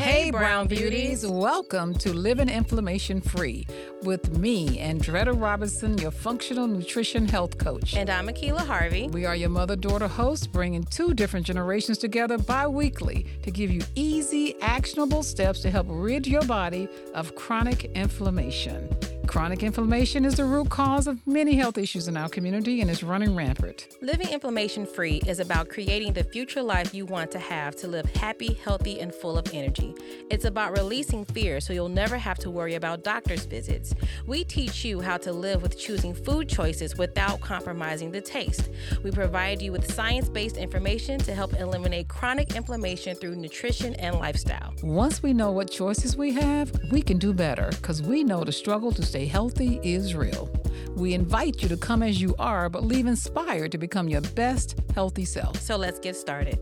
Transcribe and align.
Hey, 0.00 0.30
Brown 0.30 0.66
Beauties. 0.66 1.26
Welcome 1.26 1.92
to 1.98 2.14
Living 2.14 2.48
Inflammation 2.48 3.20
Free 3.20 3.66
with 4.02 4.38
me, 4.38 4.78
Andretta 4.78 5.38
Robinson, 5.38 5.98
your 5.98 6.10
functional 6.10 6.66
nutrition 6.66 7.28
health 7.28 7.58
coach. 7.58 7.94
And 7.94 8.08
I'm 8.08 8.28
Akila 8.28 8.64
Harvey. 8.64 9.08
We 9.08 9.26
are 9.26 9.36
your 9.36 9.50
mother 9.50 9.76
daughter 9.76 10.08
hosts, 10.08 10.46
bringing 10.46 10.84
two 10.84 11.12
different 11.12 11.44
generations 11.44 11.98
together 11.98 12.38
bi 12.38 12.66
weekly 12.66 13.26
to 13.42 13.50
give 13.50 13.70
you 13.70 13.82
easy, 13.94 14.58
actionable 14.62 15.22
steps 15.22 15.60
to 15.60 15.70
help 15.70 15.86
rid 15.90 16.26
your 16.26 16.46
body 16.46 16.88
of 17.12 17.34
chronic 17.34 17.84
inflammation. 17.94 18.88
Chronic 19.30 19.62
inflammation 19.62 20.24
is 20.24 20.34
the 20.34 20.44
root 20.44 20.70
cause 20.70 21.06
of 21.06 21.24
many 21.24 21.54
health 21.54 21.78
issues 21.78 22.08
in 22.08 22.16
our 22.16 22.28
community 22.28 22.80
and 22.80 22.90
is 22.90 23.04
running 23.04 23.36
rampant. 23.36 23.86
Living 24.02 24.28
inflammation 24.28 24.84
free 24.84 25.22
is 25.24 25.38
about 25.38 25.68
creating 25.68 26.12
the 26.14 26.24
future 26.24 26.60
life 26.60 26.92
you 26.92 27.06
want 27.06 27.30
to 27.30 27.38
have 27.38 27.76
to 27.76 27.86
live 27.86 28.06
happy, 28.16 28.54
healthy, 28.54 28.98
and 29.00 29.14
full 29.14 29.38
of 29.38 29.46
energy. 29.54 29.94
It's 30.32 30.46
about 30.46 30.76
releasing 30.76 31.24
fear 31.26 31.60
so 31.60 31.72
you'll 31.72 31.88
never 31.88 32.18
have 32.18 32.38
to 32.38 32.50
worry 32.50 32.74
about 32.74 33.04
doctor's 33.04 33.44
visits. 33.44 33.94
We 34.26 34.42
teach 34.42 34.84
you 34.84 35.00
how 35.00 35.16
to 35.18 35.32
live 35.32 35.62
with 35.62 35.78
choosing 35.78 36.12
food 36.12 36.48
choices 36.48 36.96
without 36.98 37.40
compromising 37.40 38.10
the 38.10 38.20
taste. 38.20 38.68
We 39.04 39.12
provide 39.12 39.62
you 39.62 39.70
with 39.70 39.94
science 39.94 40.28
based 40.28 40.56
information 40.56 41.20
to 41.20 41.32
help 41.36 41.54
eliminate 41.54 42.08
chronic 42.08 42.56
inflammation 42.56 43.14
through 43.14 43.36
nutrition 43.36 43.94
and 43.94 44.16
lifestyle. 44.16 44.74
Once 44.82 45.22
we 45.22 45.32
know 45.32 45.52
what 45.52 45.70
choices 45.70 46.16
we 46.16 46.32
have, 46.32 46.72
we 46.90 47.00
can 47.00 47.16
do 47.16 47.32
better 47.32 47.68
because 47.70 48.02
we 48.02 48.24
know 48.24 48.42
the 48.42 48.50
struggle 48.50 48.90
to 48.90 49.02
stay 49.02 49.19
stay 49.20 49.26
healthy 49.26 49.78
is 49.82 50.14
real. 50.14 50.48
We 50.96 51.12
invite 51.12 51.60
you 51.62 51.68
to 51.68 51.76
come 51.76 52.02
as 52.02 52.22
you 52.22 52.34
are, 52.38 52.70
but 52.70 52.84
leave 52.84 53.06
inspired 53.06 53.70
to 53.72 53.76
become 53.76 54.08
your 54.08 54.22
best 54.34 54.80
healthy 54.94 55.26
self. 55.26 55.60
So 55.60 55.76
let's 55.76 55.98
get 55.98 56.16
started. 56.16 56.58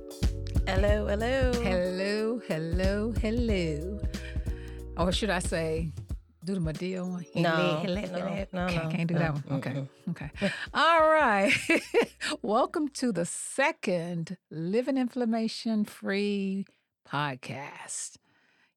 Hello, 0.67 1.06
hello. 1.06 1.53
Hello, 1.62 2.41
hello, 2.48 3.12
hello. 3.12 4.01
Or 4.97 5.12
should 5.12 5.31
I 5.31 5.39
say, 5.39 5.92
do 6.45 6.55
the 6.55 6.61
Madea 6.61 7.09
one? 7.09 7.25
No, 7.36 7.83
no, 7.84 7.95
no, 7.95 8.27
can't, 8.27 8.53
no, 8.53 8.67
can't 8.91 9.06
do 9.06 9.14
that 9.14 9.34
one. 9.34 9.59
Okay, 9.59 9.89
okay. 10.11 10.31
All 10.75 11.03
right. 11.03 11.53
Welcome 12.42 12.89
to 12.95 13.12
the 13.12 13.25
second 13.25 14.36
Living 14.51 14.97
Inflammation 14.98 15.84
Free 15.84 16.67
podcast. 17.09 18.17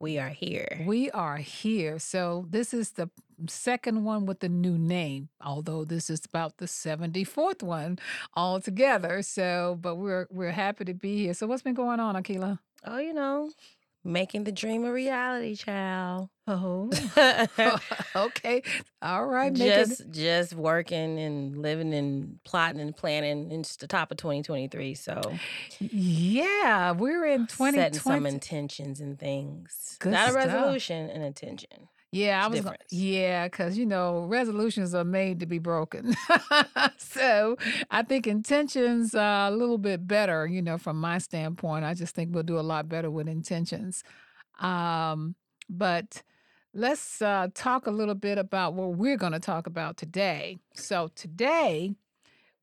We 0.01 0.17
are 0.17 0.29
here. 0.29 0.83
We 0.83 1.11
are 1.11 1.37
here. 1.37 1.99
So 1.99 2.47
this 2.49 2.73
is 2.73 2.93
the 2.93 3.11
second 3.47 4.03
one 4.03 4.25
with 4.25 4.39
the 4.39 4.49
new 4.49 4.75
name, 4.75 5.29
although 5.39 5.85
this 5.85 6.09
is 6.09 6.25
about 6.25 6.57
the 6.57 6.65
74th 6.65 7.61
one 7.61 7.99
altogether. 8.35 9.21
So, 9.21 9.77
but 9.79 9.97
we're 9.97 10.25
we're 10.31 10.53
happy 10.53 10.85
to 10.85 10.95
be 10.95 11.17
here. 11.17 11.35
So 11.35 11.45
what's 11.45 11.61
been 11.61 11.75
going 11.75 11.99
on, 11.99 12.15
Akila? 12.15 12.57
Oh, 12.83 12.97
you 12.97 13.13
know, 13.13 13.51
making 14.03 14.45
the 14.45 14.51
dream 14.51 14.85
a 14.85 14.91
reality, 14.91 15.55
child. 15.55 16.29
Oh. 16.53 16.89
okay. 18.15 18.61
All 19.01 19.25
right. 19.25 19.53
make 19.53 19.61
it- 19.61 19.87
just 19.87 20.09
just 20.11 20.53
working 20.53 21.17
and 21.17 21.57
living 21.57 21.93
and 21.93 22.39
plotting 22.43 22.81
and 22.81 22.95
planning. 22.95 23.51
It's 23.51 23.77
the 23.77 23.87
top 23.87 24.11
of 24.11 24.17
2023, 24.17 24.93
so 24.95 25.21
yeah, 25.79 26.91
we're 26.91 27.25
in 27.25 27.47
setting 27.47 27.93
some 27.99 28.25
intentions 28.25 28.99
and 28.99 29.17
things. 29.17 29.97
Good 29.99 30.13
Not 30.13 30.31
a 30.31 30.33
resolution, 30.33 31.09
an 31.09 31.21
intention. 31.21 31.87
Yeah, 32.13 32.43
I 32.43 32.49
was. 32.49 32.59
Gonna, 32.59 32.75
yeah, 32.89 33.47
because 33.47 33.77
you 33.77 33.85
know 33.85 34.25
resolutions 34.25 34.93
are 34.93 35.05
made 35.05 35.39
to 35.39 35.45
be 35.45 35.59
broken. 35.59 36.13
so 36.97 37.55
I 37.89 38.03
think 38.03 38.27
intentions 38.27 39.15
are 39.15 39.47
a 39.47 39.51
little 39.55 39.77
bit 39.77 40.05
better. 40.05 40.45
You 40.45 40.61
know, 40.61 40.77
from 40.77 40.99
my 40.99 41.19
standpoint, 41.19 41.85
I 41.85 41.93
just 41.93 42.13
think 42.13 42.33
we'll 42.33 42.43
do 42.43 42.59
a 42.59 42.61
lot 42.61 42.89
better 42.89 43.09
with 43.09 43.29
intentions. 43.29 44.03
Um, 44.59 45.35
but 45.69 46.21
let's 46.73 47.21
uh, 47.21 47.47
talk 47.53 47.87
a 47.87 47.91
little 47.91 48.15
bit 48.15 48.37
about 48.37 48.73
what 48.73 48.95
we're 48.95 49.17
going 49.17 49.33
to 49.33 49.39
talk 49.39 49.67
about 49.67 49.97
today. 49.97 50.57
So 50.73 51.09
today 51.15 51.95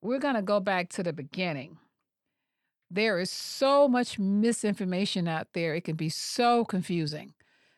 we're 0.00 0.18
going 0.18 0.34
to 0.34 0.42
go 0.42 0.60
back 0.60 0.88
to 0.90 1.02
the 1.02 1.12
beginning. 1.12 1.78
There 2.90 3.18
is 3.18 3.30
so 3.30 3.86
much 3.86 4.18
misinformation 4.18 5.28
out 5.28 5.48
there; 5.52 5.74
it 5.74 5.84
can 5.84 5.96
be 5.96 6.08
so 6.08 6.64
confusing. 6.64 7.34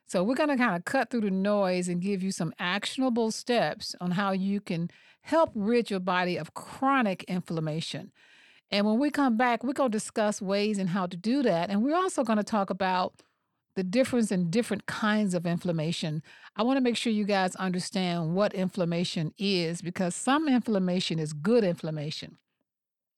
So, 0.06 0.24
we're 0.24 0.34
going 0.34 0.48
to 0.48 0.56
kind 0.56 0.76
of 0.76 0.84
cut 0.84 1.10
through 1.10 1.22
the 1.22 1.30
noise 1.30 1.88
and 1.88 2.00
give 2.00 2.22
you 2.22 2.32
some 2.32 2.52
actionable 2.58 3.30
steps 3.30 3.94
on 4.00 4.12
how 4.12 4.32
you 4.32 4.60
can 4.60 4.90
help 5.22 5.50
rid 5.54 5.90
your 5.90 6.00
body 6.00 6.36
of 6.36 6.54
chronic 6.54 7.24
inflammation. 7.24 8.12
And 8.72 8.86
when 8.86 8.98
we 8.98 9.10
come 9.10 9.36
back, 9.36 9.62
we're 9.64 9.72
going 9.72 9.90
to 9.90 9.96
discuss 9.96 10.40
ways 10.40 10.78
and 10.78 10.90
how 10.90 11.06
to 11.06 11.16
do 11.16 11.42
that. 11.42 11.70
And 11.70 11.82
we're 11.82 11.96
also 11.96 12.22
going 12.22 12.38
to 12.38 12.44
talk 12.44 12.70
about 12.70 13.14
the 13.80 13.84
difference 13.84 14.30
in 14.30 14.50
different 14.50 14.84
kinds 14.84 15.32
of 15.32 15.46
inflammation. 15.46 16.22
I 16.54 16.62
want 16.64 16.76
to 16.76 16.82
make 16.82 16.98
sure 16.98 17.10
you 17.10 17.24
guys 17.24 17.56
understand 17.56 18.34
what 18.34 18.52
inflammation 18.52 19.32
is 19.38 19.80
because 19.80 20.14
some 20.14 20.48
inflammation 20.48 21.18
is 21.18 21.32
good 21.32 21.64
inflammation. 21.64 22.36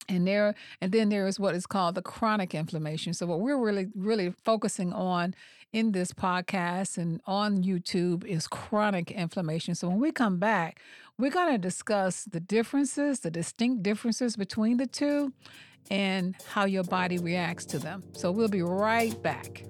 And 0.08 0.24
there 0.24 0.54
and 0.80 0.92
then 0.92 1.08
there 1.08 1.26
is 1.26 1.40
what 1.40 1.56
is 1.56 1.66
called 1.66 1.96
the 1.96 2.02
chronic 2.02 2.54
inflammation. 2.54 3.12
So 3.12 3.26
what 3.26 3.40
we're 3.40 3.58
really 3.58 3.88
really 3.96 4.34
focusing 4.44 4.92
on 4.92 5.34
in 5.72 5.90
this 5.90 6.12
podcast 6.12 6.96
and 6.96 7.20
on 7.26 7.64
YouTube 7.64 8.24
is 8.24 8.46
chronic 8.46 9.10
inflammation. 9.10 9.74
So 9.74 9.88
when 9.88 9.98
we 9.98 10.12
come 10.12 10.38
back, 10.38 10.80
we're 11.18 11.32
going 11.32 11.50
to 11.50 11.58
discuss 11.58 12.22
the 12.22 12.38
differences, 12.38 13.18
the 13.18 13.32
distinct 13.32 13.82
differences 13.82 14.36
between 14.36 14.76
the 14.76 14.86
two 14.86 15.32
and 15.90 16.36
how 16.46 16.66
your 16.66 16.84
body 16.84 17.18
reacts 17.18 17.64
to 17.64 17.80
them. 17.80 18.04
So 18.12 18.30
we'll 18.30 18.46
be 18.46 18.62
right 18.62 19.20
back. 19.24 19.64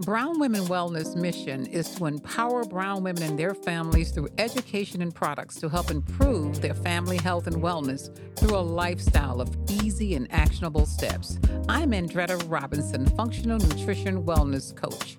Brown 0.00 0.38
Women 0.38 0.64
Wellness 0.64 1.16
mission 1.16 1.64
is 1.64 1.88
to 1.94 2.04
empower 2.04 2.64
brown 2.64 3.02
women 3.02 3.22
and 3.22 3.38
their 3.38 3.54
families 3.54 4.10
through 4.10 4.28
education 4.36 5.00
and 5.00 5.14
products 5.14 5.54
to 5.60 5.70
help 5.70 5.90
improve 5.90 6.60
their 6.60 6.74
family 6.74 7.16
health 7.16 7.46
and 7.46 7.56
wellness 7.56 8.14
through 8.36 8.56
a 8.56 8.60
lifestyle 8.60 9.40
of 9.40 9.56
easy 9.70 10.14
and 10.14 10.30
actionable 10.30 10.84
steps. 10.84 11.38
I'm 11.66 11.92
Andretta 11.92 12.44
Robinson, 12.46 13.06
functional 13.16 13.58
nutrition 13.58 14.22
wellness 14.22 14.76
coach. 14.76 15.16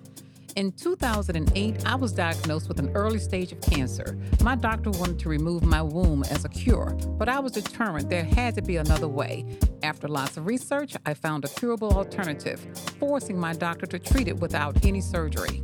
In 0.58 0.72
2008, 0.72 1.86
I 1.86 1.94
was 1.94 2.10
diagnosed 2.10 2.66
with 2.66 2.80
an 2.80 2.90
early 2.96 3.20
stage 3.20 3.52
of 3.52 3.60
cancer. 3.60 4.18
My 4.42 4.56
doctor 4.56 4.90
wanted 4.90 5.20
to 5.20 5.28
remove 5.28 5.62
my 5.62 5.80
womb 5.80 6.24
as 6.24 6.44
a 6.44 6.48
cure, 6.48 6.98
but 7.16 7.28
I 7.28 7.38
was 7.38 7.52
determined 7.52 8.10
there 8.10 8.24
had 8.24 8.56
to 8.56 8.62
be 8.62 8.78
another 8.78 9.06
way. 9.06 9.46
After 9.84 10.08
lots 10.08 10.36
of 10.36 10.46
research, 10.46 10.96
I 11.06 11.14
found 11.14 11.44
a 11.44 11.48
curable 11.48 11.92
alternative, 11.92 12.58
forcing 12.98 13.38
my 13.38 13.52
doctor 13.52 13.86
to 13.86 14.00
treat 14.00 14.26
it 14.26 14.40
without 14.40 14.84
any 14.84 15.00
surgery. 15.00 15.62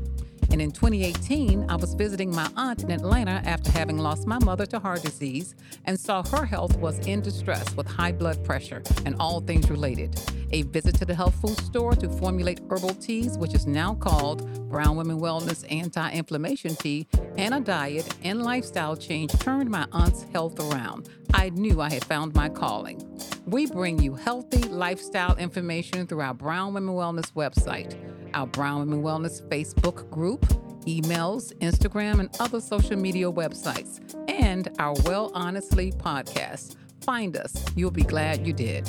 And 0.55 0.63
in 0.63 0.71
2018, 0.71 1.69
I 1.69 1.75
was 1.75 1.95
visiting 1.95 2.33
my 2.33 2.49
aunt 2.57 2.85
in 2.85 2.93
Atlanta 2.93 3.43
after 3.45 3.73
having 3.73 3.99
lost 3.99 4.25
my 4.25 4.39
mother 4.39 4.65
to 4.67 4.79
heart 4.79 5.03
disease 5.03 5.57
and 5.85 5.99
saw 5.99 6.23
her 6.29 6.47
health 6.47 6.77
was 6.77 6.97
in 7.09 7.23
distress 7.23 7.75
with 7.75 7.89
high 7.89 8.13
blood 8.13 8.45
pressure 8.45 8.81
and 9.05 9.17
all 9.19 9.41
things 9.41 9.69
related. 9.69 10.17
A 10.53 10.63
visit 10.63 10.95
to 11.01 11.05
the 11.05 11.15
health 11.17 11.35
food 11.43 11.59
store 11.59 11.97
to 11.97 12.09
formulate 12.09 12.61
herbal 12.71 12.95
teas, 12.95 13.37
which 13.37 13.53
is 13.53 13.67
now 13.67 13.95
called 13.95 14.71
Brown 14.71 14.97
Women 14.97 15.19
Wellness 15.19 15.65
Anti 15.73 16.13
Inflammation 16.13 16.77
Tea, 16.77 17.09
and 17.37 17.53
a 17.53 17.59
diet 17.59 18.15
and 18.23 18.45
lifestyle 18.45 18.95
change 18.95 19.33
turned 19.41 19.69
my 19.69 19.89
aunt's 19.91 20.23
health 20.33 20.61
around. 20.61 21.09
I 21.33 21.51
knew 21.51 21.81
I 21.81 21.93
had 21.93 22.05
found 22.05 22.33
my 22.37 22.49
calling. 22.49 23.03
We 23.45 23.67
bring 23.67 24.01
you 24.01 24.15
healthy 24.15 24.69
lifestyle 24.69 25.35
information 25.35 26.07
through 26.07 26.21
our 26.21 26.33
Brown 26.33 26.75
Women 26.75 26.95
Wellness 26.95 27.33
website, 27.33 27.97
our 28.35 28.47
Brown 28.47 28.81
Women 28.81 29.03
Wellness 29.03 29.41
Facebook 29.49 30.11
group, 30.11 30.43
emails, 30.87 31.57
Instagram, 31.59 32.21
and 32.21 32.29
other 32.41 32.61
social 32.61 32.97
media 32.97 33.31
websites, 33.31 34.01
and 34.29 34.69
our 34.79 34.95
Well 35.05 35.31
Honestly 35.35 35.93
podcast. 35.93 36.77
Find 37.03 37.37
us. 37.37 37.55
You'll 37.77 37.91
be 37.91 38.03
glad 38.03 38.47
you 38.47 38.53
did. 38.53 38.89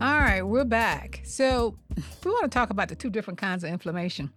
All 0.00 0.18
right, 0.20 0.42
we're 0.42 0.64
back. 0.64 1.20
So, 1.24 1.76
we 2.24 2.30
want 2.30 2.44
to 2.44 2.56
talk 2.56 2.70
about 2.70 2.88
the 2.88 2.94
two 2.96 3.10
different 3.10 3.38
kinds 3.38 3.64
of 3.64 3.70
inflammation. 3.70 4.32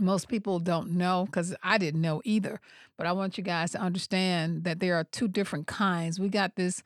Most 0.00 0.28
people 0.28 0.58
don't 0.58 0.92
know 0.92 1.26
because 1.26 1.54
I 1.62 1.78
didn't 1.78 2.00
know 2.00 2.22
either, 2.24 2.60
but 2.96 3.06
I 3.06 3.12
want 3.12 3.36
you 3.36 3.44
guys 3.44 3.72
to 3.72 3.80
understand 3.80 4.64
that 4.64 4.80
there 4.80 4.96
are 4.96 5.04
two 5.04 5.28
different 5.28 5.66
kinds. 5.66 6.20
We 6.20 6.28
got 6.28 6.56
this 6.56 6.82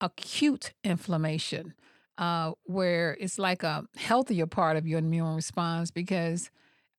acute 0.00 0.72
inflammation, 0.84 1.74
uh, 2.18 2.52
where 2.64 3.16
it's 3.20 3.38
like 3.38 3.62
a 3.62 3.84
healthier 3.96 4.46
part 4.46 4.76
of 4.76 4.86
your 4.86 4.98
immune 5.00 5.34
response 5.34 5.90
because, 5.90 6.50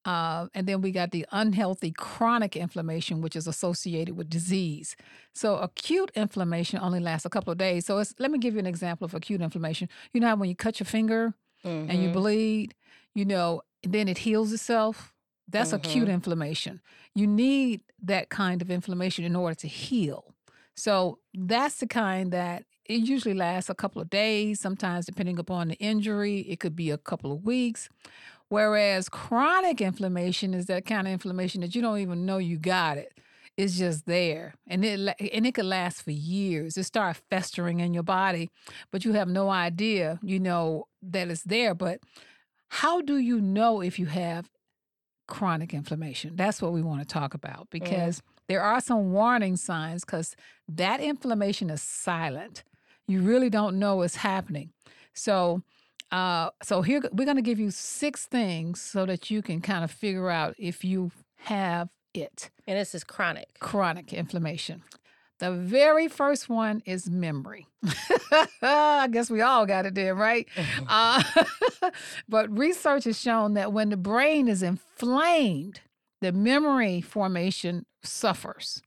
uh, 0.06 0.48
and 0.54 0.68
then 0.68 0.82
we 0.82 0.92
got 0.92 1.12
the 1.12 1.26
unhealthy 1.32 1.92
chronic 1.92 2.56
inflammation, 2.56 3.22
which 3.22 3.36
is 3.36 3.48
associated 3.48 4.16
with 4.16 4.30
disease. 4.30 4.96
So 5.34 5.58
acute 5.58 6.12
inflammation 6.16 6.80
only 6.80 7.00
lasts 7.00 7.26
a 7.26 7.30
couple 7.30 7.52
of 7.52 7.58
days. 7.58 7.86
So 7.86 7.98
it's, 8.00 8.14
let 8.20 8.30
me 8.30 8.38
give 8.38 8.54
you 8.54 8.60
an 8.60 8.68
example 8.68 9.06
of 9.06 9.14
acute 9.16 9.42
inflammation. 9.42 9.90
You 10.14 10.20
know 10.22 10.28
how 10.28 10.36
when 10.36 10.50
you 10.50 10.56
cut 10.56 10.80
your 10.80 10.86
finger 10.86 11.34
and 11.64 12.02
you 12.02 12.10
Mhm. 12.10 12.14
bleed, 12.14 12.76
you 13.16 13.26
know, 13.26 13.62
then 13.84 14.08
it 14.08 14.20
heals 14.20 14.52
itself. 14.54 15.14
That's 15.48 15.74
acute 15.74 16.10
inflammation. 16.10 16.82
You 17.14 17.28
need 17.28 17.82
that 18.04 18.30
kind 18.30 18.62
of 18.62 18.70
inflammation 18.72 19.24
in 19.26 19.36
order 19.36 19.56
to 19.56 19.68
heal. 19.68 20.34
So 20.76 21.20
that's 21.34 21.78
the 21.78 21.88
kind 21.88 22.32
that 22.34 22.66
it 22.86 23.02
usually 23.02 23.34
lasts 23.34 23.70
a 23.70 23.76
couple 23.76 24.02
of 24.02 24.10
days, 24.10 24.60
sometimes 24.60 25.06
depending 25.06 25.40
upon 25.40 25.70
the 25.70 25.76
injury, 25.76 26.40
it 26.42 26.60
could 26.60 26.76
be 26.76 26.92
a 26.92 26.98
couple 26.98 27.32
of 27.32 27.44
weeks. 27.44 27.90
Whereas 28.50 29.10
chronic 29.10 29.82
inflammation 29.82 30.54
is 30.54 30.68
that 30.68 30.86
kind 30.86 31.08
of 31.08 31.14
inflammation 31.14 31.62
that 31.62 31.74
you 31.76 31.82
don't 31.82 31.98
even 32.00 32.26
know 32.26 32.38
you 32.38 32.58
got 32.58 32.98
it. 32.98 33.12
It's 33.58 33.78
just 33.78 34.06
there, 34.06 34.54
and 34.68 34.84
it 34.84 35.00
and 35.34 35.48
it 35.48 35.54
could 35.54 35.66
last 35.66 36.02
for 36.02 36.12
years. 36.12 36.78
It 36.78 36.84
start 36.84 37.22
festering 37.30 37.80
in 37.80 37.94
your 37.94 38.04
body, 38.04 38.50
but 38.92 39.06
you 39.06 39.14
have 39.14 39.30
no 39.30 39.50
idea, 39.50 40.20
you 40.22 40.42
know, 40.42 40.88
that 41.02 41.30
it's 41.30 41.44
there. 41.44 41.74
But 41.74 42.02
how 42.68 43.00
do 43.02 43.18
you 43.18 43.40
know 43.40 43.80
if 43.82 43.98
you 43.98 44.08
have 44.08 44.50
chronic 45.28 45.74
inflammation? 45.74 46.36
That's 46.36 46.62
what 46.62 46.74
we 46.74 46.82
want 46.82 47.00
to 47.00 47.08
talk 47.08 47.34
about 47.34 47.68
Mm. 47.68 47.70
because 47.70 48.22
there 48.48 48.62
are 48.62 48.82
some 48.82 49.14
warning 49.14 49.56
signs 49.56 50.04
because 50.04 50.36
that 50.68 51.00
inflammation 51.00 51.70
is 51.70 51.82
silent. 51.82 52.64
You 53.08 53.22
really 53.22 53.50
don't 53.50 53.78
know 53.80 53.98
what's 53.98 54.16
happening. 54.18 54.72
So, 55.14 55.62
uh, 56.12 56.50
so 56.64 56.82
here 56.82 57.02
we're 57.12 57.26
going 57.26 57.38
to 57.38 57.42
give 57.44 57.60
you 57.60 57.72
six 57.72 58.26
things 58.26 58.82
so 58.82 59.06
that 59.06 59.30
you 59.30 59.42
can 59.42 59.62
kind 59.62 59.84
of 59.84 59.92
figure 59.92 60.30
out 60.30 60.56
if 60.58 60.84
you 60.84 61.12
have 61.38 61.90
it 62.14 62.50
And 62.68 62.78
this 62.80 62.96
is 62.96 63.04
chronic. 63.04 63.60
chronic 63.60 64.14
inflammation. 64.14 64.82
The 65.40 65.52
very 65.52 66.08
first 66.08 66.48
one 66.48 66.82
is 66.86 67.10
memory. 67.10 67.68
I 68.62 69.10
guess 69.12 69.30
we 69.30 69.42
all 69.42 69.66
got 69.66 69.86
it 69.86 69.94
there, 69.96 70.16
right? 70.16 70.48
Uh, 70.88 71.22
but 72.30 72.56
research 72.58 73.04
has 73.04 73.20
shown 73.20 73.54
that 73.56 73.74
when 73.74 73.90
the 73.90 73.98
brain 73.98 74.48
is 74.48 74.64
inflamed, 74.64 75.82
the 76.22 76.32
memory 76.32 77.02
formation 77.02 77.86
suffers. 78.02 78.82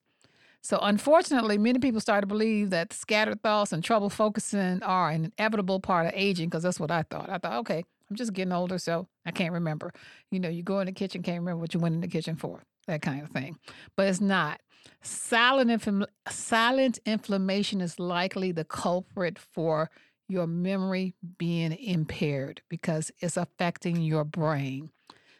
So, 0.69 0.79
unfortunately, 0.82 1.56
many 1.56 1.79
people 1.79 1.99
start 1.99 2.20
to 2.20 2.26
believe 2.26 2.69
that 2.70 2.93
scattered 2.93 3.43
thoughts 3.43 3.73
and 3.73 3.82
trouble 3.82 4.11
focusing 4.11 4.82
are 4.82 5.09
an 5.09 5.32
inevitable 5.38 5.81
part 5.81 6.06
of 6.06 6.12
aging 6.15 6.50
because 6.50 6.62
that's 6.62 6.79
what 6.79 6.91
I 6.91 7.05
thought. 7.05 7.31
I 7.31 7.38
thought, 7.38 7.61
okay, 7.61 7.82
I'm 8.11 8.17
just 8.17 8.35
getting 8.35 8.53
older, 8.53 8.76
so 8.76 9.06
I 9.25 9.31
can't 9.31 9.55
remember. 9.55 9.94
You 10.31 10.41
know, 10.41 10.50
you 10.50 10.62
go 10.62 10.81
in 10.81 10.85
the 10.85 10.93
kitchen, 10.93 11.23
can't 11.23 11.38
remember 11.38 11.62
what 11.62 11.73
you 11.73 11.81
went 11.81 11.94
in 11.94 12.03
the 12.03 12.06
kitchen 12.06 12.37
for, 12.37 12.61
that 12.87 13.00
kind 13.00 13.23
of 13.23 13.31
thing. 13.31 13.59
But 13.97 14.09
it's 14.09 14.20
not. 14.20 14.61
Silent, 15.00 15.70
infl- 15.70 16.06
silent 16.29 16.99
inflammation 17.06 17.81
is 17.81 17.99
likely 17.99 18.53
the 18.53 18.64
culprit 18.64 19.38
for 19.38 19.91
your 20.29 20.47
memory 20.47 21.14
being 21.38 21.73
impaired 21.73 22.61
because 22.69 23.11
it's 23.21 23.38
affecting 23.38 24.03
your 24.03 24.25
brain. 24.25 24.91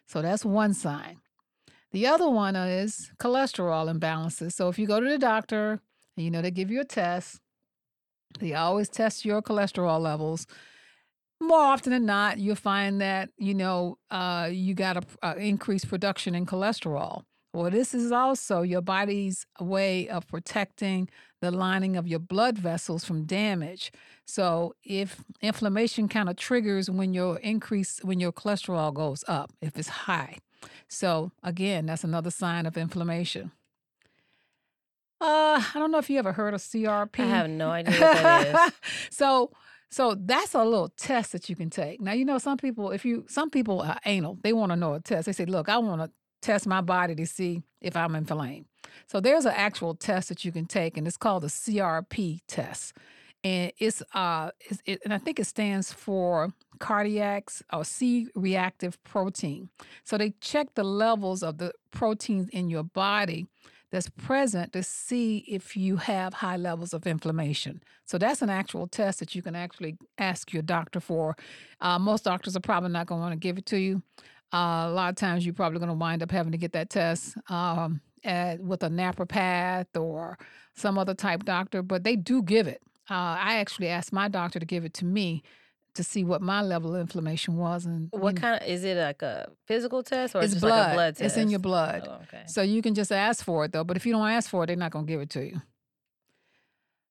So 0.07 0.23
that's 0.23 0.47
one 0.47 0.73
sign. 0.73 1.21
The 1.93 2.07
other 2.07 2.29
one 2.29 2.55
is 2.55 3.11
cholesterol 3.19 3.93
imbalances. 3.93 4.53
So 4.53 4.69
if 4.69 4.79
you 4.79 4.87
go 4.87 5.01
to 5.01 5.09
the 5.09 5.19
doctor 5.19 5.81
and 6.17 6.25
you 6.25 6.31
know 6.31 6.43
they 6.43 6.51
give 6.51 6.71
you 6.71 6.81
a 6.81 6.85
test, 6.85 7.41
they 8.41 8.55
always 8.55 8.89
test 8.89 9.25
your 9.25 9.41
cholesterol 9.41 10.01
levels. 10.01 10.47
More 11.41 11.61
often 11.61 11.93
than 11.93 12.05
not, 12.05 12.39
you'll 12.39 12.57
find 12.57 13.01
that 13.01 13.31
you 13.39 13.55
know 13.55 13.99
uh, 14.11 14.49
you 14.51 14.75
got 14.75 14.97
a, 14.99 15.03
a 15.23 15.37
increased 15.37 15.89
production 15.89 16.35
in 16.35 16.45
cholesterol. 16.47 17.23
Well, 17.55 17.71
this 17.71 17.95
is 17.95 18.13
also 18.13 18.61
your 18.63 18.83
body's 18.83 19.47
way 19.59 20.09
of 20.09 20.29
protecting 20.29 21.09
the 21.41 21.51
lining 21.51 21.97
of 21.97 22.07
your 22.07 22.19
blood 22.19 22.59
vessels 22.59 23.05
from 23.05 23.25
damage. 23.25 23.91
So 24.27 24.75
if 24.85 25.25
inflammation 25.41 26.09
kind 26.09 26.29
of 26.29 26.37
triggers 26.37 26.91
when 26.91 27.15
your 27.15 27.39
increase 27.39 28.01
when 28.03 28.21
your 28.21 28.33
cholesterol 28.33 28.93
goes 28.93 29.25
up, 29.27 29.53
if 29.63 29.79
it's 29.79 29.89
high. 29.89 30.39
So 30.89 31.33
again, 31.43 31.87
that's 31.87 32.05
another 32.05 32.31
sign 32.31 32.67
of 32.67 32.77
inflammation. 32.77 33.53
Uh, 35.21 35.61
I 35.61 35.73
don't 35.75 35.91
know 35.91 35.99
if 35.99 36.09
you 36.09 36.19
ever 36.19 36.33
heard 36.33 36.55
of 36.55 36.61
CRP. 36.61 37.21
I 37.21 37.27
have 37.27 37.51
no 37.51 37.71
idea 37.79 38.01
what 38.01 38.17
that 38.17 38.69
is. 38.69 38.73
so 39.11 39.51
so 39.91 40.15
that's 40.15 40.55
a 40.55 40.63
little 40.63 40.91
test 40.97 41.33
that 41.33 41.49
you 41.49 41.57
can 41.57 41.71
take. 41.71 42.01
Now 42.01 42.13
you 42.13 42.25
know 42.25 42.39
some 42.39 42.57
people 42.57 42.91
if 42.91 43.05
you 43.05 43.25
some 43.29 43.51
people 43.51 43.81
are 43.81 43.99
anal, 44.05 44.39
they 44.43 44.53
want 44.53 44.71
to 44.71 44.77
know 44.77 44.95
a 44.95 45.01
test. 45.01 45.27
They 45.27 45.33
say, 45.33 45.45
"Look, 45.45 45.69
I 45.69 45.79
want 45.79 46.03
to 46.03 46.11
test 46.41 46.67
my 46.67 46.81
body 46.81 47.15
to 47.17 47.27
see 47.27 47.63
if 47.81 47.97
I'm 47.97 48.15
inflamed." 48.15 48.67
So 49.07 49.21
there's 49.21 49.45
an 49.45 49.55
actual 49.57 49.95
test 49.95 50.29
that 50.29 50.45
you 50.45 50.53
can 50.53 50.67
take 50.67 50.97
and 50.97 51.07
it's 51.07 51.17
called 51.17 51.43
the 51.43 51.49
CRP 51.49 52.41
test. 52.47 52.95
And 53.45 53.73
it's 53.79 54.03
uh 54.15 54.51
it's, 54.61 54.83
it, 54.85 55.01
and 55.05 55.15
I 55.15 55.19
think 55.19 55.41
it 55.41 55.47
stands 55.47 55.93
for 55.93 56.53
cardiacs 56.79 57.63
or 57.73 57.85
C 57.85 58.29
reactive 58.35 59.03
protein. 59.05 59.69
So 60.05 60.17
they 60.17 60.35
check 60.41 60.75
the 60.75 60.85
levels 60.85 61.43
of 61.43 61.59
the 61.59 61.73
proteins 61.91 62.49
in 62.51 62.71
your 62.71 62.85
body 62.85 63.47
that's 63.91 64.11
present 64.11 64.73
to 64.75 64.83
see 64.83 65.39
if 65.49 65.77
you 65.77 65.97
have 65.97 66.35
high 66.35 66.57
levels 66.57 66.93
of 66.93 67.07
inflammation. 67.07 67.83
So 68.05 68.19
that's 68.19 68.43
an 68.43 68.51
actual 68.51 68.87
test 68.87 69.19
that 69.21 69.35
you 69.35 69.43
can 69.43 69.57
actually 69.57 69.97
ask 70.19 70.53
your 70.53 70.63
doctor 70.63 71.01
for. 71.01 71.37
Uh, 71.81 71.99
most 71.99 72.25
doctors 72.25 72.57
are 72.57 72.61
probably 72.61 72.91
not 72.91 73.07
going 73.07 73.21
to 73.21 73.23
want 73.23 73.33
to 73.33 73.39
give 73.39 73.59
it 73.59 73.67
to 73.67 73.79
you. 73.79 74.03
Uh, 74.53 74.87
a 74.89 74.91
lot 74.91 75.11
of 75.11 75.17
times 75.17 75.45
you're 75.45 75.55
probably 75.55 75.79
going 75.79 75.89
to 75.91 75.95
wind 75.95 76.23
up 76.23 76.31
having 76.31 76.53
to 76.53 76.59
get 76.59 76.73
that 76.73 76.91
test 76.91 77.37
um, 77.51 78.01
at, 78.25 78.61
with 78.61 78.83
a 78.83 78.89
naturopath 78.89 79.99
or 79.99 80.39
some 80.75 80.99
other 80.99 81.15
type 81.15 81.45
doctor, 81.45 81.83
but 81.83 82.05
they 82.05 82.17
do 82.17 82.43
give 82.43 82.67
it. 82.67 82.83
Uh, 83.11 83.37
I 83.41 83.57
actually 83.57 83.89
asked 83.89 84.13
my 84.13 84.29
doctor 84.29 84.59
to 84.59 84.67
give 84.67 84.85
it 84.85 84.95
to 84.95 85.07
me 85.07 85.43
to 85.99 86.05
see 86.05 86.25
what 86.25 86.41
my 86.41 86.63
level 86.63 86.95
of 86.95 87.01
inflammation 87.01 87.57
was, 87.57 87.85
and 87.85 88.09
What 88.13 88.35
you- 88.35 88.41
kind 88.41 88.61
of 88.63 88.67
is 88.69 88.83
it 88.85 88.97
like 88.97 89.21
a 89.23 89.51
physical 89.67 90.03
test 90.03 90.35
or 90.35 90.43
it's 90.43 90.55
blood. 90.55 90.71
like 90.71 90.91
a 90.91 90.95
blood 90.95 91.17
test? 91.17 91.23
It's 91.27 91.37
in 91.37 91.51
your 91.51 91.59
blood. 91.61 92.03
Oh, 92.09 92.23
okay. 92.23 92.43
So 92.47 92.63
you 92.63 92.81
can 92.83 92.95
just 92.95 93.13
ask 93.13 93.45
for 93.45 93.65
it 93.67 93.73
though. 93.73 93.85
But 93.85 93.97
if 93.97 94.07
you 94.07 94.13
don't 94.13 94.29
ask 94.29 94.49
for 94.49 94.65
it, 94.65 94.69
they're 94.69 94.77
not 94.77 94.91
going 94.93 95.07
to 95.07 95.13
give 95.13 95.21
it 95.21 95.31
to 95.31 95.45
you. 95.45 95.61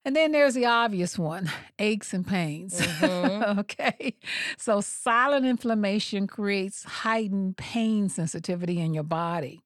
And 0.05 0.15
then 0.15 0.31
there's 0.31 0.53
the 0.53 0.65
obvious 0.65 1.19
one 1.19 1.51
aches 1.79 2.13
and 2.13 2.25
pains. 2.25 2.73
Mhm. 2.79 3.57
okay. 3.59 4.15
So 4.57 4.79
silent 4.81 5.45
inflammation 5.45 6.27
creates 6.27 6.83
heightened 6.83 7.57
pain 7.57 8.09
sensitivity 8.09 8.79
in 8.79 8.93
your 8.93 9.03
body. 9.03 9.61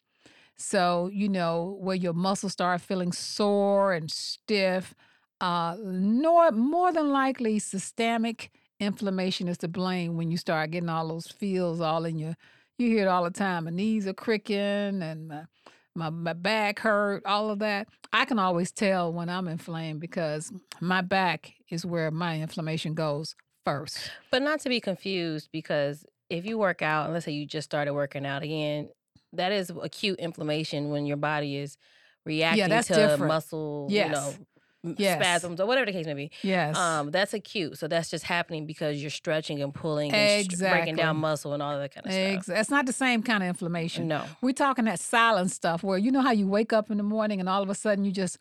So, 0.57 1.09
you 1.13 1.29
know, 1.29 1.77
where 1.79 1.95
your 1.95 2.13
muscles 2.13 2.53
start 2.53 2.81
feeling 2.81 3.12
sore 3.12 3.94
and 3.94 4.12
stiff, 4.12 4.94
uh, 5.39 5.75
nor, 5.81 6.51
more 6.51 6.91
than 6.94 7.12
likely, 7.12 7.57
systemic 7.59 8.51
inflammation 8.81 9.48
is 9.48 9.57
to 9.60 9.68
blame 9.68 10.18
when 10.18 10.31
you 10.31 10.38
start 10.38 10.72
getting 10.72 10.89
all 10.89 11.07
those 11.07 11.28
feels 11.28 11.80
all 11.80 12.04
in 12.06 12.18
your, 12.18 12.36
you 12.78 12.89
hear 12.89 13.04
it 13.04 13.07
all 13.07 13.24
the 13.24 13.30
time. 13.31 13.66
My 13.66 13.72
knees 13.72 14.07
are 14.07 14.13
cricking 14.13 14.57
and 14.57 15.28
my, 15.28 15.44
my, 15.95 16.10
my 16.10 16.33
back 16.33 16.80
hurt, 16.80 17.24
all 17.25 17.51
of 17.51 17.60
that. 17.60 17.88
I 18.12 18.25
can 18.25 18.39
always 18.39 18.72
tell 18.72 19.14
when 19.14 19.30
I'm 19.30 19.47
inflamed 19.47 20.00
because 20.02 20.52
my 20.81 21.02
back 21.02 21.54
is 21.69 21.85
where 21.85 22.09
my 22.11 22.42
inflammation 22.42 22.94
goes 22.95 23.35
first. 23.66 24.11
But 24.31 24.42
not 24.42 24.59
to 24.61 24.69
be 24.69 24.80
confused 24.81 25.50
because 25.52 26.04
if 26.30 26.45
you 26.45 26.57
work 26.57 26.81
out, 26.81 27.06
and 27.06 27.14
let's 27.14 27.26
say 27.26 27.33
you 27.33 27.45
just 27.45 27.66
started 27.66 27.94
working 27.94 28.26
out 28.26 28.42
again, 28.42 28.90
that 29.33 29.52
is 29.52 29.71
acute 29.81 30.19
inflammation 30.19 30.90
when 30.90 31.06
your 31.06 31.18
body 31.18 31.57
is 31.57 31.78
reacting 32.26 32.69
that's 32.69 32.88
to 32.88 32.95
different. 32.95 33.28
muscle, 33.28 33.88
Yes. 33.90 34.07
you 34.07 34.11
know, 34.14 34.33
Yes. 34.83 35.19
spasms 35.19 35.59
or 35.59 35.68
whatever 35.68 35.85
the 35.85 35.92
case 35.92 36.06
may 36.07 36.14
be. 36.16 36.31
Yes. 36.42 36.76
Um, 36.76 37.11
that's 37.11 37.33
acute. 37.33 37.78
So 37.78 37.88
that's 37.88 38.09
just 38.09 38.23
happening 38.26 38.66
because 38.66 39.00
you're 39.02 39.11
stretching 39.11 39.61
and 39.61 39.73
pulling 39.73 40.11
and 40.11 40.52
str- 40.52 40.66
breaking 40.68 40.95
down 40.95 41.18
muscle 41.18 41.54
and 41.54 41.61
all 41.61 41.78
that 41.78 41.94
kind 41.94 42.07
of 42.07 42.11
Ex- 42.14 42.47
That's 42.47 42.69
not 42.71 42.85
the 42.88 42.94
same 42.94 43.21
kind 43.21 43.44
of 43.44 43.50
inflammation. 43.50 44.07
No. 44.07 44.23
We're 44.42 44.54
talking 44.54 44.85
that 44.85 45.00
silent 45.00 45.52
stuff 45.52 45.83
where 45.83 45.97
you 46.00 46.11
know 46.11 46.21
how 46.21 46.31
you 46.31 46.47
wake 46.47 46.73
up 46.73 46.90
in 46.90 46.97
the 46.97 47.04
morning 47.04 47.40
and 47.40 47.47
all 47.47 47.61
of 47.61 47.69
a 47.69 47.76
sudden 47.76 48.06
you 48.06 48.11
just, 48.11 48.40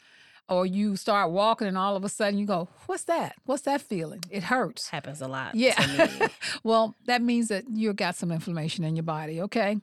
or 0.48 0.64
you 0.64 0.96
start 0.96 1.30
walking 1.30 1.68
and 1.68 1.76
all 1.76 1.94
of 1.94 2.04
a 2.04 2.08
sudden 2.08 2.38
you 2.38 2.46
go, 2.46 2.68
What's 2.86 3.04
that? 3.04 3.34
What's 3.44 3.62
that 3.62 3.82
feeling? 3.82 4.20
It 4.30 4.44
hurts. 4.44 4.88
Happens 4.88 5.20
a 5.20 5.28
lot. 5.28 5.54
Yeah. 5.54 5.74
To 5.74 6.20
me. 6.20 6.26
well, 6.64 6.96
that 7.04 7.20
means 7.20 7.48
that 7.48 7.64
you 7.68 7.92
got 7.92 8.16
some 8.16 8.32
inflammation 8.32 8.82
in 8.84 8.96
your 8.96 9.02
body, 9.02 9.42
okay? 9.42 9.76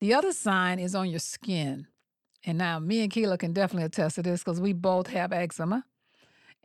The 0.00 0.12
other 0.12 0.32
sign 0.32 0.78
is 0.80 0.94
on 0.94 1.08
your 1.08 1.20
skin. 1.20 1.86
And 2.44 2.58
now 2.58 2.78
me 2.78 3.00
and 3.00 3.10
Keela 3.10 3.38
can 3.38 3.54
definitely 3.54 3.86
attest 3.86 4.16
to 4.16 4.22
this 4.22 4.44
because 4.44 4.60
we 4.60 4.74
both 4.74 5.06
have 5.06 5.32
eczema. 5.32 5.86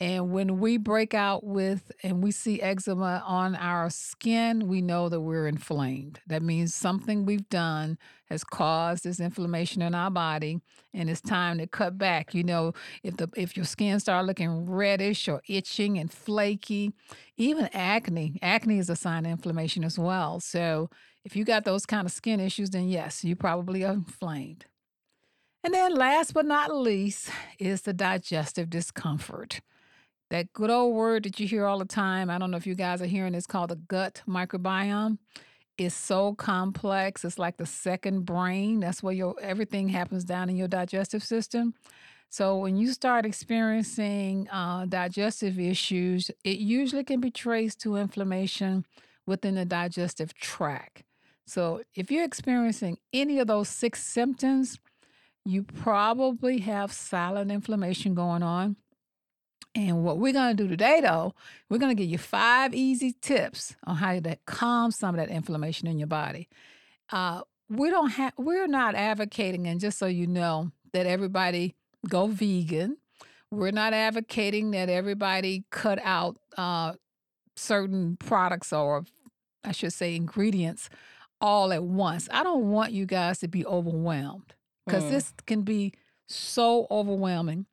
And 0.02 0.32
when 0.32 0.60
we 0.60 0.78
break 0.78 1.14
out 1.14 1.44
with 1.44 1.92
and 2.04 2.24
we 2.24 2.32
see 2.32 2.62
eczema 2.62 3.22
on 3.26 3.56
our 3.56 3.90
skin, 3.90 4.70
we 4.70 4.82
know 4.82 5.10
that 5.10 5.20
we're 5.20 5.48
inflamed. 5.48 6.22
That 6.28 6.42
means 6.42 6.74
something 6.74 7.26
we've 7.26 7.50
done 7.50 7.98
has 8.30 8.46
caused 8.46 9.04
this 9.04 9.20
inflammation 9.20 9.82
in 9.82 9.94
our 9.94 10.10
body 10.10 10.62
and 10.94 11.10
it's 11.10 11.20
time 11.20 11.58
to 11.58 11.68
cut 11.68 11.98
back. 11.98 12.34
You 12.34 12.44
know, 12.44 12.74
if 13.04 13.18
the 13.18 13.30
if 13.36 13.58
your 13.58 13.66
skin 13.66 14.00
start 14.00 14.26
looking 14.26 14.70
reddish 14.70 15.28
or 15.28 15.42
itching 15.50 15.98
and 15.98 16.10
flaky, 16.10 16.94
even 17.36 17.70
acne, 17.74 18.40
acne 18.42 18.80
is 18.80 18.90
a 18.90 18.96
sign 18.96 19.26
of 19.26 19.32
inflammation 19.32 19.84
as 19.84 20.00
well. 20.00 20.40
So 20.40 20.90
if 21.26 21.36
you 21.36 21.44
got 21.44 21.66
those 21.66 21.86
kind 21.86 22.06
of 22.06 22.14
skin 22.14 22.40
issues, 22.40 22.70
then 22.70 22.88
yes, 22.88 23.26
you 23.26 23.36
probably 23.36 23.84
are 23.84 23.94
inflamed. 23.94 24.66
And 25.62 25.74
then 25.74 25.94
last 25.94 26.34
but 26.34 26.46
not 26.46 26.74
least 26.74 27.30
is 27.60 27.82
the 27.82 27.92
digestive 27.92 28.70
discomfort. 28.70 29.60
That 30.30 30.54
good 30.54 30.70
old 30.70 30.96
word 30.96 31.24
that 31.24 31.40
you 31.40 31.48
hear 31.48 31.66
all 31.66 31.80
the 31.80 31.86
time. 31.86 32.30
I 32.30 32.38
don't 32.38 32.52
know 32.52 32.58
if 32.58 32.68
you 32.68 32.76
guys 32.76 33.02
are 33.02 33.08
hearing 33.08 33.34
it's 33.34 33.48
called 33.48 33.72
the 33.72 33.76
gut 33.76 34.22
microbiome. 34.28 35.18
It's 35.78 35.96
so 35.96 36.36
complex. 36.36 37.26
It's 37.26 37.40
like 37.40 37.58
the 37.58 37.66
second 37.66 38.26
brain. 38.26 38.80
That's 38.82 39.02
where 39.02 39.14
your 39.14 39.36
everything 39.42 39.90
happens 39.90 40.24
down 40.24 40.50
in 40.50 40.56
your 40.56 40.68
digestive 40.68 41.24
system. 41.24 41.74
So 42.30 42.58
when 42.58 42.78
you 42.78 42.92
start 42.92 43.26
experiencing 43.26 44.48
uh, 44.50 44.86
digestive 44.86 45.60
issues, 45.60 46.30
it 46.44 46.60
usually 46.60 47.04
can 47.04 47.20
be 47.20 47.32
traced 47.32 47.82
to 47.82 47.96
inflammation 47.96 48.86
within 49.26 49.56
the 49.56 49.66
digestive 49.66 50.36
tract. 50.36 51.04
So 51.48 51.82
if 51.96 52.12
you're 52.12 52.24
experiencing 52.24 52.98
any 53.12 53.40
of 53.40 53.48
those 53.48 53.68
six 53.68 54.04
symptoms, 54.04 54.78
you 55.44 55.64
probably 55.64 56.60
have 56.60 56.92
silent 56.92 57.52
inflammation 57.52 58.14
going 58.14 58.44
on. 58.44 58.76
And 59.76 60.04
what 60.04 60.18
we're 60.18 60.34
going 60.34 60.56
to 60.56 60.64
do 60.64 60.68
today, 60.68 61.00
though, 61.02 61.34
we're 61.70 61.78
going 61.78 61.96
to 61.96 62.02
give 62.02 62.10
you 62.12 62.18
five 62.18 62.74
easy 62.74 63.14
tips 63.22 63.76
on 63.86 63.98
how 63.98 64.20
to 64.20 64.38
calm 64.46 64.92
some 64.92 65.16
of 65.16 65.20
that 65.26 65.34
inflammation 65.34 65.88
in 65.88 66.00
your 66.00 66.08
body. 66.08 66.50
Uh, 67.12 67.42
we 67.70 67.90
don't 67.90 68.10
have, 68.12 68.34
we're 68.38 68.68
not 68.68 68.96
advocating, 68.96 69.68
and 69.68 69.80
just 69.80 70.00
so 70.00 70.08
you 70.08 70.26
know, 70.26 70.72
that 70.94 71.06
everybody 71.06 71.76
go 72.08 72.28
vegan. 72.28 72.98
We're 73.52 73.72
not 73.72 73.94
advocating 73.94 74.72
that 74.72 74.90
everybody 74.90 75.66
cut 75.72 76.00
out 76.04 76.38
uh, 76.58 76.94
certain 77.56 78.18
products 78.18 78.74
or, 78.74 79.06
I 79.64 79.72
should 79.72 79.94
say, 79.94 80.16
ingredients 80.16 80.90
all 81.42 81.72
at 81.72 81.84
once. 81.84 82.28
I 82.32 82.44
don't 82.44 82.70
want 82.72 82.92
you 82.92 83.06
guys 83.06 83.40
to 83.40 83.48
be 83.48 83.66
overwhelmed 83.66 84.54
because 84.86 85.04
Mm. 85.06 85.10
this 85.12 85.34
can 85.46 85.62
be 85.62 85.94
so 86.28 86.86
overwhelming 86.92 87.66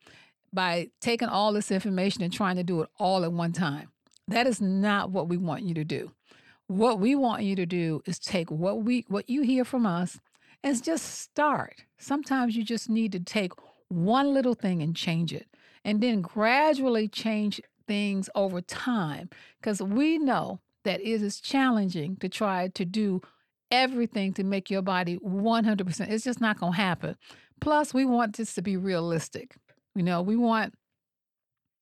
by 0.56 0.88
taking 1.00 1.28
all 1.28 1.52
this 1.52 1.70
information 1.70 2.22
and 2.22 2.32
trying 2.32 2.56
to 2.56 2.64
do 2.64 2.80
it 2.80 2.88
all 2.98 3.22
at 3.22 3.32
one 3.32 3.52
time. 3.52 3.90
That 4.26 4.46
is 4.46 4.60
not 4.60 5.10
what 5.10 5.28
we 5.28 5.36
want 5.36 5.62
you 5.62 5.75
to 5.75 5.84
do. 5.84 6.10
What 6.66 6.98
we 6.98 7.14
want 7.14 7.44
you 7.44 7.54
to 7.56 7.66
do 7.66 8.02
is 8.06 8.18
take 8.18 8.50
what 8.50 8.82
we 8.82 9.04
what 9.06 9.30
you 9.30 9.42
hear 9.42 9.64
from 9.64 9.86
us 9.86 10.18
and 10.64 10.82
just 10.82 11.20
start. 11.20 11.84
Sometimes 11.98 12.56
you 12.56 12.64
just 12.64 12.88
need 12.88 13.12
to 13.12 13.20
take 13.20 13.52
one 13.88 14.34
little 14.34 14.54
thing 14.54 14.82
and 14.82 14.96
change 14.96 15.32
it 15.32 15.46
and 15.84 16.00
then 16.00 16.22
gradually 16.22 17.06
change 17.06 17.60
things 17.86 18.28
over 18.34 18.60
time 18.60 19.28
because 19.60 19.80
we 19.80 20.18
know 20.18 20.58
that 20.84 21.00
it 21.00 21.22
is 21.22 21.40
challenging 21.40 22.16
to 22.16 22.28
try 22.28 22.68
to 22.68 22.84
do 22.84 23.20
everything 23.70 24.32
to 24.32 24.42
make 24.42 24.70
your 24.70 24.82
body 24.82 25.18
100%. 25.18 26.10
It's 26.10 26.25
just 26.25 26.40
not 26.40 26.58
going 26.58 26.72
to 26.72 26.80
happen. 26.80 27.16
Plus, 27.60 27.94
we 27.94 28.04
want 28.04 28.36
this 28.36 28.54
to 28.54 28.62
be 28.62 28.76
realistic. 28.76 29.56
You 29.96 30.02
know, 30.02 30.20
we 30.20 30.36
want 30.36 30.74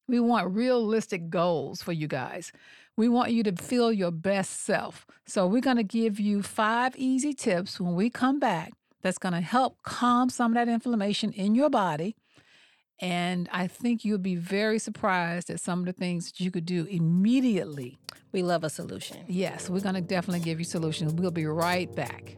we 0.06 0.20
want 0.20 0.54
realistic 0.54 1.28
goals 1.30 1.82
for 1.82 1.92
you 1.92 2.06
guys. 2.06 2.52
We 2.96 3.08
want 3.08 3.32
you 3.32 3.42
to 3.42 3.52
feel 3.52 3.92
your 3.92 4.12
best 4.12 4.64
self. 4.64 5.06
So, 5.26 5.46
we're 5.46 5.60
going 5.60 5.78
to 5.78 5.82
give 5.82 6.20
you 6.20 6.42
five 6.42 6.94
easy 6.96 7.34
tips 7.34 7.80
when 7.80 7.94
we 7.96 8.10
come 8.10 8.38
back 8.38 8.72
that's 9.02 9.18
going 9.18 9.34
to 9.34 9.40
help 9.40 9.82
calm 9.82 10.30
some 10.30 10.52
of 10.52 10.54
that 10.54 10.72
inflammation 10.72 11.32
in 11.32 11.54
your 11.54 11.70
body. 11.70 12.14
And 13.00 13.48
I 13.52 13.66
think 13.66 14.04
you'll 14.04 14.18
be 14.18 14.36
very 14.36 14.78
surprised 14.78 15.50
at 15.50 15.60
some 15.60 15.80
of 15.80 15.86
the 15.86 15.92
things 15.92 16.30
that 16.30 16.40
you 16.40 16.50
could 16.50 16.64
do 16.64 16.84
immediately. 16.84 17.98
We 18.32 18.42
love 18.42 18.62
a 18.62 18.70
solution. 18.70 19.24
Yes, 19.26 19.68
we're 19.68 19.80
going 19.80 19.96
to 19.96 20.00
definitely 20.00 20.40
give 20.40 20.60
you 20.60 20.64
solutions. 20.64 21.12
We'll 21.12 21.32
be 21.32 21.46
right 21.46 21.92
back. 21.94 22.36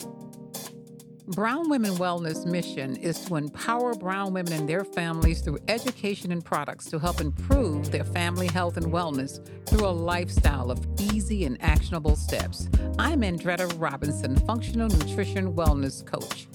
Brown 1.31 1.69
Women 1.69 1.95
Wellness 1.95 2.47
mission 2.47 2.95
is 2.95 3.19
to 3.25 3.35
empower 3.35 3.95
brown 3.95 4.33
women 4.33 4.53
and 4.53 4.69
their 4.69 4.85
families 4.85 5.41
through 5.41 5.59
education 5.67 6.31
and 6.31 6.45
products 6.45 6.85
to 6.87 7.01
help 7.01 7.21
improve 7.21 7.91
their 7.91 8.05
family 8.05 8.47
health 8.47 8.77
and 8.77 8.87
wellness 8.87 9.45
through 9.67 9.87
a 9.87 9.91
lifestyle 9.91 10.71
of 10.71 10.87
easy 11.01 11.45
and 11.45 11.61
actionable 11.61 12.15
steps. 12.15 12.69
I'm 12.97 13.23
Andretta 13.23 13.75
Robinson, 13.77 14.37
functional 14.47 14.89
nutrition 14.89 15.53
wellness 15.53 16.07
coach. 16.07 16.47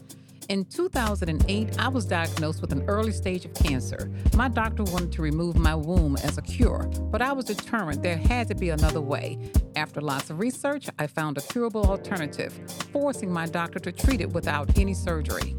In 0.51 0.65
2008, 0.65 1.79
I 1.79 1.87
was 1.87 2.03
diagnosed 2.03 2.59
with 2.59 2.73
an 2.73 2.83
early 2.89 3.13
stage 3.13 3.45
of 3.45 3.53
cancer. 3.53 4.11
My 4.35 4.49
doctor 4.49 4.83
wanted 4.83 5.13
to 5.13 5.21
remove 5.21 5.55
my 5.55 5.73
womb 5.73 6.17
as 6.17 6.37
a 6.37 6.41
cure, 6.41 6.91
but 7.09 7.21
I 7.21 7.31
was 7.31 7.45
determined 7.45 8.03
there 8.03 8.17
had 8.17 8.49
to 8.49 8.55
be 8.55 8.69
another 8.71 8.99
way. 8.99 9.39
After 9.77 10.01
lots 10.01 10.29
of 10.29 10.39
research, 10.39 10.89
I 10.99 11.07
found 11.07 11.37
a 11.37 11.41
curable 11.41 11.85
alternative, 11.85 12.51
forcing 12.91 13.31
my 13.31 13.45
doctor 13.45 13.79
to 13.79 13.93
treat 13.93 14.19
it 14.19 14.33
without 14.33 14.77
any 14.77 14.93
surgery. 14.93 15.55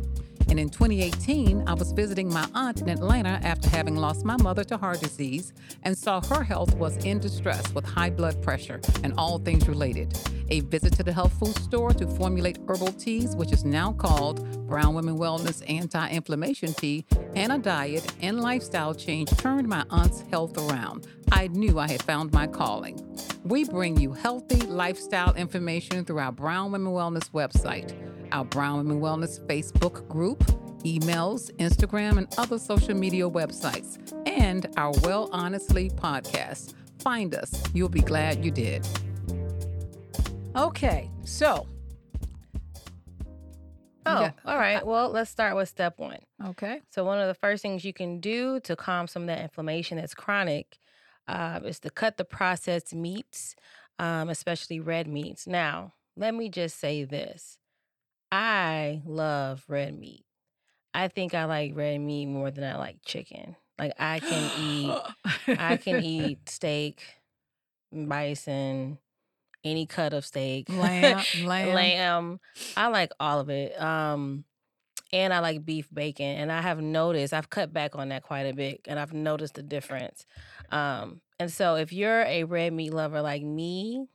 And 0.52 0.60
in 0.60 0.68
2018, 0.68 1.66
I 1.66 1.72
was 1.72 1.92
visiting 1.92 2.28
my 2.30 2.46
aunt 2.54 2.82
in 2.82 2.90
Atlanta 2.90 3.40
after 3.42 3.70
having 3.70 3.96
lost 3.96 4.22
my 4.22 4.36
mother 4.36 4.64
to 4.64 4.76
heart 4.76 5.00
disease 5.00 5.54
and 5.82 5.96
saw 5.96 6.20
her 6.26 6.44
health 6.44 6.74
was 6.74 7.02
in 7.06 7.20
distress 7.20 7.72
with 7.72 7.86
high 7.86 8.10
blood 8.10 8.42
pressure 8.42 8.78
and 9.02 9.14
all 9.16 9.38
things 9.38 9.66
related. 9.66 10.14
A 10.50 10.60
visit 10.60 10.92
to 10.96 11.02
the 11.02 11.12
health 11.14 11.32
food 11.40 11.56
store 11.56 11.94
to 11.94 12.06
formulate 12.06 12.58
herbal 12.68 12.92
teas, 12.92 13.34
which 13.34 13.50
is 13.50 13.64
now 13.64 13.92
called 13.92 14.66
Brown 14.68 14.94
Women 14.94 15.16
Wellness 15.16 15.62
Anti 15.70 16.10
Inflammation 16.10 16.74
Tea, 16.74 17.06
and 17.34 17.50
a 17.50 17.56
diet 17.56 18.12
and 18.20 18.42
lifestyle 18.42 18.92
change 18.92 19.30
turned 19.38 19.66
my 19.66 19.86
aunt's 19.88 20.22
health 20.30 20.58
around. 20.58 21.06
I 21.32 21.48
knew 21.48 21.78
I 21.78 21.90
had 21.90 22.02
found 22.02 22.30
my 22.30 22.46
calling. 22.46 23.00
We 23.42 23.64
bring 23.64 23.98
you 23.98 24.12
healthy 24.12 24.66
lifestyle 24.66 25.34
information 25.34 26.04
through 26.04 26.18
our 26.18 26.30
Brown 26.30 26.72
Women 26.72 26.92
Wellness 26.92 27.30
website, 27.30 27.90
our 28.32 28.44
Brown 28.44 28.76
Women 28.76 29.00
Wellness 29.00 29.40
Facebook 29.46 30.06
group, 30.08 30.44
emails, 30.84 31.50
Instagram, 31.56 32.18
and 32.18 32.32
other 32.36 32.58
social 32.58 32.94
media 32.94 33.28
websites, 33.28 33.98
and 34.26 34.66
our 34.76 34.92
Well 35.04 35.30
Honestly 35.32 35.88
podcast. 35.88 36.74
Find 37.00 37.34
us. 37.34 37.50
You'll 37.72 37.88
be 37.88 38.02
glad 38.02 38.44
you 38.44 38.50
did. 38.50 38.86
Okay, 40.54 41.10
so. 41.24 41.66
Oh, 44.04 44.30
all 44.44 44.58
right. 44.58 44.84
Well, 44.84 45.08
let's 45.08 45.30
start 45.30 45.56
with 45.56 45.70
step 45.70 45.98
one. 45.98 46.18
Okay. 46.48 46.82
So, 46.90 47.04
one 47.04 47.18
of 47.18 47.26
the 47.26 47.34
first 47.34 47.62
things 47.62 47.86
you 47.86 47.94
can 47.94 48.20
do 48.20 48.60
to 48.60 48.76
calm 48.76 49.06
some 49.06 49.22
of 49.22 49.28
that 49.28 49.40
inflammation 49.40 49.96
that's 49.96 50.12
chronic 50.14 50.76
uh, 51.28 51.60
is 51.64 51.80
to 51.80 51.90
cut 51.90 52.16
the 52.16 52.24
processed 52.24 52.94
meats, 52.94 53.54
um, 53.98 54.28
especially 54.28 54.80
red 54.80 55.06
meats. 55.06 55.46
Now, 55.46 55.94
let 56.16 56.34
me 56.34 56.48
just 56.48 56.78
say 56.78 57.04
this 57.04 57.58
I 58.30 59.02
love 59.04 59.64
red 59.68 59.98
meat. 59.98 60.24
I 60.94 61.08
think 61.08 61.34
I 61.34 61.44
like 61.44 61.72
red 61.74 62.00
meat 62.00 62.26
more 62.26 62.50
than 62.50 62.64
I 62.64 62.76
like 62.76 62.98
chicken. 63.04 63.56
Like, 63.78 63.94
I 63.98 64.20
can 64.20 64.50
eat 64.60 65.56
I 65.58 65.76
can 65.76 66.00
eat 66.04 66.48
steak, 66.48 67.02
bison, 67.90 68.98
any 69.64 69.86
cut 69.86 70.12
of 70.12 70.24
steak, 70.24 70.68
lamb. 70.68 71.24
Lamb. 71.44 71.74
lamb. 71.74 72.40
I 72.76 72.88
like 72.88 73.12
all 73.18 73.40
of 73.40 73.48
it. 73.48 73.80
Um, 73.80 74.44
and 75.12 75.32
I 75.32 75.40
like 75.40 75.64
beef 75.64 75.88
bacon. 75.92 76.26
And 76.26 76.50
I 76.50 76.62
have 76.62 76.80
noticed 76.80 77.32
I've 77.32 77.50
cut 77.50 77.72
back 77.72 77.94
on 77.96 78.08
that 78.10 78.22
quite 78.22 78.46
a 78.46 78.54
bit, 78.54 78.80
and 78.86 78.98
I've 78.98 79.12
noticed 79.12 79.54
the 79.54 79.62
difference. 79.62 80.26
Um, 80.70 81.20
and 81.38 81.52
so 81.52 81.76
if 81.76 81.92
you're 81.92 82.22
a 82.22 82.44
red 82.44 82.72
meat 82.72 82.92
lover 82.92 83.20
like 83.20 83.42
me, 83.42 84.06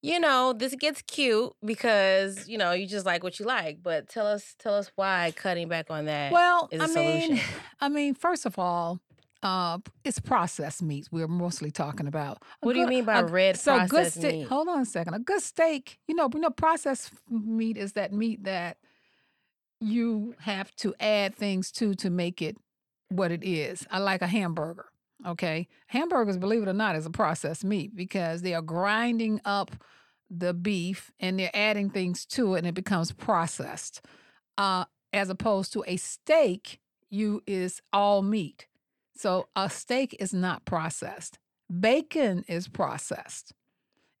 you 0.00 0.20
know 0.20 0.52
this 0.52 0.74
gets 0.74 1.00
cute 1.00 1.50
because 1.64 2.46
you 2.46 2.58
know 2.58 2.72
you 2.72 2.86
just 2.86 3.06
like 3.06 3.22
what 3.22 3.38
you 3.38 3.46
like. 3.46 3.82
But 3.82 4.08
tell 4.08 4.26
us, 4.26 4.54
tell 4.58 4.74
us 4.74 4.90
why 4.96 5.32
cutting 5.36 5.68
back 5.68 5.86
on 5.90 6.06
that. 6.06 6.32
Well, 6.32 6.68
is 6.70 6.80
a 6.80 6.84
I 6.84 6.86
mean, 6.88 7.22
solution. 7.22 7.44
I 7.80 7.88
mean, 7.88 8.14
first 8.14 8.44
of 8.44 8.58
all, 8.58 9.00
uh, 9.42 9.78
it's 10.04 10.18
processed 10.18 10.82
meats 10.82 11.10
we're 11.10 11.28
mostly 11.28 11.70
talking 11.70 12.06
about. 12.06 12.38
A 12.62 12.66
what 12.66 12.72
do 12.74 12.80
you 12.80 12.86
mean 12.86 13.04
by 13.04 13.20
a- 13.20 13.24
red 13.24 13.58
so 13.58 13.78
good 13.80 13.88
processed 13.88 14.18
steak? 14.18 14.32
meat? 14.34 14.48
Hold 14.48 14.68
on 14.68 14.80
a 14.80 14.86
second. 14.86 15.14
A 15.14 15.18
good 15.18 15.42
steak, 15.42 15.98
you 16.06 16.14
know, 16.14 16.28
you 16.32 16.40
know, 16.40 16.50
processed 16.50 17.12
meat 17.30 17.76
is 17.76 17.92
that 17.92 18.12
meat 18.12 18.44
that 18.44 18.78
you 19.84 20.34
have 20.40 20.74
to 20.76 20.94
add 21.00 21.34
things 21.34 21.70
to 21.72 21.94
to 21.94 22.10
make 22.10 22.40
it 22.42 22.56
what 23.08 23.30
it 23.30 23.44
is. 23.44 23.86
I 23.90 23.98
like 23.98 24.22
a 24.22 24.26
hamburger. 24.26 24.86
Okay, 25.26 25.68
hamburgers, 25.86 26.36
believe 26.36 26.62
it 26.62 26.68
or 26.68 26.74
not, 26.74 26.96
is 26.96 27.06
a 27.06 27.10
processed 27.10 27.64
meat 27.64 27.94
because 27.94 28.42
they 28.42 28.52
are 28.52 28.62
grinding 28.62 29.40
up 29.44 29.70
the 30.28 30.52
beef 30.52 31.12
and 31.20 31.38
they're 31.38 31.50
adding 31.54 31.88
things 31.88 32.26
to 32.26 32.54
it, 32.54 32.58
and 32.58 32.66
it 32.66 32.74
becomes 32.74 33.12
processed. 33.12 34.02
Uh, 34.58 34.84
as 35.12 35.30
opposed 35.30 35.72
to 35.72 35.84
a 35.86 35.96
steak, 35.96 36.80
you 37.08 37.42
is 37.46 37.80
all 37.92 38.22
meat. 38.22 38.66
So 39.16 39.48
a 39.54 39.70
steak 39.70 40.16
is 40.18 40.34
not 40.34 40.64
processed. 40.64 41.38
Bacon 41.80 42.44
is 42.48 42.68
processed. 42.68 43.52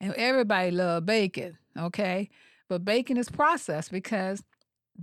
And 0.00 0.14
everybody 0.14 0.70
love 0.70 1.04
bacon, 1.04 1.58
okay? 1.76 2.30
But 2.68 2.84
bacon 2.84 3.16
is 3.16 3.28
processed 3.28 3.90
because 3.90 4.44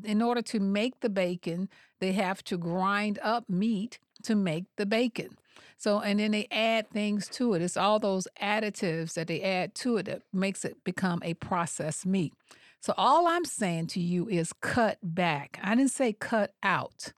in 0.03 0.21
order 0.21 0.41
to 0.41 0.59
make 0.59 0.99
the 1.01 1.09
bacon, 1.09 1.69
they 1.99 2.13
have 2.13 2.43
to 2.45 2.57
grind 2.57 3.19
up 3.21 3.49
meat 3.49 3.99
to 4.23 4.35
make 4.35 4.65
the 4.77 4.85
bacon. 4.85 5.37
So 5.77 5.99
and 5.99 6.19
then 6.19 6.31
they 6.31 6.47
add 6.51 6.89
things 6.91 7.27
to 7.29 7.53
it. 7.53 7.61
It's 7.61 7.77
all 7.77 7.99
those 7.99 8.27
additives 8.41 9.13
that 9.13 9.27
they 9.27 9.41
add 9.41 9.73
to 9.75 9.97
it 9.97 10.05
that 10.05 10.21
makes 10.31 10.63
it 10.63 10.83
become 10.83 11.21
a 11.23 11.33
processed 11.35 12.05
meat. 12.05 12.33
So 12.81 12.93
all 12.97 13.27
I'm 13.27 13.45
saying 13.45 13.87
to 13.87 13.99
you 13.99 14.27
is 14.27 14.53
cut 14.53 14.97
back. 15.03 15.59
I 15.63 15.75
didn't 15.75 15.91
say 15.91 16.13
cut 16.13 16.53
out. 16.63 17.13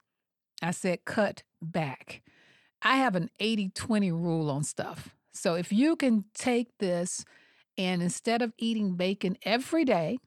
I 0.62 0.72
said 0.72 1.06
cut 1.06 1.44
back. 1.62 2.22
I 2.82 2.98
have 2.98 3.16
an 3.16 3.30
80 3.40 3.70
20 3.70 4.12
rule 4.12 4.50
on 4.50 4.64
stuff. 4.64 5.16
So 5.34 5.56
if 5.56 5.72
you 5.72 5.96
can 5.96 6.26
take 6.34 6.78
this 6.80 7.26
and 7.78 8.02
instead 8.02 8.42
of 8.42 8.54
eating 8.58 8.96
bacon 8.96 9.38
every 9.44 9.84
day, 9.84 10.20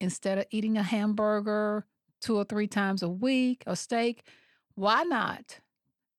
instead 0.00 0.38
of 0.38 0.46
eating 0.50 0.76
a 0.76 0.82
hamburger 0.82 1.86
two 2.20 2.36
or 2.36 2.44
three 2.44 2.66
times 2.66 3.02
a 3.02 3.08
week 3.08 3.62
or 3.66 3.76
steak, 3.76 4.26
why 4.74 5.02
not 5.02 5.60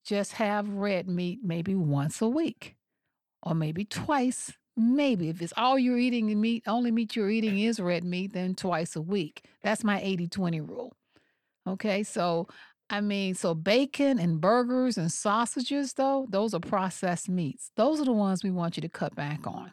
just 0.03 0.33
have 0.33 0.69
red 0.69 1.07
meat 1.07 1.39
maybe 1.43 1.75
once 1.75 2.21
a 2.21 2.27
week 2.27 2.75
or 3.41 3.55
maybe 3.55 3.83
twice 3.85 4.51
maybe 4.77 5.29
if 5.29 5.41
it's 5.41 5.53
all 5.55 5.79
you're 5.79 5.97
eating 5.97 6.39
meat, 6.39 6.63
only 6.67 6.91
meat 6.91 7.15
you're 7.15 7.29
eating 7.29 7.59
is 7.59 7.79
red 7.79 8.03
meat, 8.03 8.33
then 8.33 8.55
twice 8.55 8.95
a 8.95 9.01
week. 9.01 9.45
That's 9.63 9.83
my 9.83 10.01
80 10.01 10.27
20 10.27 10.61
rule. 10.61 10.93
Okay, 11.67 12.03
so 12.03 12.47
I 12.89 13.01
mean, 13.01 13.33
so 13.33 13.55
bacon 13.55 14.19
and 14.19 14.39
burgers 14.39 14.97
and 14.97 15.11
sausages, 15.11 15.93
though, 15.93 16.27
those 16.29 16.53
are 16.53 16.59
processed 16.59 17.27
meats. 17.29 17.71
Those 17.75 17.99
are 17.99 18.05
the 18.05 18.13
ones 18.13 18.43
we 18.43 18.51
want 18.51 18.77
you 18.77 18.81
to 18.81 18.89
cut 18.89 19.15
back 19.15 19.47
on 19.47 19.71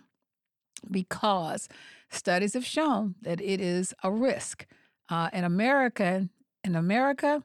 because 0.90 1.68
studies 2.14 2.54
have 2.54 2.64
shown 2.64 3.14
that 3.22 3.40
it 3.40 3.60
is 3.60 3.94
a 4.02 4.12
risk. 4.12 4.66
Uh, 5.08 5.28
in 5.32 5.44
America, 5.44 6.28
in 6.64 6.76
America, 6.76 7.42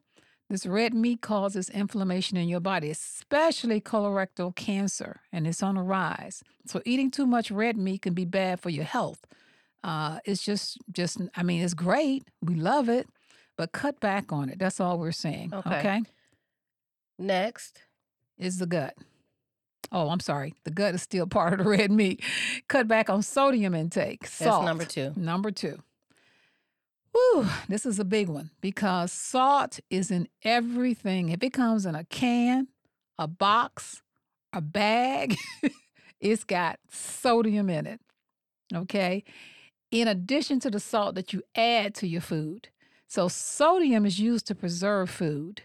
this 0.49 0.65
red 0.65 0.93
meat 0.93 1.21
causes 1.21 1.69
inflammation 1.69 2.37
in 2.37 2.47
your 2.47 2.61
body, 2.61 2.89
especially 2.89 3.81
colorectal 3.81 4.55
cancer, 4.55 5.19
and 5.31 5.45
it's 5.45 5.61
on 5.61 5.75
the 5.75 5.81
rise. 5.81 6.41
So 6.65 6.81
eating 6.85 7.11
too 7.11 7.25
much 7.25 7.51
red 7.51 7.77
meat 7.77 8.03
can 8.03 8.13
be 8.13 8.25
bad 8.25 8.59
for 8.59 8.69
your 8.69 8.85
health. 8.85 9.25
Uh, 9.83 10.19
it's 10.25 10.43
just, 10.43 10.77
just, 10.91 11.19
I 11.35 11.43
mean, 11.43 11.61
it's 11.61 11.73
great. 11.73 12.29
We 12.41 12.55
love 12.55 12.87
it, 12.87 13.07
but 13.57 13.73
cut 13.73 13.99
back 13.99 14.31
on 14.31 14.49
it. 14.49 14.59
That's 14.59 14.79
all 14.79 14.97
we're 14.99 15.11
saying. 15.11 15.53
Okay. 15.53 15.79
Okay. 15.79 16.01
Next. 17.19 17.81
Is 18.37 18.59
the 18.59 18.67
gut. 18.67 18.95
Oh, 19.91 20.09
I'm 20.09 20.19
sorry. 20.19 20.53
The 20.63 20.71
gut 20.71 20.95
is 20.95 21.01
still 21.01 21.27
part 21.27 21.53
of 21.53 21.59
the 21.59 21.69
red 21.69 21.91
meat. 21.91 22.23
Cut 22.67 22.87
back 22.87 23.09
on 23.09 23.21
sodium 23.23 23.73
intake. 23.73 24.21
That's 24.21 24.33
Salt. 24.33 24.65
number 24.65 24.85
two. 24.85 25.13
Number 25.15 25.51
two. 25.51 25.79
Whew, 27.13 27.47
this 27.67 27.85
is 27.85 27.97
a 27.99 28.05
big 28.05 28.29
one 28.29 28.51
because 28.61 29.11
salt 29.11 29.79
is 29.89 30.11
in 30.11 30.27
everything. 30.43 31.29
If 31.29 31.41
it 31.41 31.51
comes 31.53 31.85
in 31.85 31.95
a 31.95 32.03
can, 32.03 32.67
a 33.17 33.27
box, 33.27 34.03
a 34.53 34.61
bag, 34.61 35.35
it's 36.21 36.43
got 36.43 36.79
sodium 36.91 37.69
in 37.69 37.87
it. 37.87 38.01
Okay. 38.73 39.23
In 39.89 40.07
addition 40.07 40.59
to 40.59 40.69
the 40.69 40.79
salt 40.79 41.15
that 41.15 41.33
you 41.33 41.41
add 41.55 41.95
to 41.95 42.07
your 42.07 42.21
food. 42.21 42.69
So, 43.07 43.29
sodium 43.29 44.05
is 44.05 44.19
used 44.19 44.45
to 44.47 44.55
preserve 44.55 45.09
food. 45.09 45.61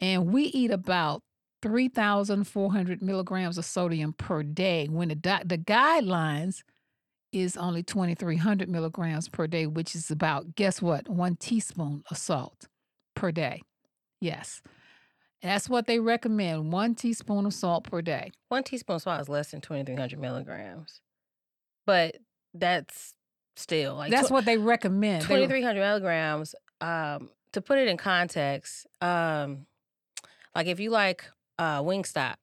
And 0.00 0.32
we 0.32 0.44
eat 0.44 0.72
about 0.72 1.22
3,400 1.62 3.02
milligrams 3.02 3.58
of 3.58 3.64
sodium 3.64 4.12
per 4.14 4.42
day 4.42 4.86
when 4.86 5.08
the, 5.08 5.14
di- 5.14 5.42
the 5.44 5.58
guidelines 5.58 6.62
is 7.32 7.56
only 7.56 7.82
2,300 7.82 8.68
milligrams 8.68 9.28
per 9.28 9.46
day, 9.46 9.66
which 9.66 9.94
is 9.94 10.10
about, 10.10 10.54
guess 10.54 10.82
what, 10.82 11.08
one 11.08 11.36
teaspoon 11.36 12.02
of 12.10 12.18
salt 12.18 12.66
per 13.14 13.30
day. 13.30 13.62
Yes. 14.20 14.62
That's 15.42 15.68
what 15.68 15.86
they 15.86 16.00
recommend 16.00 16.72
one 16.72 16.94
teaspoon 16.94 17.46
of 17.46 17.54
salt 17.54 17.84
per 17.84 18.02
day. 18.02 18.30
One 18.48 18.62
teaspoon 18.62 18.96
of 18.96 19.02
salt 19.02 19.20
is 19.20 19.28
less 19.28 19.52
than 19.52 19.60
2,300 19.60 20.18
milligrams. 20.18 21.00
But 21.86 22.16
that's 22.52 23.14
still 23.56 23.94
like 23.94 24.10
That's 24.10 24.28
tw- 24.28 24.32
what 24.32 24.44
they 24.44 24.58
recommend. 24.58 25.22
2,300 25.22 25.80
milligrams. 25.80 26.54
Um, 26.80 27.30
to 27.52 27.60
put 27.60 27.78
it 27.78 27.88
in 27.88 27.96
context, 27.96 28.86
um, 29.00 29.66
like 30.54 30.66
if 30.66 30.80
you 30.80 30.90
like 30.90 31.24
uh, 31.60 31.82
Wingstop, 31.82 32.36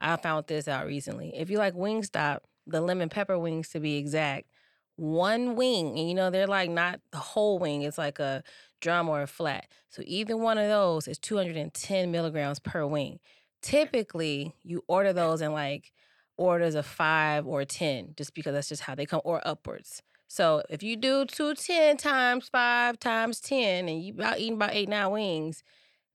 I 0.00 0.16
found 0.16 0.46
this 0.46 0.66
out 0.66 0.86
recently. 0.86 1.32
If 1.36 1.50
you 1.50 1.58
like 1.58 1.74
Wingstop, 1.74 2.40
the 2.66 2.80
lemon 2.80 3.10
pepper 3.10 3.38
wings 3.38 3.68
to 3.70 3.80
be 3.80 3.98
exact, 3.98 4.48
one 4.96 5.54
wing, 5.54 5.98
and 5.98 6.08
you 6.08 6.14
know 6.14 6.30
they're 6.30 6.46
like 6.46 6.70
not 6.70 7.00
the 7.12 7.18
whole 7.18 7.58
wing; 7.58 7.82
it's 7.82 7.98
like 7.98 8.18
a 8.18 8.42
drum 8.80 9.08
or 9.10 9.20
a 9.22 9.26
flat. 9.26 9.66
So 9.90 10.02
either 10.06 10.36
one 10.36 10.56
of 10.56 10.68
those 10.68 11.06
is 11.06 11.18
210 11.18 12.10
milligrams 12.10 12.58
per 12.58 12.86
wing. 12.86 13.18
Typically, 13.60 14.54
you 14.62 14.82
order 14.88 15.12
those 15.12 15.42
in 15.42 15.52
like 15.52 15.92
orders 16.38 16.74
of 16.74 16.86
five 16.86 17.46
or 17.46 17.66
ten, 17.66 18.14
just 18.16 18.32
because 18.32 18.54
that's 18.54 18.68
just 18.70 18.82
how 18.82 18.94
they 18.94 19.04
come, 19.04 19.20
or 19.24 19.46
upwards. 19.46 20.02
So 20.26 20.62
if 20.70 20.82
you 20.82 20.96
do 20.96 21.26
210 21.26 21.98
times 21.98 22.48
five 22.48 22.98
times 22.98 23.40
10, 23.40 23.88
and 23.90 24.02
you 24.02 24.14
about 24.14 24.38
eating 24.38 24.54
about 24.54 24.72
eight, 24.72 24.88
nine 24.88 25.10
wings, 25.10 25.62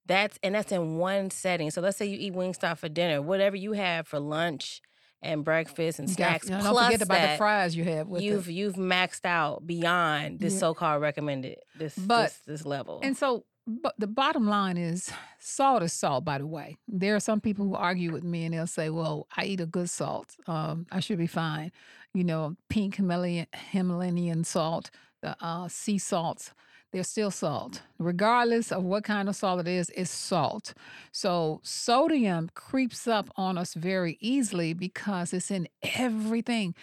that's 0.09 0.37
and 0.43 0.53
that's 0.53 0.73
in 0.73 0.97
one 0.97 1.29
setting. 1.31 1.71
So 1.71 1.79
let's 1.79 1.97
say 1.97 2.05
you 2.07 2.17
eat 2.19 2.33
Wingstop 2.33 2.77
for 2.79 2.89
dinner, 2.89 3.21
whatever 3.21 3.55
you 3.55 3.71
have 3.71 4.05
for 4.07 4.19
lunch 4.19 4.81
and 5.21 5.43
breakfast 5.45 5.99
and 5.99 6.07
got- 6.09 6.15
snacks, 6.15 6.49
know, 6.49 6.57
don't 6.61 6.71
plus 6.71 6.85
forget 6.87 7.01
about 7.01 7.15
that, 7.15 7.31
the 7.33 7.37
fries 7.37 7.75
you 7.75 7.83
have 7.85 8.07
with 8.07 8.21
you've 8.21 8.49
it. 8.49 8.53
you've 8.53 8.75
maxed 8.75 9.23
out 9.25 9.65
beyond 9.67 10.39
this 10.39 10.53
Yeah. 10.53 10.59
so-called 10.59 11.01
recommended 11.01 11.57
this 11.77 11.95
But- 11.97 12.23
this, 12.29 12.39
this 12.45 12.65
level. 12.65 12.99
And 13.03 13.15
so, 13.15 13.45
but 13.67 13.93
the 13.99 14.07
bottom 14.07 14.47
line 14.47 14.77
is 14.77 15.11
salt 15.39 15.83
is 15.83 15.93
salt, 15.93 16.25
by 16.25 16.37
the 16.39 16.47
way. 16.47 16.75
There 16.87 17.15
are 17.15 17.19
some 17.19 17.39
people 17.39 17.65
who 17.65 17.75
argue 17.75 18.11
with 18.11 18.23
me 18.23 18.45
and 18.45 18.53
they'll 18.53 18.65
say, 18.65 18.89
well, 18.89 19.27
I 19.37 19.45
eat 19.45 19.61
a 19.61 19.65
good 19.67 19.89
salt. 19.89 20.35
Um, 20.47 20.87
I 20.91 21.01
should 21.01 21.19
be 21.19 21.27
fine. 21.27 21.71
You 22.13 22.23
know, 22.23 22.55
pink 22.69 22.95
Himalayan, 22.95 23.45
Himalayan 23.71 24.43
salt, 24.43 24.89
the 25.21 25.35
uh, 25.43 25.67
sea 25.67 25.99
salts, 25.99 26.53
they're 26.91 27.03
still 27.03 27.31
salt. 27.31 27.81
Regardless 27.99 28.71
of 28.71 28.83
what 28.83 29.03
kind 29.03 29.29
of 29.29 29.35
salt 29.35 29.59
it 29.59 29.67
is, 29.67 29.91
it's 29.95 30.09
salt. 30.09 30.73
So 31.11 31.61
sodium 31.63 32.49
creeps 32.55 33.07
up 33.07 33.29
on 33.35 33.57
us 33.57 33.73
very 33.73 34.17
easily 34.19 34.73
because 34.73 35.33
it's 35.33 35.51
in 35.51 35.67
everything. 35.83 36.73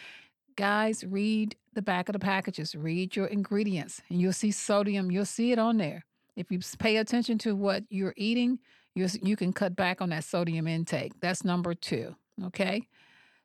Guys, 0.56 1.04
read 1.04 1.56
the 1.74 1.82
back 1.82 2.08
of 2.08 2.14
the 2.14 2.18
packages, 2.18 2.74
read 2.74 3.16
your 3.16 3.26
ingredients, 3.26 4.00
and 4.08 4.20
you'll 4.20 4.32
see 4.32 4.50
sodium, 4.50 5.10
you'll 5.10 5.26
see 5.26 5.52
it 5.52 5.58
on 5.58 5.76
there. 5.76 6.04
If 6.36 6.50
you 6.50 6.60
pay 6.78 6.96
attention 6.98 7.38
to 7.38 7.54
what 7.54 7.84
you're 7.90 8.14
eating, 8.16 8.58
you 8.94 9.08
you 9.22 9.36
can 9.36 9.52
cut 9.52 9.76
back 9.76 10.00
on 10.00 10.10
that 10.10 10.24
sodium 10.24 10.66
intake. 10.66 11.12
That's 11.20 11.44
number 11.44 11.74
two. 11.74 12.16
Okay. 12.46 12.88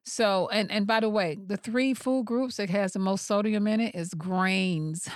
So, 0.03 0.49
and 0.49 0.71
and 0.71 0.87
by 0.87 1.01
the 1.01 1.09
way, 1.09 1.37
the 1.45 1.57
three 1.57 1.93
food 1.93 2.25
groups 2.25 2.57
that 2.57 2.69
has 2.69 2.93
the 2.93 2.99
most 2.99 3.27
sodium 3.27 3.67
in 3.67 3.79
it 3.79 3.95
is 3.95 4.13
grains, 4.13 5.09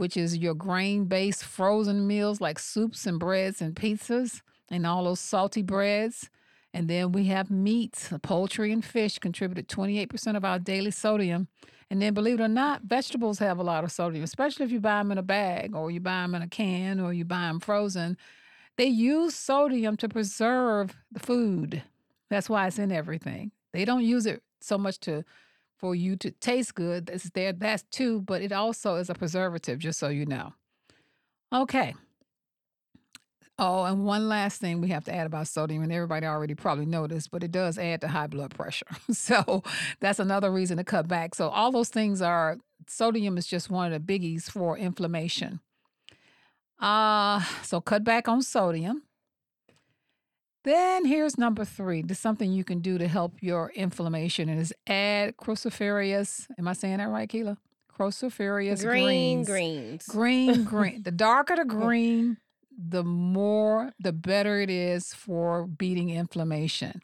which 0.00 0.16
is 0.16 0.38
your 0.38 0.54
grain-based 0.54 1.44
frozen 1.44 2.06
meals 2.06 2.40
like 2.40 2.58
soups 2.58 3.04
and 3.04 3.20
breads 3.20 3.60
and 3.60 3.76
pizzas 3.76 4.40
and 4.70 4.86
all 4.86 5.04
those 5.04 5.20
salty 5.20 5.60
breads. 5.60 6.30
And 6.72 6.88
then 6.88 7.12
we 7.12 7.26
have 7.26 7.50
meats, 7.50 8.10
poultry 8.22 8.72
and 8.72 8.82
fish 8.82 9.18
contributed 9.18 9.68
28% 9.68 10.38
of 10.38 10.44
our 10.44 10.58
daily 10.58 10.90
sodium. 10.90 11.48
And 11.90 12.00
then, 12.00 12.14
believe 12.14 12.40
it 12.40 12.42
or 12.42 12.48
not, 12.48 12.84
vegetables 12.84 13.40
have 13.40 13.58
a 13.58 13.62
lot 13.62 13.84
of 13.84 13.92
sodium, 13.92 14.24
especially 14.24 14.64
if 14.64 14.72
you 14.72 14.80
buy 14.80 15.00
them 15.00 15.12
in 15.12 15.18
a 15.18 15.22
bag 15.22 15.76
or 15.76 15.90
you 15.90 16.00
buy 16.00 16.22
them 16.22 16.34
in 16.34 16.40
a 16.40 16.48
can 16.48 16.98
or 16.98 17.12
you 17.12 17.26
buy 17.26 17.48
them 17.48 17.60
frozen. 17.60 18.16
They 18.78 18.86
use 18.86 19.34
sodium 19.34 19.98
to 19.98 20.08
preserve 20.08 20.96
the 21.12 21.20
food. 21.20 21.82
That's 22.30 22.48
why 22.48 22.68
it's 22.68 22.78
in 22.78 22.90
everything. 22.90 23.50
They 23.72 23.84
don't 23.84 24.04
use 24.04 24.24
it 24.24 24.42
so 24.60 24.78
much 24.78 24.98
to 25.00 25.26
for 25.80 25.94
you 25.94 26.14
to 26.16 26.30
taste 26.30 26.74
good. 26.74 27.06
That's 27.06 27.30
there, 27.30 27.52
that's 27.52 27.82
too, 27.90 28.20
but 28.20 28.42
it 28.42 28.52
also 28.52 28.96
is 28.96 29.10
a 29.10 29.14
preservative, 29.14 29.78
just 29.78 29.98
so 29.98 30.08
you 30.08 30.26
know. 30.26 30.52
Okay. 31.52 31.94
Oh, 33.58 33.84
and 33.84 34.04
one 34.04 34.26
last 34.28 34.60
thing 34.60 34.80
we 34.80 34.88
have 34.88 35.04
to 35.04 35.14
add 35.14 35.26
about 35.26 35.48
sodium, 35.48 35.82
and 35.82 35.92
everybody 35.92 36.26
already 36.26 36.54
probably 36.54 36.86
this, 37.08 37.28
but 37.28 37.42
it 37.42 37.52
does 37.52 37.76
add 37.78 38.00
to 38.02 38.08
high 38.08 38.26
blood 38.26 38.54
pressure. 38.54 38.86
so 39.10 39.62
that's 40.00 40.18
another 40.18 40.50
reason 40.50 40.78
to 40.78 40.84
cut 40.84 41.08
back. 41.08 41.34
So 41.34 41.48
all 41.48 41.70
those 41.70 41.90
things 41.90 42.22
are 42.22 42.56
sodium 42.86 43.36
is 43.36 43.46
just 43.46 43.70
one 43.70 43.92
of 43.92 44.06
the 44.06 44.12
biggies 44.12 44.44
for 44.44 44.78
inflammation. 44.78 45.60
Uh, 46.78 47.42
so 47.62 47.80
cut 47.80 48.04
back 48.04 48.28
on 48.28 48.40
sodium. 48.42 49.02
Then 50.64 51.06
here's 51.06 51.38
number 51.38 51.64
three. 51.64 52.02
There's 52.02 52.18
something 52.18 52.52
you 52.52 52.64
can 52.64 52.80
do 52.80 52.98
to 52.98 53.08
help 53.08 53.34
your 53.40 53.72
inflammation, 53.74 54.48
and 54.48 54.60
is 54.60 54.74
add 54.86 55.36
cruciferous. 55.36 56.46
Am 56.58 56.68
I 56.68 56.74
saying 56.74 56.98
that 56.98 57.08
right, 57.08 57.28
Keela? 57.28 57.56
Cruciferous 57.98 58.82
green 58.82 59.44
greens. 59.44 59.48
greens. 59.48 60.06
Green, 60.06 60.64
green. 60.64 61.02
The 61.04 61.10
darker 61.10 61.56
the 61.56 61.64
green, 61.64 62.38
the 62.76 63.04
more, 63.04 63.92
the 63.98 64.12
better 64.12 64.60
it 64.60 64.70
is 64.70 65.12
for 65.14 65.66
beating 65.66 66.10
inflammation. 66.10 67.02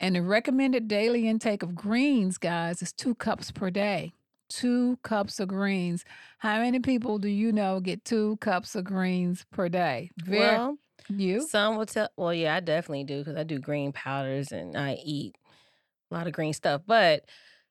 And 0.00 0.14
the 0.14 0.22
recommended 0.22 0.86
daily 0.86 1.26
intake 1.28 1.62
of 1.62 1.74
greens, 1.74 2.38
guys, 2.38 2.82
is 2.82 2.92
two 2.92 3.14
cups 3.14 3.50
per 3.50 3.70
day. 3.70 4.12
Two 4.48 4.98
cups 5.02 5.40
of 5.40 5.48
greens. 5.48 6.04
How 6.38 6.60
many 6.60 6.78
people 6.78 7.18
do 7.18 7.28
you 7.28 7.52
know 7.52 7.80
get 7.80 8.04
two 8.04 8.36
cups 8.36 8.74
of 8.74 8.84
greens 8.84 9.44
per 9.50 9.68
day? 9.68 10.10
Very, 10.16 10.40
Well, 10.40 10.78
you? 11.08 11.50
some 11.50 11.76
will 11.76 11.86
tell. 11.86 12.08
Well, 12.16 12.34
yeah, 12.34 12.56
I 12.56 12.60
definitely 12.60 13.04
do 13.04 13.18
because 13.18 13.36
I 13.36 13.44
do 13.44 13.58
green 13.58 13.92
powders 13.92 14.52
and 14.52 14.76
I 14.76 14.94
eat 15.04 15.36
a 16.10 16.14
lot 16.14 16.26
of 16.26 16.32
green 16.32 16.52
stuff. 16.52 16.82
But 16.86 17.24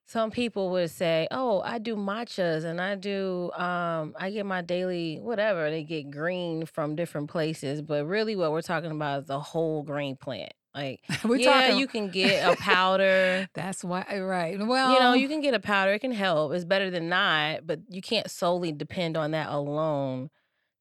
some 0.05 0.31
people 0.31 0.71
would 0.71 0.91
say, 0.91 1.27
"Oh, 1.31 1.61
I 1.61 1.79
do 1.79 1.95
matchas 1.95 2.63
and 2.65 2.81
I 2.81 2.95
do 2.95 3.51
um 3.53 4.15
I 4.19 4.31
get 4.31 4.45
my 4.45 4.61
daily 4.61 5.17
whatever. 5.19 5.69
They 5.69 5.83
get 5.83 6.11
green 6.11 6.65
from 6.65 6.95
different 6.95 7.29
places, 7.29 7.81
but 7.81 8.05
really 8.05 8.35
what 8.35 8.51
we're 8.51 8.61
talking 8.61 8.91
about 8.91 9.21
is 9.21 9.25
the 9.27 9.39
whole 9.39 9.83
green 9.83 10.15
plant. 10.17 10.53
Like, 10.75 11.01
We're 11.25 11.39
yeah, 11.39 11.69
talking. 11.69 11.77
you 11.79 11.87
can 11.87 12.09
get 12.09 12.47
a 12.47 12.55
powder. 12.55 13.47
that's 13.55 13.83
why, 13.83 14.19
right? 14.19 14.59
Well, 14.59 14.93
you 14.93 14.99
know, 14.99 15.13
you 15.13 15.27
can 15.27 15.41
get 15.41 15.55
a 15.55 15.59
powder. 15.59 15.93
It 15.93 15.99
can 15.99 16.11
help. 16.11 16.53
It's 16.53 16.65
better 16.65 16.91
than 16.91 17.09
not, 17.09 17.65
but 17.65 17.79
you 17.89 18.01
can't 18.01 18.29
solely 18.29 18.71
depend 18.71 19.17
on 19.17 19.31
that 19.31 19.49
alone 19.49 20.29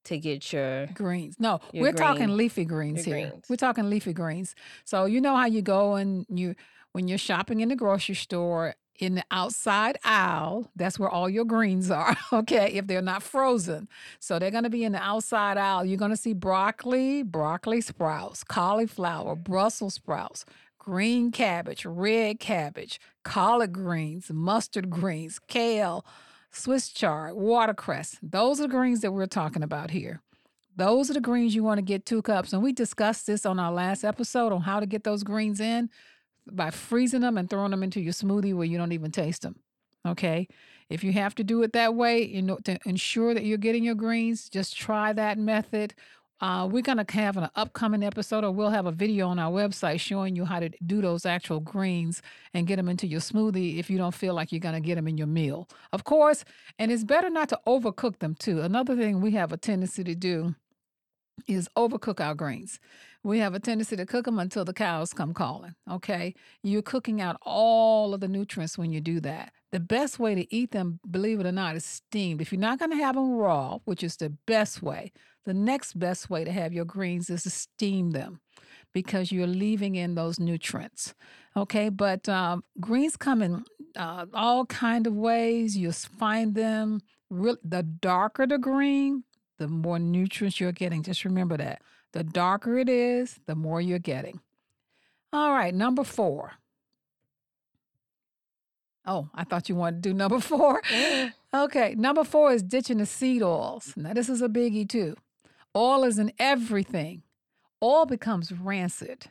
to 0.07 0.17
get 0.17 0.51
your 0.51 0.87
Greens. 0.87 1.35
No, 1.39 1.59
Your 1.71 1.83
we're 1.83 1.93
talking 1.93 2.35
leafy 2.35 2.65
greens 2.65 3.05
here. 3.05 3.29
greens. 3.29 3.45
We're 3.49 3.55
talking 3.55 3.89
leafy 3.89 4.13
greens. 4.13 4.55
So 4.83 5.05
you 5.05 5.21
know 5.21 5.35
how 5.35 5.45
you 5.45 5.61
go 5.61 5.95
and 5.95 6.25
you 6.29 6.55
when 6.93 7.07
you're 7.07 7.17
shopping 7.17 7.59
in 7.59 7.69
the 7.69 7.75
grocery 7.75 8.15
store, 8.15 8.75
in 8.99 9.15
the 9.15 9.23
outside 9.31 9.97
aisle. 10.03 10.71
That's 10.75 10.97
where 10.97 11.09
all 11.09 11.29
your 11.29 11.45
greens 11.45 11.91
are, 11.91 12.15
okay, 12.33 12.71
if 12.73 12.87
they're 12.87 13.01
not 13.01 13.23
frozen. 13.23 13.87
So 14.19 14.39
they're 14.39 14.51
going 14.51 14.63
to 14.63 14.69
be 14.69 14.83
in 14.83 14.93
the 14.93 15.01
outside 15.01 15.57
aisle. 15.57 15.85
You're 15.85 15.97
going 15.97 16.11
to 16.11 16.17
see 16.17 16.33
broccoli, 16.33 17.23
broccoli 17.23 17.81
sprouts, 17.81 18.43
cauliflower, 18.43 19.35
Brussels 19.35 19.95
sprouts, 19.95 20.45
green 20.79 21.31
cabbage, 21.31 21.85
red 21.85 22.39
cabbage, 22.39 22.99
collard 23.23 23.73
greens, 23.73 24.31
mustard 24.31 24.89
greens, 24.89 25.39
kale, 25.47 26.05
Swiss 26.57 26.89
chard, 26.89 27.35
watercress. 27.35 28.17
Those 28.21 28.59
are 28.59 28.63
the 28.63 28.69
greens 28.69 29.01
that 29.01 29.11
we're 29.11 29.27
talking 29.27 29.63
about 29.63 29.91
here. 29.91 30.21
Those 30.75 31.09
are 31.09 31.13
the 31.13 31.21
greens 31.21 31.55
you 31.55 31.63
want 31.63 31.77
to 31.77 31.83
get 31.83 32.05
two 32.05 32.21
cups. 32.21 32.53
And 32.53 32.61
we 32.61 32.73
discussed 32.73 33.27
this 33.27 33.45
on 33.45 33.59
our 33.59 33.71
last 33.71 34.03
episode 34.03 34.51
on 34.51 34.61
how 34.61 34.79
to 34.79 34.85
get 34.85 35.03
those 35.03 35.23
greens 35.23 35.59
in 35.59 35.89
by 36.51 36.71
freezing 36.71 37.21
them 37.21 37.37
and 37.37 37.49
throwing 37.49 37.71
them 37.71 37.83
into 37.83 38.01
your 38.01 38.13
smoothie 38.13 38.55
where 38.55 38.65
you 38.65 38.77
don't 38.77 38.91
even 38.91 39.11
taste 39.11 39.43
them. 39.43 39.59
Okay. 40.05 40.47
If 40.89 41.03
you 41.03 41.11
have 41.13 41.35
to 41.35 41.43
do 41.43 41.61
it 41.63 41.73
that 41.73 41.95
way, 41.95 42.23
you 42.23 42.41
know, 42.41 42.57
to 42.63 42.77
ensure 42.85 43.33
that 43.33 43.43
you're 43.43 43.57
getting 43.57 43.83
your 43.83 43.95
greens, 43.95 44.49
just 44.49 44.77
try 44.77 45.13
that 45.13 45.37
method. 45.37 45.93
Uh, 46.39 46.67
we're 46.71 46.83
going 46.83 47.03
to 47.03 47.13
have 47.13 47.35
an 47.37 47.49
upcoming 47.55 48.03
episode, 48.03 48.43
or 48.43 48.51
we'll 48.51 48.69
have 48.69 48.85
a 48.85 48.91
video 48.91 49.27
on 49.27 49.39
our 49.39 49.51
website 49.51 49.99
showing 49.99 50.35
you 50.35 50.45
how 50.45 50.59
to 50.59 50.69
do 50.85 51.01
those 51.01 51.25
actual 51.25 51.59
greens 51.59 52.21
and 52.53 52.67
get 52.67 52.75
them 52.75 52.89
into 52.89 53.07
your 53.07 53.19
smoothie 53.19 53.79
if 53.79 53.89
you 53.89 53.97
don't 53.97 54.13
feel 54.13 54.35
like 54.35 54.51
you're 54.51 54.59
going 54.59 54.75
to 54.75 54.81
get 54.81 54.95
them 54.95 55.07
in 55.07 55.17
your 55.17 55.27
meal. 55.27 55.67
Of 55.91 56.03
course, 56.03 56.45
and 56.77 56.91
it's 56.91 57.03
better 57.03 57.29
not 57.29 57.49
to 57.49 57.59
overcook 57.65 58.19
them 58.19 58.35
too. 58.35 58.61
Another 58.61 58.95
thing 58.95 59.19
we 59.19 59.31
have 59.31 59.51
a 59.51 59.57
tendency 59.57 60.03
to 60.03 60.13
do 60.13 60.55
is 61.47 61.69
overcook 61.77 62.19
our 62.19 62.35
greens. 62.35 62.79
We 63.23 63.39
have 63.39 63.53
a 63.53 63.59
tendency 63.59 63.95
to 63.95 64.05
cook 64.05 64.25
them 64.25 64.39
until 64.39 64.63
the 64.63 64.73
cows 64.73 65.13
come 65.13 65.33
calling. 65.33 65.75
Okay. 65.89 66.33
You're 66.63 66.81
cooking 66.81 67.19
out 67.19 67.37
all 67.41 68.13
of 68.13 68.21
the 68.21 68.27
nutrients 68.27 68.77
when 68.77 68.91
you 68.91 69.01
do 69.01 69.19
that. 69.21 69.51
The 69.71 69.79
best 69.79 70.17
way 70.17 70.33
to 70.33 70.55
eat 70.55 70.71
them, 70.71 70.99
believe 71.09 71.39
it 71.39 71.45
or 71.45 71.51
not, 71.51 71.75
is 71.75 71.85
steamed. 71.85 72.41
If 72.41 72.51
you're 72.51 72.61
not 72.61 72.79
going 72.79 72.91
to 72.91 72.97
have 72.97 73.15
them 73.15 73.35
raw, 73.35 73.79
which 73.85 74.03
is 74.03 74.15
the 74.15 74.29
best 74.45 74.81
way, 74.81 75.11
the 75.47 75.53
next 75.53 75.97
best 75.97 76.29
way 76.29 76.43
to 76.43 76.51
have 76.51 76.73
your 76.73 76.83
greens 76.83 77.29
is 77.29 77.43
to 77.43 77.49
steam 77.49 78.11
them 78.11 78.41
because 78.93 79.31
you're 79.31 79.47
leaving 79.47 79.95
in 79.95 80.13
those 80.13 80.41
nutrients. 80.41 81.15
Okay, 81.55 81.87
but 81.87 82.27
um, 82.27 82.65
greens 82.81 83.15
come 83.15 83.41
in 83.41 83.63
uh, 83.95 84.25
all 84.33 84.65
kind 84.65 85.07
of 85.07 85.13
ways. 85.13 85.77
You'll 85.77 85.93
find 85.93 86.53
them. 86.53 86.99
Real, 87.29 87.55
the 87.63 87.81
darker 87.81 88.45
the 88.45 88.57
green, 88.57 89.23
the 89.57 89.69
more 89.69 89.99
nutrients 89.99 90.59
you're 90.59 90.73
getting. 90.73 91.01
Just 91.01 91.23
remember 91.23 91.55
that. 91.55 91.81
The 92.11 92.25
darker 92.25 92.77
it 92.77 92.89
is, 92.89 93.39
the 93.45 93.55
more 93.55 93.79
you're 93.79 93.99
getting. 93.99 94.41
All 95.31 95.53
right, 95.53 95.73
number 95.73 96.03
four. 96.03 96.55
Oh, 99.05 99.29
I 99.33 99.45
thought 99.45 99.69
you 99.69 99.75
wanted 99.75 100.03
to 100.03 100.09
do 100.09 100.13
number 100.23 100.41
four. 100.41 100.81
okay, 101.53 101.95
number 101.97 102.25
four 102.25 102.51
is 102.51 102.63
ditching 102.63 102.97
the 102.97 103.05
seed 103.05 103.41
oils. 103.41 103.93
Now, 103.95 104.11
this 104.11 104.27
is 104.27 104.41
a 104.41 104.49
biggie 104.49 104.89
too. 104.89 105.15
Oil 105.77 106.03
is 106.05 106.17
in 106.17 106.31
everything, 106.39 107.21
oil 107.83 108.07
becomes 108.07 108.51
rancid. 108.51 109.27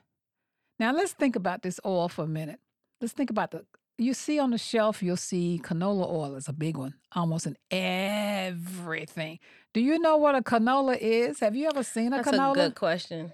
Now, 0.79 0.93
let's 0.93 1.13
think 1.13 1.35
about 1.35 1.63
this 1.63 1.81
oil 1.85 2.09
for 2.09 2.23
a 2.23 2.29
minute. 2.29 2.61
Let's 3.01 3.13
think 3.13 3.31
about 3.31 3.51
the 3.51 3.65
you 3.99 4.15
see 4.15 4.39
on 4.39 4.51
the 4.51 4.59
shelf, 4.59 5.03
you'll 5.03 5.17
see 5.17 5.61
canola 5.65 6.09
oil 6.09 6.37
is 6.37 6.49
a 6.49 6.53
big 6.53 6.77
one, 6.77 6.95
almost 7.13 7.47
in 7.47 7.57
everything. 7.71 9.39
Do 9.73 9.81
you 9.81 9.99
know 9.99 10.19
what 10.19 10.35
a 10.35 10.43
canola 10.43 10.97
is? 11.01 11.41
Have 11.41 11.57
you 11.57 11.67
ever 11.67 11.83
seen 11.83 12.13
a 12.13 12.17
That's 12.17 12.29
canola? 12.29 12.55
That's 12.55 12.67
a 12.67 12.69
good 12.69 12.75
question. 12.77 13.33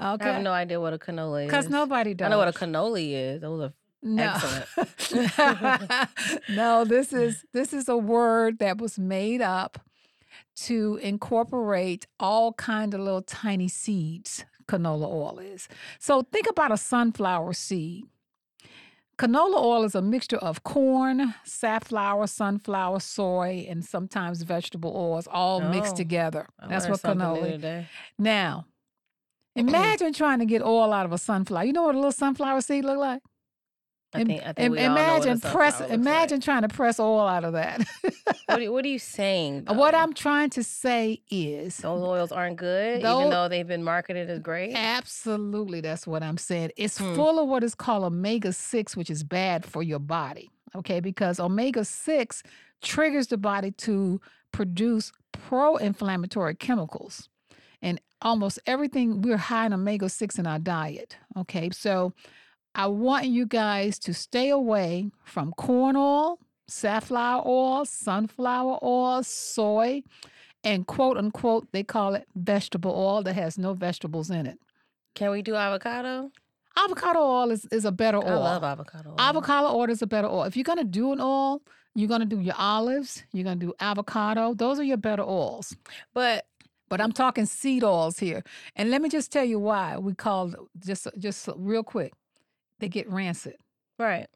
Okay. 0.00 0.28
I 0.28 0.32
have 0.34 0.42
no 0.42 0.52
idea 0.52 0.80
what 0.80 0.92
a 0.92 0.98
canola 0.98 1.44
is. 1.44 1.46
Because 1.48 1.68
nobody 1.68 2.14
does. 2.14 2.26
I 2.26 2.28
know 2.28 2.38
what 2.38 2.48
a 2.48 2.52
cannoli 2.52 3.12
is. 3.12 3.40
Those 3.40 3.62
are 3.62 3.72
no. 4.02 4.38
excellent. 4.68 6.08
no, 6.50 6.84
this 6.84 7.12
is 7.12 7.44
this 7.52 7.72
is 7.72 7.88
a 7.88 7.96
word 7.96 8.58
that 8.58 8.78
was 8.78 8.98
made 8.98 9.40
up 9.40 9.78
to 10.56 10.98
incorporate 11.02 12.06
all 12.20 12.52
kind 12.54 12.94
of 12.94 13.00
little 13.00 13.22
tiny 13.22 13.68
seeds. 13.68 14.44
Canola 14.66 15.06
oil 15.08 15.38
is. 15.40 15.68
So 15.98 16.22
think 16.22 16.46
about 16.48 16.70
a 16.72 16.76
sunflower 16.76 17.52
seed. 17.54 18.04
Canola 19.18 19.56
oil 19.62 19.84
is 19.84 19.94
a 19.94 20.02
mixture 20.02 20.38
of 20.38 20.64
corn, 20.64 21.34
safflower, 21.44 22.26
sunflower, 22.26 23.00
soy, 23.00 23.66
and 23.68 23.84
sometimes 23.84 24.42
vegetable 24.42 24.92
oils 24.96 25.28
all 25.30 25.60
mixed 25.60 25.92
Oh, 25.94 25.96
together. 25.96 26.46
I 26.58 26.66
That's 26.68 26.88
what 26.88 27.00
canola. 27.02 27.50
today. 27.52 27.86
Now, 28.18 28.66
imagine 29.54 30.12
trying 30.12 30.38
to 30.38 30.46
get 30.46 30.62
oil 30.62 30.92
out 30.92 31.04
of 31.06 31.12
a 31.12 31.18
sunflower. 31.18 31.64
You 31.64 31.72
know 31.72 31.82
what 31.84 31.94
a 31.94 31.98
little 31.98 32.10
sunflower 32.12 32.62
seed 32.62 32.84
look 32.84 32.98
like? 32.98 33.22
I 34.14 34.24
think, 34.24 34.42
I 34.46 34.52
think 34.52 34.72
we 34.72 34.78
all 34.80 34.88
know 34.88 34.94
what 34.94 35.24
imagine 35.26 35.40
press. 35.40 35.80
Imagine 35.80 36.36
like. 36.36 36.44
trying 36.44 36.62
to 36.62 36.68
press 36.68 37.00
oil 37.00 37.26
out 37.26 37.44
of 37.44 37.54
that. 37.54 37.82
What 38.46 38.60
are, 38.62 38.72
what 38.72 38.84
are 38.84 38.88
you 38.88 38.98
saying? 38.98 39.64
what? 39.66 39.94
I'm 39.94 40.12
trying 40.12 40.50
to 40.50 40.62
say 40.62 41.22
is, 41.30 41.78
those 41.78 42.02
oils 42.02 42.30
aren't 42.30 42.56
good, 42.56 43.02
Tho- 43.02 43.18
even 43.20 43.30
though 43.30 43.48
they've 43.48 43.66
been 43.66 43.82
marketed 43.84 44.28
as 44.28 44.38
great. 44.40 44.74
absolutely, 44.74 45.80
that's 45.80 46.06
what 46.06 46.22
I'm 46.22 46.36
saying. 46.36 46.72
It's 46.76 46.98
Hmm. 46.98 47.14
full 47.14 47.38
of 47.38 47.48
what 47.48 47.64
is 47.64 47.74
called 47.74 48.04
omega 48.04 48.52
six, 48.52 48.96
which 48.96 49.08
is 49.10 49.24
bad 49.24 49.64
for 49.64 49.82
your 49.82 49.98
body. 49.98 50.50
Okay, 50.74 51.00
because 51.00 51.38
omega 51.40 51.84
six 51.84 52.42
triggers 52.82 53.28
the 53.28 53.36
body 53.38 53.70
to 53.72 54.20
produce 54.52 55.12
pro-inflammatory 55.32 56.54
chemicals, 56.54 57.28
and 57.80 58.00
almost 58.20 58.58
everything 58.66 59.22
we're 59.22 59.36
high 59.36 59.66
in 59.66 59.72
omega 59.72 60.08
six 60.08 60.38
in 60.38 60.46
our 60.46 60.58
diet. 60.58 61.16
Okay, 61.36 61.70
so 61.70 62.12
I 62.74 62.86
want 62.86 63.26
you 63.26 63.46
guys 63.46 63.98
to 64.00 64.14
stay 64.14 64.48
away 64.50 65.10
from 65.24 65.52
corn 65.52 65.96
oil, 65.96 66.38
safflower 66.68 67.42
oil, 67.46 67.84
sunflower 67.84 68.78
oil, 68.82 69.22
soy, 69.22 70.02
and 70.64 70.86
quote 70.86 71.16
unquote, 71.16 71.68
they 71.72 71.82
call 71.82 72.14
it 72.14 72.26
vegetable 72.34 72.92
oil 72.92 73.22
that 73.24 73.34
has 73.34 73.58
no 73.58 73.74
vegetables 73.74 74.30
in 74.30 74.46
it. 74.46 74.58
Can 75.14 75.30
we 75.30 75.42
do 75.42 75.54
avocado? 75.54 76.30
Avocado 76.78 77.18
oil 77.20 77.50
is, 77.50 77.66
is 77.66 77.84
a 77.84 77.92
better 77.92 78.18
oil. 78.18 78.42
I 78.42 78.54
love 78.54 78.64
avocado 78.64 79.10
oil. 79.10 79.16
Avocado 79.18 79.68
oil 79.76 79.90
is 79.90 80.00
a 80.00 80.06
better 80.06 80.28
oil. 80.28 80.44
If 80.44 80.56
you're 80.56 80.64
going 80.64 80.78
to 80.78 80.84
do 80.84 81.12
an 81.12 81.20
oil, 81.20 81.60
you're 81.94 82.08
going 82.08 82.20
to 82.20 82.26
do 82.26 82.40
your 82.40 82.54
olives, 82.56 83.22
you're 83.32 83.44
going 83.44 83.60
to 83.60 83.66
do 83.66 83.74
avocado. 83.80 84.54
Those 84.54 84.78
are 84.78 84.84
your 84.84 84.96
better 84.96 85.22
oils. 85.22 85.76
But 86.14 86.46
But 86.88 87.00
I'm 87.02 87.12
talking 87.12 87.44
seed 87.44 87.84
oils 87.84 88.18
here. 88.18 88.42
And 88.76 88.90
let 88.90 89.02
me 89.02 89.10
just 89.10 89.30
tell 89.30 89.44
you 89.44 89.58
why 89.58 89.98
we 89.98 90.14
call 90.14 90.54
just 90.78 91.06
just 91.18 91.48
real 91.56 91.82
quick. 91.82 92.14
They 92.82 92.88
get 92.88 93.08
rancid. 93.10 93.56
right. 93.98 94.26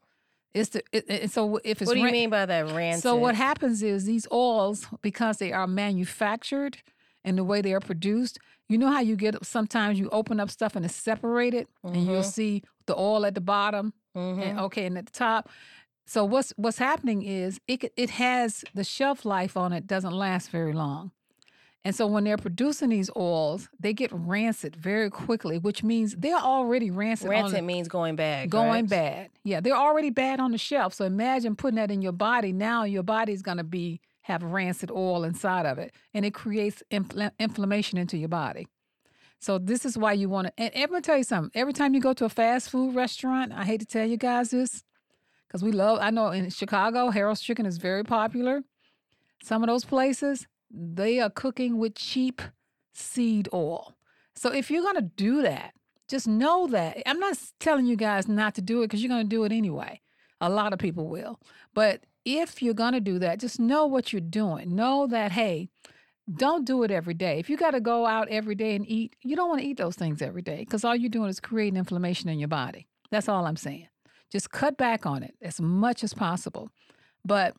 It's 0.53 0.69
the 0.69 0.81
it, 0.91 1.05
it- 1.09 1.31
so 1.31 1.57
if 1.63 1.81
it's 1.81 1.87
What 1.89 1.93
do 1.95 1.99
you 1.99 2.05
ran- 2.05 2.13
mean 2.13 2.29
by 2.31 2.45
that 2.47 2.71
rancid? 2.71 3.03
So 3.03 3.15
what 3.15 3.35
happens 3.35 3.83
is 3.83 4.05
these 4.05 4.25
oils, 4.31 4.87
because 5.03 5.37
they 5.37 5.51
are 5.53 5.67
manufactured 5.67 6.77
and 7.23 7.37
the 7.37 7.43
way 7.43 7.61
they 7.61 7.73
are 7.73 7.79
produced, 7.81 8.39
you 8.69 8.77
know 8.77 8.89
how 8.89 9.01
you 9.01 9.15
get 9.17 9.45
sometimes 9.45 9.99
you 9.99 10.09
open 10.09 10.39
up 10.39 10.49
stuff 10.49 10.75
and 10.75 10.83
it's 10.85 10.95
separated, 10.95 11.67
and 11.83 12.07
you'll 12.07 12.21
Mhm. 12.21 12.33
see 12.39 12.63
the 12.87 12.97
oil 12.97 13.25
at 13.25 13.35
the 13.35 13.41
bottom, 13.41 13.93
Mhm. 14.15 14.41
and 14.41 14.59
okay, 14.61 14.85
and 14.85 14.97
at 14.97 15.05
the 15.07 15.11
top. 15.11 15.49
So 16.07 16.23
what's 16.23 16.53
what's 16.55 16.77
happening 16.77 17.21
is 17.23 17.59
it 17.67 17.91
it 17.97 18.11
has 18.11 18.63
the 18.73 18.85
shelf 18.85 19.25
life 19.25 19.57
on 19.57 19.73
it 19.73 19.85
doesn't 19.85 20.13
last 20.13 20.49
very 20.49 20.71
long. 20.73 21.11
And 21.87 21.95
so 21.95 22.05
when 22.05 22.25
they're 22.25 22.35
producing 22.35 22.89
these 22.89 23.09
oils, 23.15 23.69
they 23.79 23.93
get 23.93 24.11
rancid 24.11 24.75
very 24.75 25.09
quickly, 25.09 25.57
which 25.57 25.83
means 25.83 26.17
they're 26.17 26.35
already 26.35 26.91
rancid. 26.91 27.27
on 27.27 27.29
the- 27.29 27.41
Rancid 27.43 27.63
means 27.63 27.87
going 27.87 28.17
bad. 28.17 28.49
going 28.49 28.89
correct? 28.89 28.89
bad. 28.89 29.29
Yeah, 29.45 29.61
they're 29.61 29.73
already 29.73 30.09
bad 30.09 30.41
on 30.41 30.51
the 30.51 30.57
shelf. 30.57 30.93
So 30.93 31.05
imagine 31.05 31.55
putting 31.55 31.77
that 31.77 31.89
in 31.89 32.01
your 32.01 32.11
body. 32.11 32.51
Now 32.51 32.83
your 32.83 33.03
body's 33.03 33.41
going 33.41 33.55
to 33.55 33.63
be 33.63 34.01
have 34.23 34.43
rancid 34.43 34.91
oil 34.91 35.23
inside 35.23 35.65
of 35.65 35.77
it, 35.79 35.95
and 36.13 36.25
it 36.25 36.33
creates 36.33 36.83
infl- 36.91 37.31
inflammation 37.39 37.97
into 37.97 38.17
your 38.17 38.27
body. 38.27 38.67
So 39.39 39.57
this 39.57 39.85
is 39.85 39.97
why 39.97 40.11
you 40.11 40.27
want 40.27 40.47
to. 40.47 40.53
And 40.61 40.71
I'm 40.75 40.89
gonna 40.89 40.99
tell 40.99 41.17
you 41.17 41.23
something. 41.23 41.57
Every 41.57 41.71
time 41.71 41.93
you 41.93 42.01
go 42.01 42.11
to 42.11 42.25
a 42.25 42.29
fast 42.29 42.69
food 42.69 42.95
restaurant, 42.95 43.53
I 43.53 43.63
hate 43.63 43.79
to 43.79 43.85
tell 43.85 44.05
you 44.05 44.17
guys 44.17 44.49
this, 44.49 44.83
because 45.47 45.63
we 45.63 45.71
love. 45.71 45.99
I 46.01 46.09
know 46.09 46.31
in 46.31 46.49
Chicago, 46.49 47.11
Harold's 47.11 47.39
Chicken 47.39 47.65
is 47.65 47.77
very 47.77 48.03
popular. 48.03 48.65
Some 49.41 49.63
of 49.63 49.67
those 49.67 49.85
places 49.85 50.47
they 50.69 51.19
are 51.19 51.29
cooking 51.29 51.77
with 51.77 51.95
cheap 51.95 52.41
seed 52.93 53.47
oil. 53.53 53.95
So 54.35 54.53
if 54.53 54.69
you're 54.69 54.83
gonna 54.83 55.01
do 55.01 55.41
that, 55.41 55.73
just 56.07 56.27
know 56.27 56.67
that 56.67 57.01
I'm 57.05 57.19
not 57.19 57.37
telling 57.59 57.85
you 57.85 57.95
guys 57.95 58.27
not 58.27 58.55
to 58.55 58.61
do 58.61 58.81
it 58.81 58.87
because 58.87 59.01
you're 59.01 59.09
going 59.09 59.25
to 59.25 59.35
do 59.35 59.43
it 59.43 59.51
anyway. 59.51 60.01
A 60.39 60.49
lot 60.49 60.73
of 60.73 60.79
people 60.79 61.07
will. 61.07 61.39
But 61.73 62.05
if 62.23 62.61
you're 62.61 62.73
going 62.73 62.93
to 62.93 63.01
do 63.01 63.19
that, 63.19 63.39
just 63.39 63.59
know 63.59 63.85
what 63.85 64.13
you're 64.13 64.21
doing. 64.21 64.75
Know 64.75 65.07
that, 65.07 65.33
hey, 65.33 65.69
don't 66.33 66.65
do 66.65 66.83
it 66.83 66.91
every 66.91 67.13
day. 67.13 67.39
If 67.39 67.49
you 67.49 67.57
got 67.57 67.71
to 67.71 67.81
go 67.81 68.05
out 68.05 68.29
every 68.29 68.55
day 68.55 68.75
and 68.75 68.87
eat, 68.87 69.15
you 69.21 69.35
don't 69.35 69.49
want 69.49 69.61
to 69.61 69.67
eat 69.67 69.77
those 69.77 69.95
things 69.95 70.21
every 70.21 70.41
day 70.41 70.59
because 70.59 70.85
all 70.85 70.95
you're 70.95 71.09
doing 71.09 71.29
is 71.29 71.39
creating 71.39 71.77
inflammation 71.77 72.29
in 72.29 72.39
your 72.39 72.47
body. 72.47 72.87
That's 73.11 73.29
all 73.29 73.45
I'm 73.45 73.55
saying. 73.55 73.87
Just 74.31 74.51
cut 74.51 74.77
back 74.77 75.05
on 75.05 75.23
it 75.23 75.35
as 75.41 75.59
much 75.59 76.03
as 76.03 76.13
possible. 76.13 76.69
But 77.25 77.55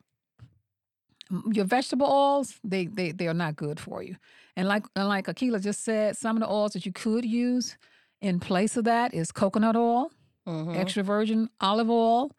your 1.51 1.65
vegetable 1.65 2.07
oils, 2.07 2.59
they 2.63 2.85
they 2.87 3.11
they 3.11 3.27
are 3.27 3.33
not 3.33 3.55
good 3.55 3.79
for 3.79 4.01
you. 4.03 4.15
And 4.55 4.67
like 4.67 4.85
and 4.95 5.07
like 5.07 5.27
Akila 5.27 5.61
just 5.61 5.83
said, 5.83 6.17
some 6.17 6.35
of 6.37 6.41
the 6.41 6.49
oils 6.51 6.73
that 6.73 6.85
you 6.85 6.91
could 6.91 7.25
use 7.25 7.77
in 8.21 8.39
place 8.39 8.75
of 8.77 8.83
that 8.85 9.13
is 9.13 9.31
coconut 9.31 9.75
oil, 9.75 10.11
Mhm. 10.47 10.75
extra 10.75 11.03
virgin 11.03 11.49
olive 11.61 11.89
oil, 11.89 12.31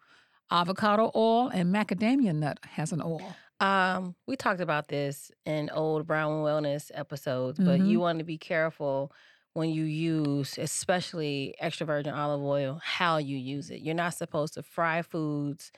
avocado 0.51 1.11
oil, 1.15 1.49
and 1.49 1.73
macadamia 1.75 2.35
nut 2.35 2.59
has 2.65 2.93
an 2.93 3.01
oil. 3.03 3.35
Um, 3.61 4.17
we 4.27 4.37
talked 4.37 4.61
about 4.61 4.89
this 4.89 5.31
in 5.45 5.71
old 5.71 6.07
Brown 6.07 6.43
Wellness 6.43 6.91
episodes, 6.95 7.59
but 7.59 7.81
Mhm. 7.81 7.87
you 7.89 8.01
want 8.01 8.19
to 8.19 8.25
be 8.25 8.39
careful 8.39 9.13
when 9.53 9.69
you 9.71 9.85
use, 9.85 10.57
especially 10.59 11.55
extra 11.59 11.87
virgin 11.87 12.15
olive 12.15 12.43
oil, 12.43 12.81
how 12.83 13.19
you 13.19 13.37
use 13.37 13.71
it. 13.71 13.81
You're 13.83 13.95
not 13.95 14.15
supposed 14.15 14.55
to 14.55 14.63
fry 14.63 15.03
foods 15.03 15.73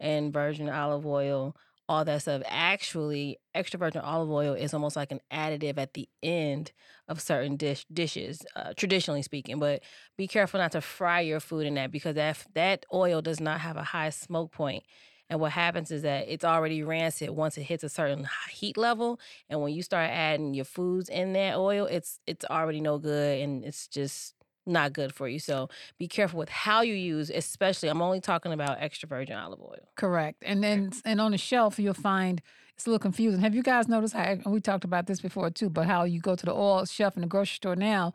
in 0.00 0.32
virgin 0.32 0.68
olive 0.68 1.06
oil, 1.06 1.54
all 1.88 2.04
that 2.04 2.22
stuff. 2.22 2.42
Actually, 2.46 3.38
extra 3.54 3.78
virgin 3.78 4.02
olive 4.02 4.30
oil 4.30 4.54
is 4.54 4.74
almost 4.74 4.96
like 4.96 5.10
an 5.12 5.20
additive 5.32 5.78
at 5.78 5.94
the 5.94 6.08
end 6.22 6.72
of 7.08 7.20
certain 7.20 7.56
dish 7.56 7.86
dishes, 7.92 8.44
uh, 8.56 8.74
traditionally 8.76 9.22
speaking. 9.22 9.58
But 9.58 9.82
be 10.16 10.28
careful 10.28 10.60
not 10.60 10.72
to 10.72 10.80
fry 10.80 11.20
your 11.20 11.40
food 11.40 11.66
in 11.66 11.74
that 11.74 11.90
because 11.90 12.14
that 12.16 12.44
that 12.54 12.84
oil 12.92 13.22
does 13.22 13.40
not 13.40 13.60
have 13.60 13.76
a 13.76 13.82
high 13.84 14.10
smoke 14.10 14.52
point. 14.52 14.84
And 15.30 15.40
what 15.40 15.52
happens 15.52 15.90
is 15.90 16.02
that 16.02 16.26
it's 16.28 16.44
already 16.44 16.82
rancid 16.82 17.30
once 17.30 17.58
it 17.58 17.64
hits 17.64 17.84
a 17.84 17.88
certain 17.88 18.26
heat 18.50 18.76
level. 18.78 19.20
And 19.50 19.60
when 19.60 19.74
you 19.74 19.82
start 19.82 20.10
adding 20.10 20.54
your 20.54 20.64
foods 20.64 21.08
in 21.08 21.34
that 21.34 21.56
oil, 21.56 21.86
it's 21.86 22.20
it's 22.26 22.44
already 22.46 22.80
no 22.80 22.98
good 22.98 23.40
and 23.40 23.64
it's 23.64 23.88
just 23.88 24.34
not 24.68 24.92
good 24.92 25.14
for 25.14 25.28
you. 25.28 25.38
So 25.38 25.68
be 25.98 26.06
careful 26.08 26.38
with 26.38 26.48
how 26.48 26.82
you 26.82 26.94
use, 26.94 27.30
especially 27.30 27.88
I'm 27.88 28.02
only 28.02 28.20
talking 28.20 28.52
about 28.52 28.76
extra 28.80 29.08
virgin 29.08 29.36
olive 29.36 29.60
oil. 29.60 29.88
Correct. 29.96 30.42
And 30.44 30.62
then 30.62 30.92
and 31.04 31.20
on 31.20 31.32
the 31.32 31.38
shelf 31.38 31.78
you'll 31.78 31.94
find 31.94 32.40
it's 32.74 32.86
a 32.86 32.90
little 32.90 33.00
confusing. 33.00 33.40
Have 33.40 33.54
you 33.54 33.62
guys 33.62 33.88
noticed 33.88 34.14
how 34.14 34.22
and 34.22 34.44
we 34.46 34.60
talked 34.60 34.84
about 34.84 35.06
this 35.06 35.20
before 35.20 35.50
too, 35.50 35.68
but 35.70 35.86
how 35.86 36.04
you 36.04 36.20
go 36.20 36.36
to 36.36 36.46
the 36.46 36.52
oil 36.52 36.84
shelf 36.84 37.16
in 37.16 37.22
the 37.22 37.26
grocery 37.28 37.56
store 37.56 37.74
now, 37.76 38.12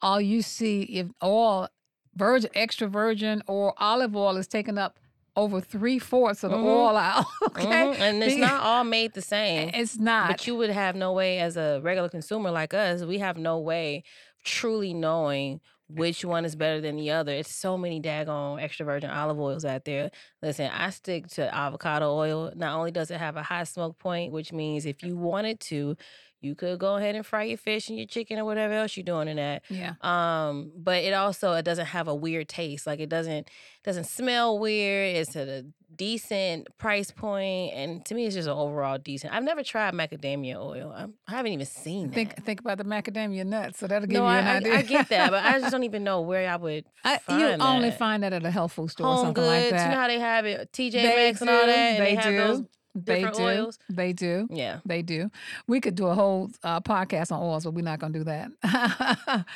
all 0.00 0.20
you 0.20 0.42
see 0.42 0.82
if 0.82 1.08
oil 1.22 1.68
virgin 2.14 2.50
extra 2.54 2.86
virgin 2.86 3.42
or 3.48 3.74
olive 3.78 4.14
oil 4.16 4.36
is 4.36 4.46
taken 4.46 4.78
up 4.78 4.98
over 5.34 5.60
three 5.60 5.98
fourths 5.98 6.42
of 6.44 6.50
the 6.50 6.56
Mhm. 6.56 6.64
oil 6.64 6.96
out. 6.96 7.26
okay. 7.42 7.64
Mhm, 7.66 7.96
And 8.00 8.22
it's 8.24 8.36
not 8.36 8.62
all 8.62 8.84
made 8.84 9.12
the 9.12 9.20
same. 9.20 9.70
It's 9.74 9.98
not. 9.98 10.28
But 10.28 10.46
you 10.46 10.54
would 10.56 10.70
have 10.70 10.96
no 10.96 11.12
way 11.12 11.40
as 11.40 11.56
a 11.58 11.80
regular 11.82 12.08
consumer 12.08 12.50
like 12.50 12.72
us, 12.72 13.02
we 13.02 13.18
have 13.18 13.36
no 13.36 13.58
way 13.58 14.02
truly 14.44 14.94
knowing 14.94 15.60
which 15.88 16.24
one 16.24 16.44
is 16.44 16.56
better 16.56 16.80
than 16.80 16.96
the 16.96 17.10
other. 17.12 17.32
It's 17.32 17.54
so 17.54 17.78
many 17.78 18.00
daggone 18.00 18.60
extra 18.60 18.84
virgin 18.84 19.10
olive 19.10 19.38
oils 19.38 19.64
out 19.64 19.84
there. 19.84 20.10
Listen, 20.42 20.70
I 20.72 20.90
stick 20.90 21.28
to 21.28 21.54
avocado 21.54 22.12
oil. 22.14 22.52
Not 22.56 22.76
only 22.76 22.90
does 22.90 23.10
it 23.10 23.18
have 23.18 23.36
a 23.36 23.42
high 23.42 23.64
smoke 23.64 23.98
point, 23.98 24.32
which 24.32 24.52
means 24.52 24.84
if 24.86 25.02
you 25.02 25.16
wanted 25.16 25.60
to, 25.60 25.96
you 26.40 26.54
could 26.54 26.78
go 26.78 26.96
ahead 26.96 27.14
and 27.14 27.24
fry 27.26 27.44
your 27.44 27.58
fish 27.58 27.88
and 27.88 27.98
your 27.98 28.06
chicken 28.06 28.38
or 28.38 28.44
whatever 28.44 28.74
else 28.74 28.96
you're 28.96 29.04
doing 29.04 29.28
in 29.28 29.36
that. 29.36 29.62
yeah. 29.68 29.94
Um, 30.02 30.70
but 30.76 31.02
it 31.02 31.12
also 31.14 31.52
it 31.54 31.62
doesn't 31.64 31.86
have 31.86 32.08
a 32.08 32.14
weird 32.14 32.48
taste. 32.48 32.86
Like 32.86 33.00
it 33.00 33.08
doesn't 33.08 33.48
doesn't 33.84 34.04
smell 34.04 34.58
weird. 34.58 35.16
It's 35.16 35.34
at 35.36 35.48
a 35.48 35.66
decent 35.94 36.68
price 36.78 37.10
point, 37.10 37.72
and 37.74 38.04
to 38.04 38.14
me, 38.14 38.26
it's 38.26 38.34
just 38.34 38.48
an 38.48 38.54
overall 38.54 38.98
decent. 38.98 39.32
I've 39.32 39.44
never 39.44 39.62
tried 39.62 39.94
macadamia 39.94 40.56
oil. 40.56 40.92
I'm, 40.94 41.14
I 41.26 41.32
haven't 41.36 41.52
even 41.52 41.64
seen 41.66 42.08
that. 42.08 42.14
Think 42.14 42.44
think 42.44 42.60
about 42.60 42.78
the 42.78 42.84
macadamia 42.84 43.44
nuts. 43.46 43.78
So 43.78 43.86
that'll 43.86 44.06
give 44.06 44.14
no, 44.18 44.24
you 44.24 44.28
I, 44.30 44.38
an 44.38 44.46
I, 44.46 44.56
idea. 44.56 44.74
I 44.74 44.82
get 44.82 45.08
that, 45.08 45.30
but 45.30 45.44
I 45.44 45.58
just 45.58 45.70
don't 45.72 45.84
even 45.84 46.04
know 46.04 46.20
where 46.20 46.48
I 46.50 46.56
would 46.56 46.84
I- 47.04 47.18
find 47.18 47.40
you 47.40 47.46
only 47.64 47.90
that. 47.90 47.98
find 47.98 48.22
that 48.22 48.32
at 48.32 48.44
a 48.44 48.50
health 48.50 48.72
food 48.72 48.90
store 48.90 49.06
or 49.06 49.14
Home 49.14 49.24
something 49.26 49.42
goods. 49.42 49.48
like 49.62 49.70
that. 49.70 49.84
You 49.86 49.94
know 49.94 50.00
how 50.00 50.08
they 50.08 50.18
have 50.20 50.44
it, 50.46 50.70
TJ 50.72 51.02
Maxx 51.02 51.40
and 51.40 51.50
all 51.50 51.66
that. 51.66 51.68
And 51.68 52.02
they, 52.04 52.14
they 52.14 52.14
have 52.16 52.24
do. 52.24 52.36
those 52.36 52.62
they 53.04 53.16
different 53.16 53.36
do. 53.36 53.42
oils. 53.44 53.78
They 53.88 54.12
do. 54.12 54.48
Yeah. 54.50 54.80
They 54.84 55.02
do. 55.02 55.30
We 55.66 55.80
could 55.80 55.94
do 55.94 56.06
a 56.06 56.14
whole 56.14 56.50
uh, 56.62 56.80
podcast 56.80 57.30
on 57.32 57.42
oils, 57.42 57.64
but 57.64 57.72
we're 57.74 57.82
not 57.84 57.98
going 57.98 58.12
to 58.12 58.18
do 58.20 58.24
that. 58.24 58.50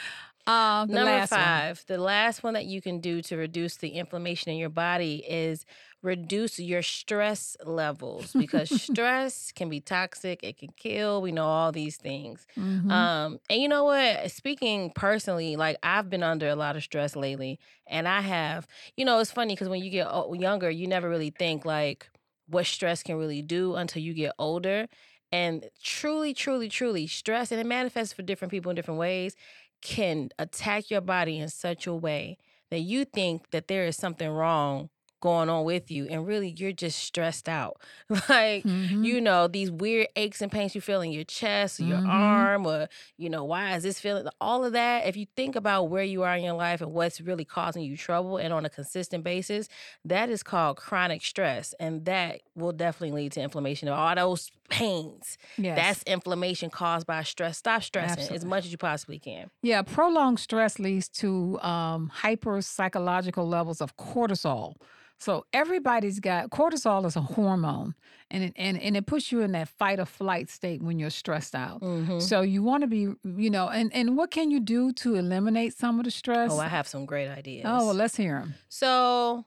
the 0.46 0.86
Number 0.86 1.04
last 1.04 1.30
one. 1.32 1.40
five, 1.40 1.84
the 1.86 1.98
last 1.98 2.42
one 2.42 2.54
that 2.54 2.64
you 2.66 2.80
can 2.80 3.00
do 3.00 3.22
to 3.22 3.36
reduce 3.36 3.76
the 3.76 3.90
inflammation 3.90 4.50
in 4.50 4.58
your 4.58 4.68
body 4.70 5.24
is 5.28 5.64
reduce 6.02 6.58
your 6.58 6.80
stress 6.82 7.56
levels 7.64 8.32
because 8.38 8.70
stress 8.82 9.52
can 9.52 9.68
be 9.68 9.80
toxic, 9.80 10.42
it 10.42 10.56
can 10.58 10.70
kill. 10.76 11.20
We 11.22 11.30
know 11.30 11.44
all 11.46 11.72
these 11.72 11.96
things. 11.98 12.46
Mhm. 12.58 12.90
Um, 12.90 13.38
and 13.50 13.60
you 13.60 13.68
know 13.68 13.84
what? 13.84 14.30
Speaking 14.30 14.90
personally, 14.94 15.56
like 15.56 15.76
I've 15.82 16.08
been 16.08 16.22
under 16.22 16.48
a 16.48 16.56
lot 16.56 16.74
of 16.76 16.82
stress 16.82 17.14
lately, 17.14 17.58
and 17.86 18.08
I 18.08 18.22
have. 18.22 18.66
You 18.96 19.04
know, 19.04 19.18
it's 19.20 19.30
funny 19.30 19.54
because 19.54 19.68
when 19.68 19.82
you 19.84 19.90
get 19.90 20.08
younger, 20.34 20.70
you 20.70 20.86
never 20.86 21.08
really 21.08 21.30
think 21.30 21.64
like 21.64 22.08
what 22.50 22.66
stress 22.66 23.02
can 23.02 23.16
really 23.16 23.42
do 23.42 23.74
until 23.76 24.02
you 24.02 24.14
get 24.14 24.32
older. 24.38 24.88
And 25.32 25.68
truly, 25.82 26.34
truly, 26.34 26.68
truly, 26.68 27.06
stress, 27.06 27.52
and 27.52 27.60
it 27.60 27.66
manifests 27.66 28.12
for 28.12 28.22
different 28.22 28.50
people 28.50 28.70
in 28.70 28.76
different 28.76 29.00
ways, 29.00 29.36
can 29.82 30.30
attack 30.38 30.90
your 30.90 31.00
body 31.00 31.38
in 31.38 31.48
such 31.48 31.86
a 31.86 31.94
way 31.94 32.36
that 32.70 32.80
you 32.80 33.04
think 33.04 33.50
that 33.50 33.68
there 33.68 33.84
is 33.86 33.96
something 33.96 34.28
wrong 34.28 34.90
going 35.20 35.48
on 35.48 35.64
with 35.64 35.90
you, 35.90 36.06
and 36.08 36.26
really 36.26 36.54
you're 36.58 36.72
just 36.72 36.98
stressed 36.98 37.48
out. 37.48 37.80
like 38.28 38.64
Mhm. 38.64 39.00
you 39.00 39.20
know, 39.20 39.48
these 39.48 39.70
weird 39.70 40.08
aches 40.16 40.42
and 40.42 40.50
pains 40.52 40.74
you 40.74 40.80
feel 40.80 41.00
in 41.00 41.12
your 41.12 41.24
chest 41.24 41.80
or 41.80 41.84
your 41.84 42.00
Mhm. 42.02 42.04
arm, 42.04 42.66
or, 42.66 42.88
you 43.16 43.30
know, 43.30 43.44
why 43.44 43.74
is 43.76 43.82
this 43.82 44.00
feeling? 44.00 44.26
All 44.40 44.64
of 44.64 44.72
that, 44.72 45.06
if 45.06 45.16
you 45.16 45.26
think 45.36 45.56
about 45.56 45.84
where 45.84 46.04
you 46.04 46.22
are 46.22 46.36
in 46.36 46.44
your 46.44 46.54
life 46.54 46.80
and 46.80 46.92
what's 46.92 47.20
really 47.20 47.44
causing 47.44 47.82
you 47.82 47.96
trouble 47.96 48.36
and 48.38 48.52
on 48.52 48.64
a 48.64 48.70
consistent 48.70 49.24
basis, 49.24 49.68
that 50.04 50.30
is 50.30 50.42
called 50.42 50.76
chronic 50.76 51.22
stress. 51.22 51.74
And 51.80 52.04
that 52.06 52.40
will 52.54 52.72
definitely 52.72 53.12
lead 53.22 53.32
to 53.32 53.40
inflammation 53.40 53.88
of 53.88 53.94
all 53.94 54.14
those 54.14 54.50
pains. 54.70 55.36
yes. 55.58 55.76
That's 55.76 56.02
inflammation 56.04 56.70
caused 56.70 57.06
by 57.06 57.22
stress. 57.24 57.58
Stop 57.58 57.82
stressing 57.82 58.34
as 58.34 58.44
much 58.44 58.64
as 58.64 58.72
you 58.72 58.78
possibly 58.78 59.18
can. 59.18 59.50
Yeah, 59.62 59.82
prolonged 59.82 60.40
stress 60.40 60.78
leads 60.78 61.08
to 61.20 61.60
um, 61.60 62.08
hyper 62.08 62.62
psychological 62.62 63.46
levels 63.46 63.80
of 63.80 63.96
cortisol. 63.96 64.74
So 65.18 65.44
everybody's 65.52 66.18
got 66.18 66.48
cortisol 66.48 67.04
is 67.04 67.14
a 67.14 67.20
hormone, 67.20 67.94
and 68.30 68.42
it, 68.42 68.52
and 68.56 68.80
and 68.80 68.96
it 68.96 69.04
puts 69.04 69.30
you 69.30 69.42
in 69.42 69.52
that 69.52 69.68
fight 69.68 70.00
or 70.00 70.06
flight 70.06 70.48
state 70.48 70.80
when 70.80 70.98
you're 70.98 71.10
stressed 71.10 71.54
out. 71.54 71.82
Mhm. 71.82 72.22
So 72.22 72.40
you 72.40 72.62
want 72.62 72.84
to 72.84 72.86
be, 72.86 73.00
you 73.22 73.50
know, 73.50 73.68
and 73.68 73.92
and 73.92 74.16
what 74.16 74.30
can 74.30 74.50
you 74.50 74.60
do 74.60 74.92
to 74.92 75.16
eliminate 75.16 75.76
some 75.76 75.98
of 76.00 76.06
the 76.06 76.10
stress? 76.10 76.50
Oh, 76.50 76.58
I 76.58 76.68
have 76.68 76.88
some 76.88 77.04
great 77.04 77.28
ideas. 77.28 77.66
Oh, 77.68 77.84
well, 77.88 77.94
let's 77.94 78.16
hear 78.16 78.38
them. 78.40 78.54
So 78.70 79.44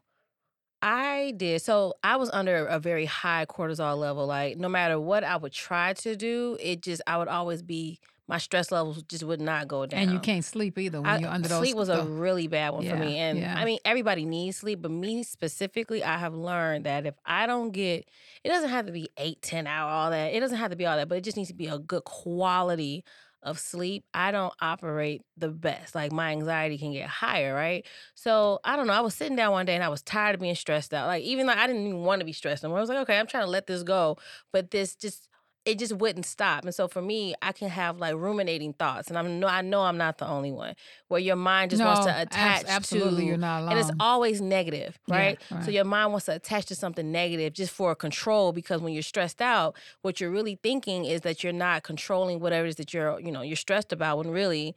I 0.83 1.33
did. 1.37 1.61
So 1.61 1.93
I 2.03 2.17
was 2.17 2.29
under 2.31 2.65
a 2.65 2.77
very 2.77 3.05
high 3.05 3.45
cortisol 3.45 3.97
level. 3.97 4.27
Like 4.27 4.57
no 4.57 4.67
matter 4.67 4.99
what 4.99 5.23
I 5.23 5.37
would 5.37 5.53
try 5.53 5.93
to 5.93 6.15
do, 6.15 6.57
it 6.59 6.81
just 6.81 7.01
I 7.07 7.17
would 7.17 7.29
always 7.29 7.61
be 7.61 7.99
my 8.27 8.37
stress 8.37 8.71
levels 8.71 9.01
just 9.03 9.23
would 9.23 9.41
not 9.41 9.67
go 9.67 9.85
down. 9.85 9.99
And 10.01 10.11
you 10.11 10.19
can't 10.19 10.43
sleep 10.45 10.77
either 10.77 11.01
when 11.01 11.09
I- 11.09 11.17
you're 11.19 11.29
under 11.29 11.47
those. 11.47 11.59
sleep 11.59 11.75
was 11.75 11.89
a 11.89 12.03
really 12.03 12.47
bad 12.47 12.71
one 12.73 12.85
for 12.87 12.95
me, 12.97 13.17
and 13.17 13.39
yeah. 13.39 13.55
I 13.57 13.65
mean 13.65 13.79
everybody 13.85 14.25
needs 14.25 14.57
sleep, 14.57 14.81
but 14.81 14.91
me 14.91 15.23
specifically, 15.23 16.03
I 16.03 16.17
have 16.17 16.33
learned 16.33 16.85
that 16.85 17.05
if 17.05 17.15
I 17.25 17.47
don't 17.47 17.71
get, 17.71 18.09
it 18.43 18.49
doesn't 18.49 18.69
have 18.69 18.85
to 18.85 18.91
be 18.91 19.09
eight, 19.17 19.41
ten 19.41 19.67
hour, 19.67 19.89
all 19.89 20.11
that. 20.11 20.33
It 20.33 20.39
doesn't 20.41 20.57
have 20.57 20.71
to 20.71 20.77
be 20.77 20.85
all 20.85 20.95
that, 20.97 21.07
but 21.09 21.17
it 21.17 21.23
just 21.23 21.37
needs 21.37 21.49
to 21.49 21.55
be 21.55 21.67
a 21.67 21.79
good 21.79 22.03
quality 22.05 23.03
of 23.43 23.59
sleep. 23.59 24.05
I 24.13 24.31
don't 24.31 24.53
operate 24.61 25.21
the 25.37 25.49
best. 25.49 25.95
Like 25.95 26.11
my 26.11 26.31
anxiety 26.31 26.77
can 26.77 26.91
get 26.93 27.07
higher, 27.07 27.53
right? 27.53 27.85
So 28.15 28.59
I 28.63 28.75
don't 28.75 28.87
know. 28.87 28.93
I 28.93 29.01
was 29.01 29.13
sitting 29.13 29.35
down 29.35 29.51
one 29.51 29.65
day 29.65 29.75
and 29.75 29.83
I 29.83 29.89
was 29.89 30.01
tired 30.01 30.35
of 30.35 30.41
being 30.41 30.55
stressed 30.55 30.93
out. 30.93 31.07
Like 31.07 31.23
even 31.23 31.47
though 31.47 31.53
I 31.53 31.67
didn't 31.67 31.85
even 31.85 32.03
want 32.03 32.19
to 32.21 32.25
be 32.25 32.33
stressed 32.33 32.63
anymore, 32.63 32.79
I 32.79 32.81
was 32.81 32.89
like, 32.89 32.99
okay, 32.99 33.19
I'm 33.19 33.27
trying 33.27 33.43
to 33.45 33.49
let 33.49 33.67
this 33.67 33.83
go, 33.83 34.17
but 34.51 34.71
this 34.71 34.95
just 34.95 35.27
it 35.65 35.79
just 35.79 35.93
wouldn't 35.93 36.25
stop. 36.25 36.65
And 36.65 36.75
so 36.75 36.87
for 36.87 37.01
me, 37.01 37.35
I 37.41 37.53
can 37.53 37.69
have 37.69 37.97
like 37.97 38.15
ruminating 38.15 38.73
thoughts, 38.73 39.07
and 39.07 39.17
I'm 39.17 39.39
no, 39.39 39.47
I 39.47 39.61
know 39.61 39.81
I'm 39.83 39.97
not 39.97 40.17
the 40.17 40.27
only 40.27 40.51
one 40.51 40.75
where 41.07 41.21
your 41.21 41.35
mind 41.37 41.71
just 41.71 41.83
wants 41.83 42.05
No, 42.05 42.11
to 42.11 42.17
abs- 42.17 42.63
attach 42.63 42.65
absolutely, 42.67 43.23
to, 43.23 43.27
you're 43.29 43.37
not 43.37 43.69
and 43.69 43.79
it's 43.79 43.91
always 43.99 44.41
negative, 44.41 44.99
Yeah, 45.07 45.15
right? 45.15 45.41
So 45.63 45.71
your 45.71 45.85
mind 45.85 46.11
wants 46.11 46.25
to 46.25 46.35
attach 46.35 46.65
to 46.65 46.75
something 46.75 47.11
negative 47.11 47.53
just 47.53 47.71
for 47.71 47.95
control 47.95 48.51
because 48.51 48.81
when 48.81 48.93
you're 48.93 49.03
stressed 49.03 49.41
out, 49.41 49.75
what 50.01 50.19
you're 50.19 50.31
really 50.31 50.59
thinking 50.61 51.05
is 51.05 51.21
that 51.21 51.43
you're 51.43 51.53
not 51.53 51.83
controlling 51.83 52.39
whatever 52.39 52.65
it 52.65 52.69
is 52.69 52.75
that 52.75 52.93
you're, 52.93 53.19
you 53.21 53.31
know, 53.31 53.41
you're 53.41 53.55
stressed 53.55 53.93
about 53.93 54.17
when 54.17 54.29
really 54.31 54.75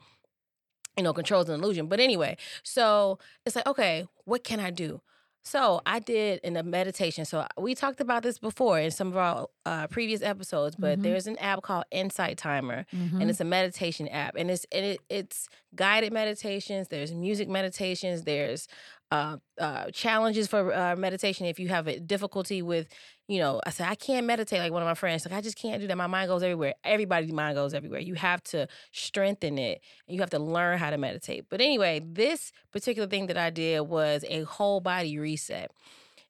you 0.96 1.02
know, 1.02 1.12
control 1.12 1.42
is 1.42 1.48
an 1.48 1.60
illusion. 1.60 1.88
But 1.88 2.00
anyway, 2.00 2.36
so 2.62 3.18
it's 3.44 3.54
like, 3.54 3.66
okay, 3.66 4.06
what 4.24 4.44
can 4.44 4.60
I 4.60 4.70
do? 4.70 5.02
So 5.46 5.80
I 5.86 6.00
did 6.00 6.40
in 6.42 6.56
a 6.56 6.64
meditation. 6.64 7.24
So 7.24 7.46
we 7.56 7.76
talked 7.76 8.00
about 8.00 8.24
this 8.24 8.36
before 8.36 8.80
in 8.80 8.90
some 8.90 9.06
of 9.08 9.16
our 9.16 9.46
uh, 9.64 9.86
previous 9.86 10.20
episodes, 10.20 10.74
but 10.74 10.98
Mhm. 10.98 11.02
there's 11.04 11.28
an 11.28 11.38
app 11.38 11.62
called 11.62 11.84
Insight 11.92 12.36
Timer, 12.36 12.84
Mhm. 12.92 13.20
and 13.20 13.30
it's 13.30 13.40
a 13.40 13.44
meditation 13.44 14.08
app, 14.08 14.34
and 14.36 14.50
it's 14.50 14.66
and 14.72 14.84
it, 14.84 15.00
it's 15.08 15.48
guided 15.76 16.12
meditations. 16.12 16.88
There's 16.88 17.12
music 17.12 17.48
meditations. 17.48 18.24
There's 18.24 18.66
uh, 19.10 19.36
uh, 19.60 19.90
challenges 19.92 20.48
for 20.48 20.74
uh, 20.74 20.96
meditation 20.96 21.46
if 21.46 21.58
you 21.60 21.68
have 21.68 21.86
a 21.86 22.00
difficulty 22.00 22.62
with, 22.62 22.88
you 23.28 23.38
know, 23.38 23.60
I 23.64 23.70
said 23.70 23.88
I 23.88 23.94
can't 23.94 24.26
meditate 24.26 24.58
like 24.58 24.72
one 24.72 24.82
of 24.82 24.86
my 24.86 24.94
friends. 24.94 25.24
Like 25.24 25.34
I 25.34 25.40
just 25.40 25.56
can't 25.56 25.80
do 25.80 25.86
that. 25.86 25.96
My 25.96 26.06
mind 26.06 26.28
goes 26.28 26.42
everywhere. 26.42 26.74
Everybody's 26.84 27.32
mind 27.32 27.54
goes 27.54 27.72
everywhere. 27.74 28.00
You 28.00 28.14
have 28.14 28.42
to 28.44 28.66
strengthen 28.92 29.58
it. 29.58 29.80
And 30.08 30.14
you 30.14 30.20
have 30.20 30.30
to 30.30 30.38
learn 30.38 30.78
how 30.78 30.90
to 30.90 30.98
meditate. 30.98 31.46
But 31.48 31.60
anyway, 31.60 32.02
this 32.04 32.52
particular 32.72 33.08
thing 33.08 33.26
that 33.26 33.38
I 33.38 33.50
did 33.50 33.80
was 33.82 34.24
a 34.28 34.42
whole 34.42 34.80
body 34.80 35.18
reset. 35.18 35.70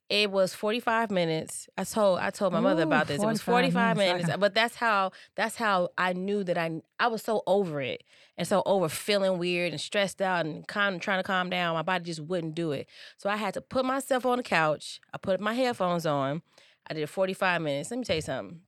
It 0.08 0.30
was 0.30 0.54
45 0.54 1.10
minutes. 1.10 1.68
I 1.76 1.82
told 1.82 2.20
I 2.20 2.30
told 2.30 2.52
my 2.52 2.60
mother 2.60 2.84
about 2.84 3.08
this. 3.08 3.20
It 3.20 3.26
was 3.26 3.42
45 3.42 3.72
45 3.72 3.96
minutes. 3.96 4.26
Minutes, 4.26 4.40
but 4.40 4.54
that's 4.54 4.76
how 4.76 5.10
that's 5.34 5.56
how 5.56 5.88
I 5.98 6.12
knew 6.12 6.44
that 6.44 6.56
I 6.56 6.80
I 7.00 7.08
was 7.08 7.22
so 7.22 7.42
over 7.46 7.80
it 7.80 8.04
and 8.38 8.46
so 8.46 8.62
over 8.66 8.88
feeling 8.88 9.38
weird 9.38 9.72
and 9.72 9.80
stressed 9.80 10.22
out 10.22 10.46
and 10.46 10.66
kind 10.68 10.94
of 10.94 11.00
trying 11.00 11.18
to 11.18 11.24
calm 11.24 11.50
down. 11.50 11.74
My 11.74 11.82
body 11.82 12.04
just 12.04 12.20
wouldn't 12.20 12.54
do 12.54 12.70
it. 12.70 12.86
So 13.16 13.28
I 13.28 13.36
had 13.36 13.54
to 13.54 13.60
put 13.60 13.84
myself 13.84 14.24
on 14.24 14.36
the 14.36 14.44
couch. 14.44 15.00
I 15.12 15.18
put 15.18 15.40
my 15.40 15.54
headphones 15.54 16.06
on. 16.06 16.42
I 16.88 16.94
did 16.94 17.10
45 17.10 17.62
minutes. 17.62 17.90
Let 17.90 17.98
me 17.98 18.04
tell 18.04 18.16
you 18.16 18.22
something. 18.22 18.60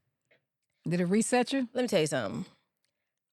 Did 0.88 1.00
it 1.00 1.04
reset 1.04 1.52
you? 1.52 1.68
Let 1.72 1.82
me 1.82 1.88
tell 1.88 2.00
you 2.00 2.06
something. 2.08 2.46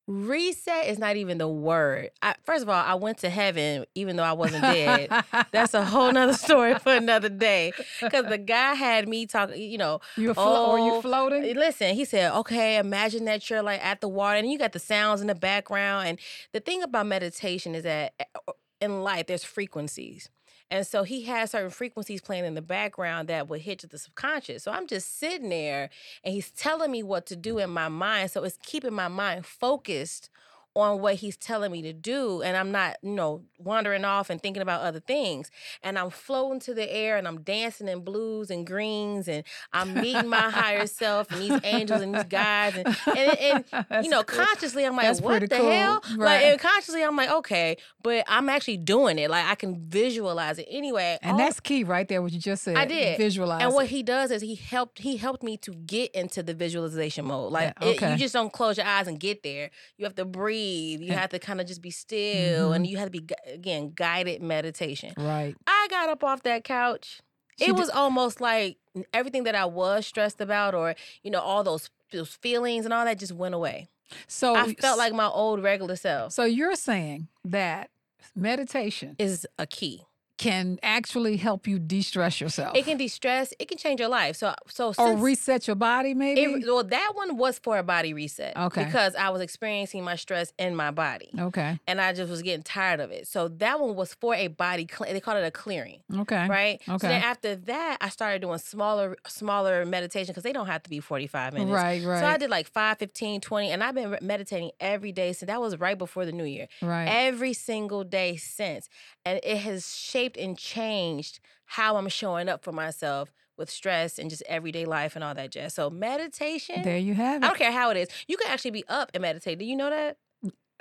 Reset 0.07 0.85
is 0.85 0.99
not 0.99 1.15
even 1.15 1.39
the 1.39 1.47
word. 1.47 2.11
I, 2.21 2.35
first 2.43 2.61
of 2.61 2.69
all, 2.69 2.75
I 2.75 2.93
went 2.93 3.17
to 3.19 3.29
heaven 3.29 3.85
even 3.95 4.15
though 4.17 4.23
I 4.23 4.33
wasn't 4.33 4.61
dead. 4.61 5.09
That's 5.51 5.73
a 5.73 5.83
whole 5.83 6.11
nother 6.11 6.33
story 6.33 6.77
for 6.77 6.93
another 6.93 7.29
day. 7.29 7.73
Because 7.99 8.25
the 8.27 8.37
guy 8.37 8.75
had 8.75 9.07
me 9.09 9.25
talking, 9.25 9.59
you 9.61 9.79
know, 9.79 10.01
you 10.15 10.27
were 10.27 10.33
flo- 10.35 10.71
or 10.71 10.77
you 10.79 10.91
Oh, 10.93 11.01
floating? 11.01 11.55
Listen, 11.55 11.95
he 11.95 12.05
said, 12.05 12.31
okay, 12.33 12.77
imagine 12.77 13.25
that 13.25 13.49
you're 13.49 13.63
like 13.63 13.83
at 13.83 14.01
the 14.01 14.07
water 14.07 14.37
and 14.37 14.49
you 14.49 14.59
got 14.59 14.73
the 14.73 14.79
sounds 14.79 15.21
in 15.21 15.27
the 15.27 15.35
background. 15.35 16.07
And 16.07 16.19
the 16.51 16.59
thing 16.59 16.83
about 16.83 17.07
meditation 17.07 17.73
is 17.73 17.83
that 17.83 18.13
uh, 18.47 18.51
in 18.81 19.01
life, 19.03 19.25
there's 19.25 19.43
frequencies. 19.43 20.29
And 20.71 20.85
so 20.85 21.03
he 21.03 21.23
had 21.23 21.49
certain 21.49 21.69
frequencies 21.69 22.21
playing 22.21 22.45
in 22.45 22.55
the 22.55 22.61
background 22.61 23.27
that 23.27 23.47
would 23.47 23.61
hit 23.61 23.79
to 23.79 23.87
the 23.87 23.97
subconscious. 23.97 24.63
So 24.63 24.71
I'm 24.71 24.87
just 24.87 25.19
sitting 25.19 25.49
there 25.49 25.89
and 26.23 26.33
he's 26.33 26.51
telling 26.51 26.91
me 26.91 27.03
what 27.03 27.27
to 27.27 27.35
do 27.35 27.59
in 27.59 27.69
my 27.69 27.87
mind. 27.87 28.31
So 28.31 28.43
it's 28.43 28.57
keeping 28.63 28.93
my 28.93 29.07
mind 29.07 29.45
focused 29.45 30.29
on 30.75 30.99
what 30.99 31.15
he's 31.15 31.37
telling 31.37 31.71
me 31.71 31.81
to 31.81 31.93
do 31.93 32.41
and 32.41 32.57
I'm 32.57 32.71
not, 32.71 32.97
you 33.01 33.11
know, 33.11 33.43
wandering 33.57 34.03
off 34.03 34.29
and 34.29 34.41
thinking 34.41 34.61
about 34.61 34.81
other 34.81 34.99
things. 34.99 35.49
And 35.81 35.97
I'm 35.97 36.09
floating 36.09 36.59
to 36.61 36.73
the 36.73 36.91
air 36.93 37.15
and 37.15 37.25
I'm 37.27 37.41
dancing 37.43 37.87
in 37.87 38.01
blues 38.01 38.49
and 38.49 38.67
greens 38.67 39.29
and 39.29 39.45
I'm 39.71 39.93
meeting 39.93 40.27
my 40.27 40.49
higher 40.49 40.85
self 40.85 41.31
and 41.31 41.41
these 41.41 41.59
angels 41.63 42.01
and 42.01 42.13
these 42.13 42.25
guys 42.25 42.75
and 42.75 42.87
and, 43.17 43.63
and 43.89 44.03
you 44.05 44.11
know, 44.11 44.23
cool. 44.23 44.43
consciously 44.45 44.83
I'm 44.85 44.97
like, 44.97 45.05
That's 45.05 45.21
what 45.21 45.39
the 45.41 45.47
cool. 45.47 45.71
hell? 45.71 46.01
Right. 46.17 46.17
Like 46.17 46.43
and 46.43 46.59
consciously 46.59 47.03
I'm 47.03 47.15
like, 47.15 47.29
okay, 47.31 47.77
but 48.03 48.25
I'm 48.27 48.49
actually 48.49 48.77
doing 48.77 49.17
it. 49.17 49.29
Like 49.29 49.45
I 49.45 49.55
can 49.55 49.79
visualize 49.87 50.59
it. 50.59 50.67
Anyway, 50.69 51.17
And 51.21 51.33
all- 51.33 51.37
that's 51.37 51.61
key 51.61 51.85
right 51.85 52.05
there, 52.07 52.21
what 52.21 52.33
you 52.33 52.39
just 52.39 52.63
said. 52.63 52.75
I 52.75 52.83
did. 52.85 53.17
Visualize. 53.17 53.61
and 53.63 53.73
what 53.73 53.85
it. 53.85 53.91
he 53.91 54.03
does 54.03 54.29
is 54.29 54.41
he 54.41 54.55
helped 54.55 54.99
he 54.99 55.15
helped 55.15 55.41
me 55.41 55.55
to 55.59 55.71
get 55.71 56.11
into 56.11 56.43
the 56.43 56.53
visualization 56.53 57.23
mode. 57.25 57.53
Like 57.53 57.73
Yeah, 57.81 57.87
it- 57.87 58.01
you 58.11 58.17
just 58.17 58.33
don't 58.33 58.51
close 58.51 58.75
your 58.77 58.85
eyes 58.85 59.07
and 59.07 59.17
get 59.19 59.41
there. 59.41 59.71
You 59.97 60.03
have 60.03 60.15
to 60.15 60.25
breathe. 60.25 60.64
You 60.65 61.13
have 61.13 61.29
to 61.31 61.39
kind 61.39 61.61
of 61.61 61.67
just 61.67 61.81
be 61.81 61.91
still, 61.91 62.73
and 62.73 62.85
Mhm. 62.85 62.89
you 62.89 62.97
have 62.97 63.11
to 63.11 63.21
be 63.21 63.25
again 63.45 63.91
guided 63.95 64.41
meditation. 64.41 65.13
Right. 65.17 65.55
I 65.67 65.87
got 65.89 66.09
up 66.09 66.23
off 66.23 66.43
that 66.43 66.63
couch. 66.63 67.21
She 67.57 67.65
it 67.65 67.67
did- 67.67 67.77
was 67.77 67.89
almost 67.89 68.41
like 68.41 68.77
everything 69.13 69.43
that 69.43 69.55
I 69.55 69.65
was 69.65 70.05
stressed 70.07 70.41
about, 70.41 70.75
or 70.75 70.95
you 71.23 71.31
know, 71.31 71.39
all 71.41 71.63
those 71.63 71.89
those 72.11 72.29
feelings 72.35 72.85
and 72.85 72.93
all 72.93 73.03
that 73.05 73.17
just 73.19 73.31
went 73.33 73.55
away. 73.55 73.87
So 74.27 74.55
I 74.55 74.73
felt 74.75 74.97
like 74.97 75.13
my 75.13 75.27
old 75.27 75.63
regular 75.63 75.95
self 75.95 76.31
So 76.33 76.43
you're 76.45 76.75
saying 76.75 77.27
that 77.43 77.89
meditation 78.35 79.15
is 79.17 79.47
a 79.57 79.65
key. 79.65 80.03
Can 80.37 80.77
actually 80.83 81.37
help 81.37 81.65
you 81.67 81.79
de-stress 81.79 82.41
yourself. 82.41 82.75
It 82.75 82.83
can 82.85 82.97
de-stress. 82.97 83.53
It 83.57 83.67
can 83.69 83.77
change 83.77 83.99
your 84.01 84.09
life. 84.09 84.35
So 84.35 84.53
so 84.67 84.93
or 84.97 85.15
reset 85.15 85.65
your 85.67 85.75
body, 85.77 86.13
maybe. 86.13 86.41
It, 86.41 86.65
well, 86.65 86.83
that 86.83 87.11
one 87.13 87.37
was 87.37 87.57
for 87.59 87.77
a 87.77 87.83
body 87.83 88.13
reset. 88.13 88.55
Okay. 88.57 88.83
Because 88.83 89.15
I 89.15 89.29
was 89.29 89.41
experiencing 89.41 90.03
my 90.03 90.15
stress 90.17 90.51
in 90.59 90.75
my 90.75 90.91
body. 90.91 91.29
okay. 91.39 91.79
And 91.87 92.01
I 92.01 92.11
just 92.13 92.29
was 92.29 92.41
getting 92.41 92.63
tired 92.63 92.99
of 92.99 93.11
it. 93.11 93.27
So 93.27 93.47
that 93.47 93.79
one 93.79 93.95
was 93.95 94.13
for 94.13 94.35
a 94.35 94.47
body, 94.47 94.87
they 95.07 95.19
call 95.21 95.37
it 95.37 95.45
a 95.45 95.51
clearing, 95.51 96.01
Okay. 96.13 96.47
right? 96.49 96.81
So 96.85 96.93
Okay. 96.95 97.07
then 97.07 97.23
after 97.23 97.55
that, 97.55 97.97
I 98.01 98.09
started 98.09 98.41
doing 98.41 98.57
smaller 98.57 99.15
smaller 99.27 99.85
meditation 99.85 100.31
because 100.33 100.43
they 100.43 100.53
don't 100.53 100.67
have 100.67 100.83
to 100.83 100.89
be 100.89 100.99
45 100.99 101.53
minutes. 101.53 101.71
Right. 101.71 102.03
Right. 102.03 102.19
So 102.19 102.25
I 102.25 102.37
did 102.37 102.49
like 102.49 102.67
5, 102.67 102.97
15, 102.97 103.39
20, 103.41 103.69
and 103.69 103.83
I've 103.83 103.95
been 103.95 104.17
meditating 104.21 104.71
every 104.81 105.11
day. 105.11 105.31
So 105.33 105.45
that 105.45 105.61
was 105.61 105.79
right 105.79 105.97
before 105.97 106.25
the 106.25 106.31
new 106.33 106.43
year. 106.43 106.67
right. 106.81 107.05
Every 107.05 107.53
single 107.53 108.03
day 108.03 108.35
since. 108.35 108.89
And 109.23 109.39
it 109.43 109.57
has 109.59 109.95
shaped 109.95 110.24
and 110.37 110.57
changed 110.57 111.39
how 111.65 111.97
I'm 111.97 112.09
showing 112.09 112.49
up 112.49 112.63
for 112.63 112.71
myself 112.71 113.31
with 113.57 113.69
stress 113.69 114.19
and 114.19 114.29
just 114.29 114.43
everyday 114.47 114.85
life 114.85 115.15
and 115.15 115.23
all 115.23 115.33
that 115.33 115.51
jazz. 115.51 115.73
So 115.73 115.89
meditation. 115.89 116.81
there 116.83 116.97
you 116.97 117.13
have 117.13 117.41
it. 117.41 117.45
I 117.45 117.47
don't 117.47 117.57
care 117.57 117.71
how 117.71 117.89
it 117.91 117.97
is. 117.97 118.09
You 118.27 118.37
can 118.37 118.51
actually 118.51 118.71
be 118.71 118.83
up 118.87 119.11
and 119.13 119.21
meditate. 119.21 119.59
Do 119.59 119.65
you 119.65 119.75
know 119.75 119.89
that? 119.89 120.17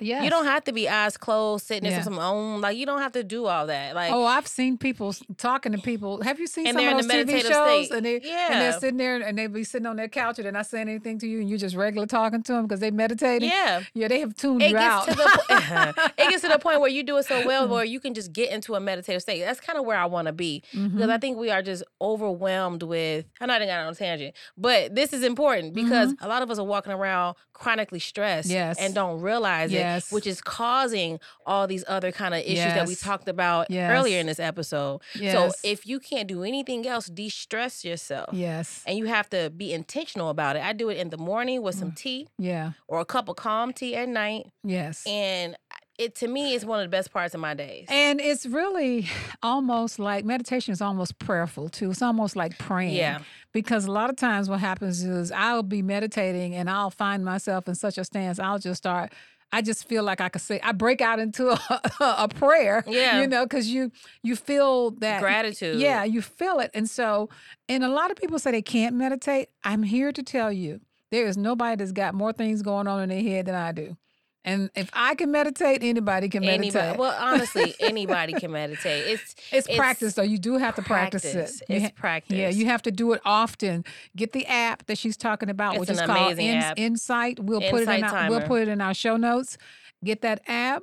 Yes. 0.01 0.25
You 0.25 0.31
don't 0.31 0.47
have 0.47 0.65
to 0.65 0.73
be 0.73 0.89
eyes 0.89 1.17
closed, 1.17 1.67
sitting 1.67 1.89
Yeah. 1.89 1.99
in 1.99 2.03
some 2.05 2.19
own. 2.19 2.61
Like 2.61 2.77
you 2.77 2.85
don't 2.87 3.01
have 3.01 3.13
to 3.13 3.23
do 3.23 3.47
all 3.47 3.67
that. 3.69 3.95
Like 3.95 4.13
Oh, 4.13 4.25
I've 4.25 4.47
seen 4.49 4.77
people 4.77 5.15
talking 5.39 5.71
to 5.73 5.79
people. 5.79 6.21
Have 6.23 6.41
you 6.41 6.47
seen 6.49 6.67
some 6.67 6.77
of 6.77 6.83
in 6.83 6.97
those 6.97 7.07
the 7.07 7.15
TV 7.33 7.41
shows? 7.43 7.87
state. 7.87 7.91
And 7.97 8.05
they 8.05 8.21
yeah. 8.23 8.49
and 8.51 8.61
they're 8.61 8.73
sitting 8.81 8.97
there 8.97 9.17
and 9.23 9.39
they 9.39 9.47
be 9.47 9.63
sitting 9.63 9.87
on 9.87 9.97
their 9.97 10.09
couch 10.09 10.39
and 10.39 10.45
they're 10.47 10.53
not 10.53 10.67
saying 10.67 10.89
anything 10.89 11.19
to 11.21 11.29
you, 11.29 11.41
and 11.41 11.49
you're 11.49 11.59
just 11.59 11.77
regular 11.77 12.07
talking 12.07 12.43
to 12.43 12.53
them 12.53 12.63
because 12.67 12.81
they 12.81 12.91
meditating. 12.91 13.49
yeah. 13.49 13.83
Yeah, 13.95 14.09
they 14.09 14.21
have 14.21 14.35
tuned 14.35 14.63
It 14.63 14.71
you 14.71 14.73
gets 14.73 14.85
out. 14.85 15.07
to 15.09 15.15
the 15.15 16.13
it 16.19 16.29
gets 16.31 16.43
to 16.43 16.49
the 16.49 16.59
point 16.59 16.81
where 16.81 16.91
you 16.91 17.03
do 17.05 17.17
it 17.19 17.27
so 17.27 17.47
well 17.47 17.69
where 17.75 17.85
you 17.85 18.01
can 18.01 18.15
just 18.15 18.33
get 18.33 18.51
into 18.51 18.75
a 18.75 18.81
meditative 18.81 19.23
state. 19.23 19.41
That's 19.43 19.61
kind 19.61 19.79
of 19.79 19.85
where 19.85 19.97
I 19.97 20.07
want 20.07 20.27
to 20.27 20.33
be 20.33 20.63
because 20.73 20.91
Mhm. 20.93 21.11
I 21.11 21.19
think 21.19 21.39
we 21.39 21.51
are 21.51 21.63
just 21.63 21.85
overwhelmed 22.01 22.83
with. 22.83 23.27
I'm 23.41 23.49
not 23.49 23.57
even 23.63 23.69
got 23.69 23.87
on 23.87 23.93
a 23.93 23.97
tangent, 23.97 24.35
but 24.57 24.95
this 24.95 25.13
is 25.13 25.23
important 25.23 25.75
because 25.75 26.15
a 26.21 26.29
lot 26.29 26.43
of 26.43 26.51
us 26.51 26.59
are 26.59 26.65
walking 26.65 26.93
around 26.93 27.37
chronically 27.53 28.01
stressed 28.01 28.49
Mm-hmm. 28.49 28.55
Yes. 28.55 28.79
and 28.81 28.95
don't 28.95 29.21
realize 29.21 29.71
Yes. 29.71 29.81
it, 29.81 29.84
which 30.11 30.27
is 30.27 30.41
causing 30.41 31.19
all 31.47 31.67
these 31.67 31.85
other 31.89 32.13
kind 32.13 32.35
of 32.35 32.41
issues 32.41 32.75
that 32.75 32.87
we 32.87 32.95
talked 32.95 33.29
about 33.29 33.71
Yes. 33.71 33.91
earlier 33.91 34.19
in 34.21 34.27
this 34.27 34.41
episode. 34.41 35.01
Yes. 35.15 35.33
So 35.35 35.53
if 35.69 35.87
you 35.87 35.99
can't 36.01 36.29
do 36.29 36.43
anything 36.45 36.87
else, 36.87 37.07
de-stress 37.07 37.85
yourself. 37.85 38.31
yes. 38.33 38.83
And 38.87 38.97
you 38.99 39.07
have 39.07 39.29
to 39.31 39.51
be 39.51 39.73
intentional 39.73 40.29
about 40.31 40.57
it. 40.57 40.63
I 40.63 40.73
do 40.73 40.89
it 40.91 40.97
in 40.99 41.11
the 41.11 41.19
morning 41.19 41.63
with 41.63 41.77
Mm. 41.77 41.79
some 41.79 41.93
tea 41.93 42.29
Yeah. 42.39 42.73
or 42.89 43.01
a 43.01 43.05
cup 43.05 43.29
of 43.29 43.37
calm 43.37 43.73
tea 43.73 43.95
at 43.97 44.09
night. 44.09 44.47
Yes. 44.63 45.07
And 45.07 45.57
it 45.97 46.17
to 46.17 46.27
me 46.27 46.55
is 46.55 46.65
one 46.67 46.81
of 46.81 46.85
the 46.85 46.89
best 46.97 47.13
parts 47.13 47.35
of 47.35 47.41
my 47.41 47.55
days. 47.55 47.87
And 47.89 48.21
it's 48.21 48.47
really 48.47 49.09
almost 49.45 49.99
like 50.01 50.25
meditation 50.25 50.73
is 50.73 50.81
almost 50.83 51.19
prayerful 51.21 51.69
too. 51.69 51.91
It's 51.93 52.03
almost 52.03 52.35
like 52.35 52.59
praying. 52.59 52.95
Yeah. 52.97 53.21
Because 53.53 53.85
a 53.85 53.93
lot 53.93 54.11
of 54.11 54.17
times 54.17 54.49
what 54.49 54.59
happens 54.59 55.05
is 55.05 55.31
I'll 55.31 55.63
be 55.63 55.83
meditating 55.83 56.55
and 56.57 56.69
I'll 56.69 56.91
find 56.91 57.25
myself 57.25 57.69
in 57.69 57.77
such 57.77 57.97
a 57.99 58.05
stance, 58.05 58.41
I'll 58.41 58.59
just 58.59 58.79
start. 58.79 59.13
I 59.53 59.63
just 59.63 59.87
feel 59.87 60.03
like 60.03 60.21
I 60.21 60.29
could 60.29 60.43
say 60.43 60.61
I 60.63 60.73
break 60.73 61.01
out 61.01 61.19
into 61.19 61.51
a, 61.51 61.59
a 62.01 62.29
prayer. 62.29 62.85
Yeah. 62.87 63.21
You 63.21 63.29
know, 63.29 63.45
because 63.45 63.69
you 63.69 63.93
you 64.23 64.37
feel 64.37 64.93
that 64.93 65.21
Gratitude. 65.21 65.81
Yeah, 65.81 66.05
you 66.05 66.23
feel 66.23 66.59
it. 66.59 66.71
And 66.75 66.89
so, 66.89 67.29
and 67.69 67.85
a 67.85 67.89
lot 67.89 68.11
of 68.11 68.17
people 68.17 68.39
say 68.39 68.51
they 68.51 68.63
can't 68.63 68.97
meditate. 68.97 69.49
I'm 69.63 69.83
here 69.83 70.13
to 70.13 70.23
tell 70.23 70.53
you 70.53 70.81
there 71.11 71.27
is 71.27 71.37
nobody 71.37 71.77
that's 71.77 71.93
got 71.93 72.15
more 72.15 72.33
things 72.33 72.63
going 72.63 72.89
on 72.89 73.03
in 73.03 73.09
their 73.09 73.23
head 73.23 73.47
than 73.47 73.55
I 73.55 73.73
do. 73.73 73.97
And 74.45 74.71
if 74.75 74.91
I 74.93 75.15
can 75.15 75.31
meditate, 75.31 75.83
anybody 75.83 76.29
can 76.29 76.43
meditate. 76.43 76.75
Anybody, 76.77 76.99
well, 76.99 77.17
honestly, 77.19 77.75
anybody 77.81 78.35
can 78.35 78.53
meditate. 78.53 79.07
It's 79.07 79.35
It's, 79.51 79.67
It's 79.67 79.77
practice 79.77 80.15
though. 80.15 80.23
You 80.23 80.39
do 80.39 80.59
have 80.59 80.75
to 80.77 80.83
practice, 80.83 81.23
practice. 81.23 81.63
it. 81.63 81.67
It's 81.69 81.85
ha- 81.87 81.91
practice. 81.97 82.37
Yeah, 82.37 82.51
you 82.51 82.67
have 82.67 82.83
to 82.83 82.91
do 82.91 83.13
it 83.13 83.23
often. 83.25 83.85
Get 84.15 84.33
the 84.33 84.47
app 84.47 84.87
that 84.87 84.99
she's 84.99 85.17
talking 85.17 85.49
about, 85.49 85.75
It's 85.75 85.81
which 85.81 85.91
is 85.91 86.01
called. 86.03 86.39
Insight. 86.39 87.41
We'll 87.41 87.61
put 87.61 87.83
it 87.83 87.89
in 87.89 87.95
Insight 87.95 88.05
our, 88.05 88.31
we'll 88.31 88.43
put 88.43 88.63
it 88.63 88.69
in 88.69 88.81
our 88.81 88.95
show 88.95 89.17
notes. 89.17 89.57
Get 90.05 90.21
that 90.23 90.43
app 90.47 90.83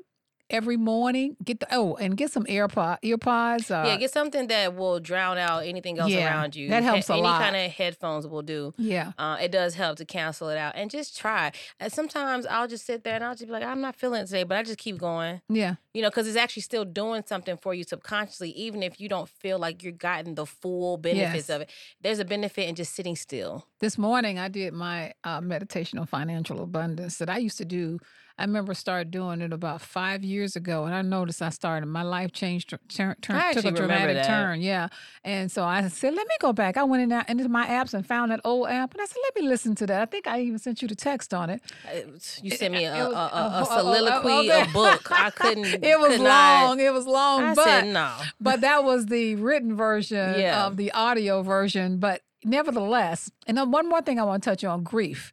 every 0.52 0.78
morning. 0.78 1.36
Get 1.44 1.60
the 1.62 1.68
oh, 1.72 1.96
and 1.96 2.16
get 2.16 2.32
some 2.32 2.44
AirPod 2.46 2.98
earpods. 3.04 3.72
Uh, 3.72 3.88
yeah, 3.88 3.98
get 3.98 4.12
something 4.12 4.48
that 4.48 4.76
will 4.76 5.00
drown 5.00 5.38
out 5.40 5.60
anything 5.66 5.98
else 5.98 6.12
yeah, 6.12 6.28
around 6.28 6.56
you. 6.56 6.70
that 6.70 6.84
helps 6.84 7.10
a 7.10 7.14
any 7.14 7.22
lot. 7.24 7.42
kind 7.42 7.56
of 7.56 7.72
headphones 7.72 8.28
will 8.28 8.42
do. 8.44 8.74
yeah. 8.78 9.14
Uh, 9.18 9.38
it 9.42 9.52
does 9.52 9.74
help 9.76 9.98
to 9.98 10.06
cancel 10.06 10.50
it 10.50 10.58
out 10.58 10.74
and 10.76 10.92
just 10.92 11.18
try. 11.18 11.52
And 11.80 11.92
sometimes 11.92 12.46
I'll 12.46 12.68
just 12.68 12.86
sit 12.86 13.04
there 13.04 13.16
and 13.16 13.24
I'll 13.24 13.34
just 13.34 13.48
be 13.48 13.52
like, 13.52 13.64
I'm 13.64 13.82
not 13.82 13.96
feeling 13.96 14.22
it 14.22 14.26
today, 14.28 14.44
but 14.44 14.58
I 14.58 14.64
just 14.64 14.78
keep 14.78 14.98
going. 14.98 15.42
Yeah. 15.50 15.76
You 15.94 16.02
know, 16.02 16.10
because 16.10 16.28
it's 16.28 16.38
actually 16.38 16.62
still 16.62 16.86
doing 16.86 17.24
something 17.26 17.58
for 17.58 17.74
you 17.74 17.84
subconsciously, 17.84 18.52
even 18.52 18.84
if 18.84 19.00
you 19.02 19.10
don't 19.10 19.28
feel 19.28 19.60
like 19.60 19.84
you're 19.84 19.92
gotten 19.92 20.36
the 20.36 20.46
full 20.46 20.98
benefits 20.98 21.50
Yes. 21.50 21.50
of 21.50 21.62
it. 21.62 21.70
There's 22.02 22.20
a 22.20 22.26
benefit 22.26 22.68
in 22.70 22.76
just 22.76 22.94
sitting 22.96 23.16
still. 23.16 23.68
This 23.80 23.98
morning 23.98 24.40
I 24.40 24.48
did 24.48 24.74
my 24.74 25.14
uh, 25.24 25.42
meditation 25.42 26.00
on 26.00 26.06
financial 26.08 26.62
abundance 26.62 27.18
that 27.18 27.30
I 27.30 27.38
used 27.38 27.58
to 27.58 27.66
do. 27.66 28.00
I 28.42 28.46
remember 28.46 28.74
started 28.74 29.12
doing 29.12 29.42
it 29.42 29.54
about 29.54 29.82
five 29.82 30.24
years 30.24 30.56
ago, 30.56 30.86
and 30.86 30.96
I 30.96 31.04
noticed 31.04 31.44
I 31.44 31.50
started 31.52 31.86
my 31.86 32.02
life 32.02 32.32
changed, 32.32 32.70
turn, 32.90 33.16
turn, 33.22 33.54
took 33.54 33.66
a 33.66 33.72
dramatic 33.72 34.24
turn. 34.26 34.62
Yeah, 34.62 34.88
and 35.24 35.52
so 35.52 35.64
I 35.64 35.88
said, 35.90 36.16
let 36.16 36.26
me 36.28 36.34
go 36.40 36.52
back. 36.52 36.76
I 36.76 36.84
went 36.84 37.04
in 37.04 37.12
out 37.12 37.30
into 37.30 37.48
my 37.50 37.68
apps 37.68 37.94
and 37.94 38.04
found 38.04 38.32
that 38.32 38.42
old 38.44 38.68
app, 38.68 38.94
and 38.96 39.02
I 39.02 39.06
said, 39.06 39.18
let 39.24 39.44
me 39.44 39.48
listen 39.48 39.76
to 39.76 39.86
that. 39.86 40.02
I 40.02 40.06
think 40.06 40.26
I 40.26 40.42
even 40.42 40.58
sent 40.58 40.82
you 40.82 40.88
the 40.88 40.96
text 40.96 41.36
on 41.36 41.52
it. 41.52 41.62
Uh, 41.88 42.00
You 42.42 42.50
sent 42.52 42.74
me 42.74 42.86
a, 42.86 42.96
it 42.96 43.04
was- 43.10 43.14
a, 43.14 43.18
a, 43.18 43.22
a 43.22 43.62
oh, 43.62 43.78
soliloquy, 43.78 44.50
a 44.50 44.66
book. 44.74 45.12
I 45.12 45.30
couldn't. 45.36 45.66
It 45.84 46.00
was 46.00 46.14
could 46.18 46.22
not- 46.22 46.64
long. 46.70 46.80
It 46.80 46.92
was 46.94 47.06
long, 47.06 47.44
I 47.44 47.54
but 47.54 47.64
said 47.66 47.94
no. 47.94 48.12
but 48.40 48.62
that 48.62 48.84
was 48.84 49.06
the 49.06 49.36
written 49.36 49.76
version 49.76 50.40
Yeah. 50.40 50.66
of 50.66 50.78
the 50.78 50.92
audio 50.94 51.44
version. 51.44 52.00
But 52.00 52.22
nevertheless, 52.44 53.32
and 53.46 53.58
then 53.58 53.70
one 53.70 53.88
more 53.88 54.02
thing 54.02 54.20
I 54.20 54.24
want 54.24 54.42
to 54.44 54.50
touch 54.50 54.64
on: 54.64 54.82
grief. 54.84 55.32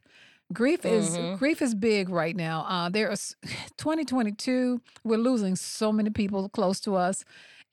Grief 0.51 0.83
is 0.85 1.15
Mhm. 1.17 1.37
grief 1.37 1.61
is 1.61 1.75
big 1.75 2.09
right 2.09 2.35
now. 2.35 2.65
Uh, 2.67 2.89
there's 2.89 3.35
2022. 3.77 4.81
We're 5.03 5.17
losing 5.17 5.55
so 5.55 5.91
many 5.91 6.09
people 6.09 6.49
close 6.49 6.79
to 6.81 6.95
us, 6.95 7.23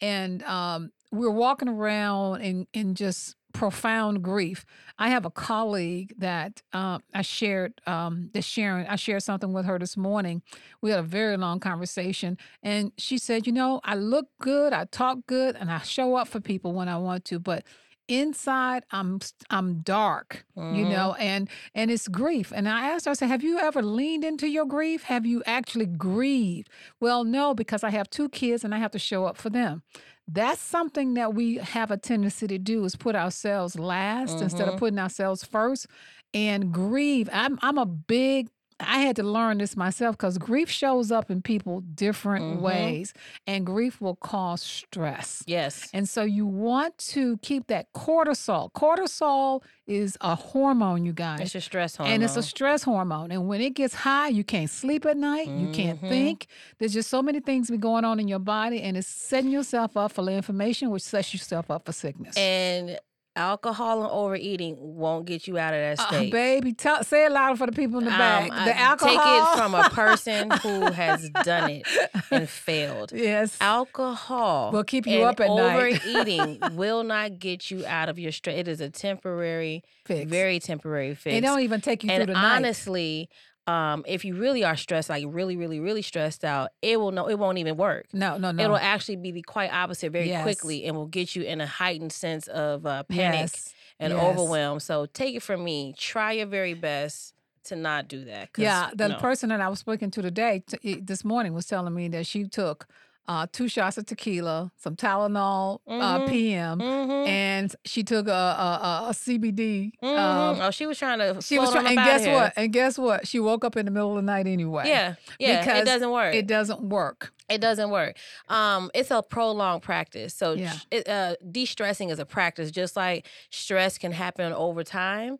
and 0.00 0.42
um, 0.42 0.92
we're 1.10 1.30
walking 1.30 1.68
around 1.68 2.42
in 2.42 2.66
in 2.74 2.94
just 2.94 3.34
profound 3.54 4.22
grief. 4.22 4.66
I 4.98 5.08
have 5.08 5.24
a 5.24 5.30
colleague 5.30 6.12
that 6.18 6.60
uh, 6.74 6.98
I 7.14 7.22
shared 7.22 7.80
um, 7.86 8.28
this 8.34 8.44
sharing. 8.44 8.86
I 8.86 8.96
shared 8.96 9.22
something 9.22 9.54
with 9.54 9.64
her 9.64 9.78
this 9.78 9.96
morning. 9.96 10.42
We 10.82 10.90
had 10.90 11.00
a 11.00 11.02
very 11.02 11.38
long 11.38 11.60
conversation, 11.60 12.36
and 12.62 12.92
she 12.98 13.16
said, 13.16 13.46
"You 13.46 13.54
know, 13.54 13.80
I 13.84 13.94
look 13.94 14.26
good, 14.38 14.74
I 14.74 14.84
talk 14.84 15.20
good, 15.26 15.56
and 15.56 15.70
I 15.70 15.78
show 15.78 16.16
up 16.16 16.28
for 16.28 16.40
people 16.40 16.74
when 16.74 16.88
I 16.90 16.98
want 16.98 17.24
to, 17.26 17.38
but." 17.38 17.64
Inside 18.08 18.84
i'm 18.92 19.18
i'm 19.50 19.80
dark 19.80 20.44
Mm-hmm. 20.56 20.74
you 20.76 20.84
know 20.88 21.14
and 21.18 21.48
and 21.74 21.90
it's 21.90 22.08
grief 22.08 22.52
and 22.54 22.68
i 22.68 22.88
asked 22.88 23.04
her 23.04 23.10
i 23.10 23.14
said 23.14 23.28
have 23.28 23.42
you 23.42 23.58
ever 23.58 23.82
leaned 23.82 24.24
into 24.24 24.48
your 24.48 24.64
grief 24.64 25.02
have 25.04 25.26
you 25.26 25.42
actually 25.46 25.86
grieved 25.86 26.68
well 27.00 27.24
no 27.24 27.52
because 27.54 27.84
i 27.84 27.90
have 27.90 28.08
two 28.08 28.28
kids 28.28 28.64
and 28.64 28.74
i 28.74 28.78
have 28.78 28.90
to 28.92 28.98
show 28.98 29.24
up 29.26 29.36
for 29.36 29.50
them 29.50 29.82
that's 30.28 30.60
something 30.60 31.14
that 31.14 31.34
we 31.34 31.56
have 31.56 31.90
a 31.90 31.96
tendency 31.96 32.46
to 32.48 32.58
do 32.58 32.84
is 32.84 32.96
put 32.96 33.14
ourselves 33.14 33.78
last 33.78 34.40
instead 34.40 34.66
of 34.66 34.74
Mhm. 34.74 34.78
putting 34.78 34.98
ourselves 34.98 35.44
first 35.44 35.86
and 36.34 36.72
grieve 36.72 37.28
i'm 37.32 37.58
i'm 37.62 37.78
a 37.78 37.86
big 37.86 38.48
I 38.78 38.98
had 38.98 39.16
to 39.16 39.22
learn 39.22 39.58
this 39.58 39.74
myself 39.76 40.16
because 40.18 40.36
grief 40.36 40.68
shows 40.68 41.10
up 41.10 41.30
in 41.30 41.40
people 41.40 41.80
different 41.80 42.58
Mhm. 42.58 42.60
ways, 42.60 43.14
and 43.46 43.64
grief 43.64 44.00
will 44.02 44.16
cause 44.16 44.60
stress. 44.62 45.42
Yes. 45.46 45.88
And 45.94 46.06
so 46.08 46.22
you 46.24 46.44
want 46.46 46.98
to 46.98 47.38
keep 47.38 47.68
that 47.68 47.92
cortisol. 47.94 48.70
Cortisol 48.72 49.62
is 49.86 50.18
a 50.20 50.34
hormone, 50.34 51.06
you 51.06 51.12
guys. 51.14 51.40
It's 51.40 51.54
your 51.54 51.60
stress 51.62 51.96
hormone. 51.96 52.14
And 52.14 52.22
it's 52.22 52.36
a 52.36 52.42
stress 52.42 52.82
hormone. 52.82 53.30
And 53.30 53.48
when 53.48 53.60
it 53.60 53.70
gets 53.74 53.94
high, 53.94 54.28
you 54.28 54.44
can't 54.44 54.68
sleep 54.68 55.06
at 55.06 55.16
night. 55.16 55.48
You 55.48 55.70
can't 55.72 56.02
Mhm. 56.02 56.08
think. 56.08 56.46
There's 56.78 56.92
just 56.92 57.08
so 57.08 57.22
many 57.22 57.40
things 57.40 57.70
be 57.70 57.78
going 57.78 58.04
on 58.04 58.20
in 58.20 58.28
your 58.28 58.40
body, 58.40 58.82
and 58.82 58.96
it's 58.96 59.06
setting 59.08 59.50
yourself 59.50 59.96
up 59.96 60.12
for 60.12 60.28
inflammation, 60.28 60.90
which 60.90 61.02
sets 61.02 61.32
yourself 61.32 61.70
up 61.70 61.86
for 61.86 61.92
sickness. 61.92 62.36
and 62.36 62.98
alcohol 63.36 64.02
and 64.02 64.10
overeating 64.10 64.76
won't 64.78 65.26
get 65.26 65.46
you 65.46 65.58
out 65.58 65.74
of 65.74 65.80
that 65.80 66.00
Uh, 66.00 66.06
state. 66.08 66.32
baby, 66.32 66.72
tell, 66.72 67.04
say 67.04 67.26
it 67.26 67.32
louder 67.32 67.56
for 67.56 67.66
the 67.66 67.72
people 67.72 67.98
in 67.98 68.04
the 68.04 68.10
back. 68.10 68.50
Um, 68.50 68.64
the 68.64 68.76
I- 68.76 68.80
alcohol. 68.80 69.16
Take 69.16 69.52
it 69.52 69.58
from 69.58 69.74
a 69.74 69.90
person 69.90 70.50
who 70.62 70.90
has 70.92 71.28
done 71.44 71.70
it 71.70 71.86
and 72.30 72.48
failed. 72.48 73.12
yes. 73.14 73.56
Alcohol 73.60 74.72
Will 74.72 74.84
keep 74.84 75.06
you 75.06 75.22
up 75.22 75.40
at 75.40 75.48
night. 75.48 75.76
overeating 76.04 76.58
will 76.72 77.02
not 77.04 77.38
get 77.38 77.70
you 77.70 77.84
out 77.86 78.08
of 78.08 78.18
your 78.18 78.32
stress. 78.32 78.56
It 78.56 78.68
is 78.68 78.80
a 78.80 78.90
temporary, 78.90 79.82
Fix. 80.04 80.30
very 80.30 80.58
temporary 80.60 81.14
fix. 81.14 81.36
It 81.36 81.40
don't 81.42 81.60
even 81.60 81.80
take 81.80 82.04
you 82.04 82.10
and 82.10 82.24
through 82.24 82.34
the 82.34 82.40
night. 82.40 82.56
honestly, 82.56 83.28
um, 83.66 84.04
if 84.06 84.24
you 84.24 84.36
really 84.36 84.62
are 84.64 84.76
stressed, 84.76 85.08
like 85.08 85.24
really, 85.26 85.56
really, 85.56 85.80
really 85.80 86.02
stressed 86.02 86.44
out, 86.44 86.70
it 86.82 87.00
will 87.00 87.10
no, 87.10 87.28
it 87.28 87.38
won't 87.38 87.58
even 87.58 87.76
work. 87.76 88.06
No, 88.12 88.36
no, 88.36 88.52
no. 88.52 88.62
It'll 88.62 88.76
actually 88.76 89.16
be 89.16 89.32
the 89.32 89.42
quite 89.42 89.72
opposite 89.72 90.12
very 90.12 90.28
Yes. 90.28 90.42
quickly 90.42 90.84
and 90.84 90.96
will 90.96 91.06
get 91.06 91.34
you 91.34 91.42
in 91.42 91.60
a 91.60 91.66
heightened 91.66 92.12
sense 92.12 92.46
of 92.48 92.86
uh, 92.86 93.02
panic 93.04 93.40
yes. 93.40 93.74
and 93.98 94.12
yes. 94.12 94.22
overwhelm. 94.22 94.78
So 94.80 95.06
take 95.06 95.34
it 95.34 95.42
from 95.42 95.64
me. 95.64 95.94
Try 95.98 96.32
your 96.32 96.46
very 96.46 96.74
best 96.74 97.34
to 97.64 97.76
not 97.76 98.06
do 98.06 98.24
that. 98.24 98.50
Yeah, 98.56 98.90
the 98.94 99.08
no. 99.08 99.16
person 99.18 99.48
that 99.48 99.60
I 99.60 99.68
was 99.68 99.80
speaking 99.80 100.10
to 100.12 100.22
today, 100.22 100.62
t- 100.66 100.78
e- 100.82 101.00
this 101.00 101.24
morning, 101.24 101.52
was 101.52 101.66
telling 101.66 101.94
me 101.94 102.08
that 102.08 102.26
she 102.26 102.44
took 102.44 102.86
uh, 103.28 103.46
two 103.52 103.68
shots 103.68 103.98
of 103.98 104.06
tequila, 104.06 104.70
some 104.76 104.94
Tylenol 104.96 105.80
uh, 105.86 106.18
Mhm. 106.20 106.28
PM, 106.28 106.78
Mhm. 106.78 107.26
and 107.26 107.74
she 107.84 108.02
took 108.04 108.28
a, 108.28 108.30
a, 108.32 109.06
a, 109.08 109.12
CBD. 109.14 109.92
Mhm. 110.02 110.16
um, 110.18 110.58
oh, 110.60 110.70
she 110.70 110.86
was 110.86 110.98
trying 110.98 111.18
to. 111.18 111.40
she 111.42 111.58
was 111.58 111.70
trying, 111.72 111.86
and 111.86 111.96
guess 111.96 112.24
here. 112.24 112.34
what? 112.34 112.52
And 112.56 112.72
guess 112.72 112.98
what? 112.98 113.26
She 113.26 113.40
woke 113.40 113.64
up 113.64 113.76
in 113.76 113.84
the 113.86 113.90
middle 113.90 114.10
of 114.10 114.16
the 114.16 114.22
night 114.22 114.46
anyway. 114.46 114.84
Yeah, 114.88 115.14
yeah. 115.38 115.60
Because 115.60 115.82
it 115.82 115.84
doesn't 115.86 116.10
work. 116.10 116.34
it 116.34 116.46
doesn't 116.46 116.80
work. 116.82 117.32
It 117.48 117.60
doesn't 117.60 117.90
work. 117.90 118.16
Um, 118.48 118.90
it's 118.94 119.10
a 119.10 119.22
prolonged 119.22 119.82
practice. 119.82 120.34
So 120.34 120.54
Yeah. 120.54 120.72
it, 120.90 121.08
uh, 121.08 121.36
de-stressing 121.50 122.10
is 122.10 122.18
a 122.18 122.26
practice, 122.26 122.70
just 122.72 122.96
like 122.96 123.26
stress 123.50 123.98
can 123.98 124.12
happen 124.12 124.52
over 124.52 124.82
time. 124.84 125.38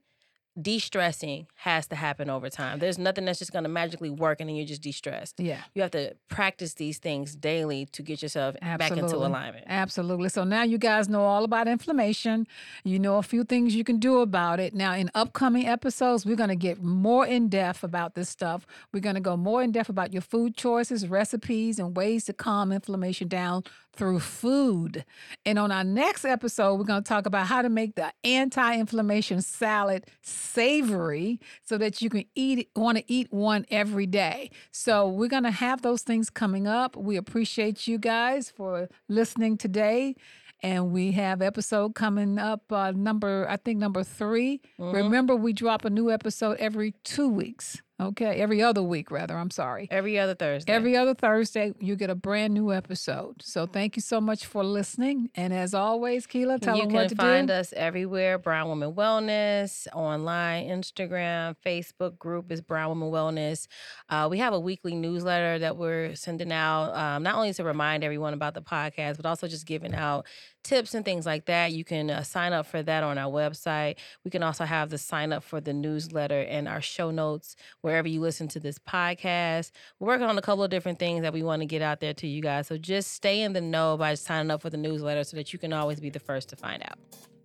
De-stressing 0.60 1.46
has 1.56 1.86
to 1.88 1.96
happen 1.96 2.30
over 2.30 2.48
time. 2.48 2.78
There's 2.78 2.98
nothing 2.98 3.24
that's 3.26 3.38
just 3.38 3.52
going 3.52 3.64
to 3.64 3.68
magically 3.68 4.10
work 4.10 4.40
and 4.40 4.48
then 4.48 4.56
you're 4.56 4.66
just 4.66 4.82
de-stressed. 4.82 5.38
Yeah, 5.38 5.60
You 5.74 5.82
have 5.82 5.90
to 5.92 6.14
practice 6.28 6.74
these 6.74 6.98
things 6.98 7.34
daily 7.36 7.86
to 7.92 8.02
get 8.02 8.22
yourself 8.22 8.56
back 8.60 8.90
into 8.92 9.16
alignment. 9.16 9.64
absolutely. 9.68 10.28
So 10.28 10.44
now 10.44 10.62
you 10.62 10.78
guys 10.78 11.08
know 11.08 11.22
all 11.22 11.44
about 11.44 11.68
inflammation. 11.68 12.46
You 12.84 12.98
know 12.98 13.18
a 13.18 13.22
few 13.22 13.44
things 13.44 13.74
you 13.74 13.84
can 13.84 13.98
do 13.98 14.20
about 14.20 14.60
it. 14.60 14.74
Now, 14.74 14.94
in 14.94 15.10
upcoming 15.14 15.66
episodes, 15.66 16.24
we're 16.24 16.36
going 16.36 16.48
to 16.48 16.56
get 16.56 16.82
more 16.82 17.26
in 17.26 17.48
depth 17.48 17.82
about 17.84 18.14
this 18.14 18.28
stuff. 18.28 18.66
We're 18.92 19.00
going 19.00 19.14
to 19.14 19.20
go 19.20 19.36
more 19.36 19.62
in 19.62 19.72
depth 19.72 19.88
about 19.88 20.12
your 20.12 20.22
food 20.22 20.56
choices, 20.56 21.06
recipes, 21.06 21.78
and 21.78 21.96
ways 21.96 22.24
to 22.26 22.32
calm 22.32 22.72
inflammation 22.72 23.28
down 23.28 23.64
through 23.92 24.20
food. 24.20 25.04
And 25.46 25.58
on 25.58 25.72
our 25.72 25.84
next 25.84 26.24
episode, 26.24 26.74
we're 26.74 26.84
going 26.84 27.02
to 27.02 27.08
talk 27.08 27.24
about 27.26 27.46
how 27.46 27.62
to 27.62 27.68
make 27.70 27.94
the 27.94 28.12
anti 28.24 28.74
inflammation 28.78 29.40
salad 29.40 30.04
savory 30.46 31.40
so 31.64 31.76
that 31.78 32.00
you 32.00 32.08
can 32.10 32.24
eat 32.34 32.58
it, 32.60 32.68
want 32.74 32.98
to 32.98 33.04
eat 33.06 33.32
one 33.32 33.66
every 33.70 34.06
day. 34.06 34.50
So 34.70 35.08
we're 35.08 35.28
going 35.28 35.42
to 35.42 35.50
have 35.50 35.82
those 35.82 36.02
things 36.02 36.30
coming 36.30 36.66
up. 36.66 36.96
We 36.96 37.16
appreciate 37.16 37.86
you 37.86 37.98
guys 37.98 38.50
for 38.50 38.88
listening 39.08 39.56
today. 39.58 40.14
And 40.62 40.90
we 40.90 41.12
have 41.12 41.42
episode 41.42 41.94
coming 41.94 42.38
up, 42.38 42.72
uh, 42.72 42.90
number 42.92 43.46
I 43.48 43.58
think 43.58 43.78
number 43.78 44.02
3 44.02 44.60
Remember, 44.78 45.36
we 45.36 45.52
drop 45.52 45.84
a 45.84 45.90
new 45.90 46.10
episode 46.10 46.56
every 46.58 46.92
two 47.04 47.28
weeks. 47.28 47.82
Okay, 47.98 48.40
every 48.42 48.62
other 48.62 48.82
week 48.82 49.10
rather. 49.10 49.34
I'm 49.34 49.50
sorry. 49.50 49.88
Every 49.90 50.18
other 50.18 50.34
Thursday. 50.34 50.70
Every 50.70 50.98
other 50.98 51.14
Thursday, 51.14 51.72
you 51.80 51.96
get 51.96 52.10
a 52.10 52.14
brand 52.14 52.52
new 52.52 52.70
episode. 52.70 53.40
So 53.40 53.66
thank 53.66 53.96
you 53.96 54.02
so 54.02 54.20
much 54.20 54.44
for 54.44 54.62
listening. 54.62 55.30
And 55.34 55.54
as 55.54 55.72
always, 55.72 56.26
Keela, 56.26 56.58
tell 56.58 56.76
you 56.76 56.82
them 56.82 56.90
can 56.90 56.96
what 56.96 57.08
to 57.08 57.14
find 57.14 57.50
us 57.50 57.72
everywhere 57.74 58.36
Brown 58.36 58.68
Woman 58.68 58.92
Wellness, 58.92 59.86
online, 59.94 60.68
Instagram, 60.68 61.56
Facebook 61.64 62.18
group 62.18 62.52
is 62.52 62.60
Brown 62.60 62.90
Woman 62.90 63.10
Wellness. 63.10 63.66
Uh, 64.10 64.28
we 64.30 64.38
have 64.38 64.52
a 64.52 64.60
weekly 64.60 64.94
newsletter 64.94 65.58
that 65.60 65.78
we're 65.78 66.14
sending 66.16 66.52
out, 66.52 66.94
um, 66.94 67.22
not 67.22 67.36
only 67.36 67.54
to 67.54 67.64
remind 67.64 68.04
everyone 68.04 68.34
about 68.34 68.52
the 68.52 68.62
podcast, 68.62 69.16
but 69.16 69.24
also 69.24 69.48
just 69.48 69.64
giving 69.64 69.94
out 69.94 70.26
tips 70.66 70.94
and 70.94 71.04
things 71.04 71.24
like 71.24 71.46
that. 71.46 71.72
You 71.72 71.84
can 71.84 72.10
uh, 72.10 72.22
sign 72.22 72.52
up 72.52 72.66
for 72.66 72.82
that 72.82 73.02
on 73.02 73.18
our 73.18 73.30
website. 73.30 73.96
We 74.24 74.30
can 74.30 74.42
also 74.42 74.64
have 74.64 74.90
the 74.90 74.98
sign 74.98 75.32
up 75.32 75.44
for 75.44 75.60
the 75.60 75.72
newsletter 75.72 76.42
and 76.42 76.66
our 76.68 76.80
show 76.80 77.10
notes 77.10 77.56
wherever 77.80 78.08
you 78.08 78.20
listen 78.20 78.48
to 78.48 78.60
this 78.60 78.78
podcast. 78.78 79.70
We're 79.98 80.08
working 80.08 80.26
on 80.26 80.36
a 80.38 80.42
couple 80.42 80.64
of 80.64 80.70
different 80.70 80.98
things 80.98 81.22
that 81.22 81.32
we 81.32 81.42
want 81.42 81.62
to 81.62 81.66
get 81.66 81.82
out 81.82 82.00
there 82.00 82.14
to 82.14 82.26
you 82.26 82.42
guys. 82.42 82.66
So 82.66 82.76
just 82.76 83.12
stay 83.12 83.42
in 83.42 83.52
the 83.52 83.60
know 83.60 83.96
by 83.96 84.14
signing 84.14 84.50
up 84.50 84.62
for 84.62 84.70
the 84.70 84.76
newsletter 84.76 85.24
so 85.24 85.36
that 85.36 85.52
you 85.52 85.58
can 85.58 85.72
always 85.72 86.00
be 86.00 86.10
the 86.10 86.20
first 86.20 86.48
to 86.50 86.56
find 86.56 86.82
out. 86.82 86.98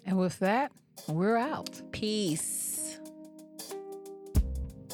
And 0.05 0.17
with 0.17 0.39
that, 0.39 0.71
we're 1.07 1.37
out. 1.37 1.81
Peace. 1.91 2.99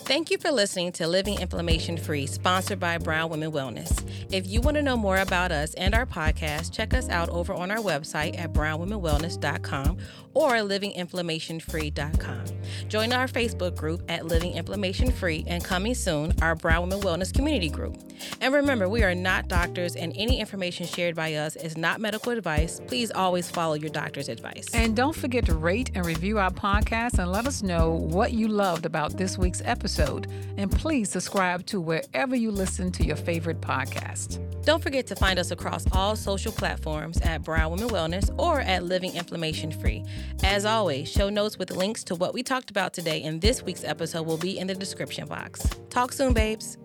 Thank 0.07 0.31
you 0.31 0.37
for 0.37 0.51
listening 0.51 0.93
to 0.93 1.05
Living 1.05 1.41
Inflammation 1.41 1.97
Free, 1.97 2.27
sponsored 2.27 2.79
by 2.79 2.97
Brown 2.97 3.29
Women 3.29 3.51
Wellness. 3.51 4.09
If 4.31 4.47
you 4.47 4.61
want 4.61 4.75
to 4.77 4.81
know 4.81 4.95
more 4.95 5.17
about 5.17 5.51
us 5.51 5.73
and 5.73 5.93
our 5.93 6.05
podcast, 6.05 6.71
check 6.71 6.93
us 6.93 7.09
out 7.09 7.27
over 7.27 7.53
on 7.53 7.71
our 7.71 7.79
website 7.79 8.39
at 8.39 8.53
brownwomenwellness.com 8.53 9.97
or 10.33 10.51
livinginflammationfree.com. 10.51 12.43
Join 12.87 13.11
our 13.11 13.27
Facebook 13.27 13.75
group 13.75 14.01
at 14.07 14.25
Living 14.25 14.53
Inflammation 14.53 15.11
Free 15.11 15.43
and 15.45 15.61
coming 15.61 15.93
soon, 15.93 16.31
our 16.41 16.55
Brown 16.55 16.83
Women 16.83 17.01
Wellness 17.01 17.33
community 17.33 17.69
group. 17.69 17.97
And 18.39 18.53
remember, 18.53 18.87
we 18.87 19.03
are 19.03 19.15
not 19.15 19.49
doctors 19.49 19.97
and 19.97 20.13
any 20.15 20.39
information 20.39 20.85
shared 20.85 21.15
by 21.15 21.33
us 21.33 21.57
is 21.57 21.75
not 21.75 21.99
medical 21.99 22.31
advice. 22.31 22.79
Please 22.87 23.11
always 23.11 23.49
follow 23.49 23.73
your 23.73 23.89
doctor's 23.89 24.29
advice. 24.29 24.67
And 24.73 24.95
don't 24.95 25.15
forget 25.15 25.45
to 25.47 25.53
rate 25.55 25.91
and 25.95 26.05
review 26.05 26.37
our 26.37 26.51
podcast 26.51 27.19
and 27.19 27.31
let 27.31 27.45
us 27.45 27.61
know 27.61 27.91
what 27.91 28.31
you 28.31 28.47
loved 28.47 28.85
about 28.85 29.17
this 29.17 29.37
week's 29.37 29.61
episode. 29.97 30.27
And 30.57 30.71
please 30.71 31.09
subscribe 31.09 31.65
to 31.67 31.79
wherever 31.79 32.35
you 32.35 32.51
listen 32.51 32.91
to 32.93 33.05
your 33.05 33.15
favorite 33.15 33.61
podcast. 33.61 34.43
Don't 34.63 34.83
forget 34.83 35.07
to 35.07 35.15
find 35.15 35.39
us 35.39 35.51
across 35.51 35.85
all 35.91 36.15
social 36.15 36.51
platforms 36.51 37.19
at 37.21 37.43
Brown 37.43 37.71
Women 37.71 37.89
Wellness 37.89 38.33
or 38.37 38.59
at 38.59 38.83
Living 38.83 39.15
Inflammation 39.15 39.71
Free. 39.71 40.03
As 40.43 40.65
always, 40.65 41.09
show 41.09 41.29
notes 41.29 41.57
with 41.57 41.71
links 41.71 42.03
to 42.05 42.15
what 42.15 42.33
we 42.33 42.43
talked 42.43 42.69
about 42.69 42.93
today 42.93 43.23
in 43.23 43.39
this 43.39 43.63
week's 43.63 43.83
episode 43.83 44.23
will 44.23 44.37
be 44.37 44.57
in 44.57 44.67
the 44.67 44.75
description 44.75 45.27
box. 45.27 45.67
Talk 45.89 46.11
soon, 46.11 46.33
babes. 46.33 46.77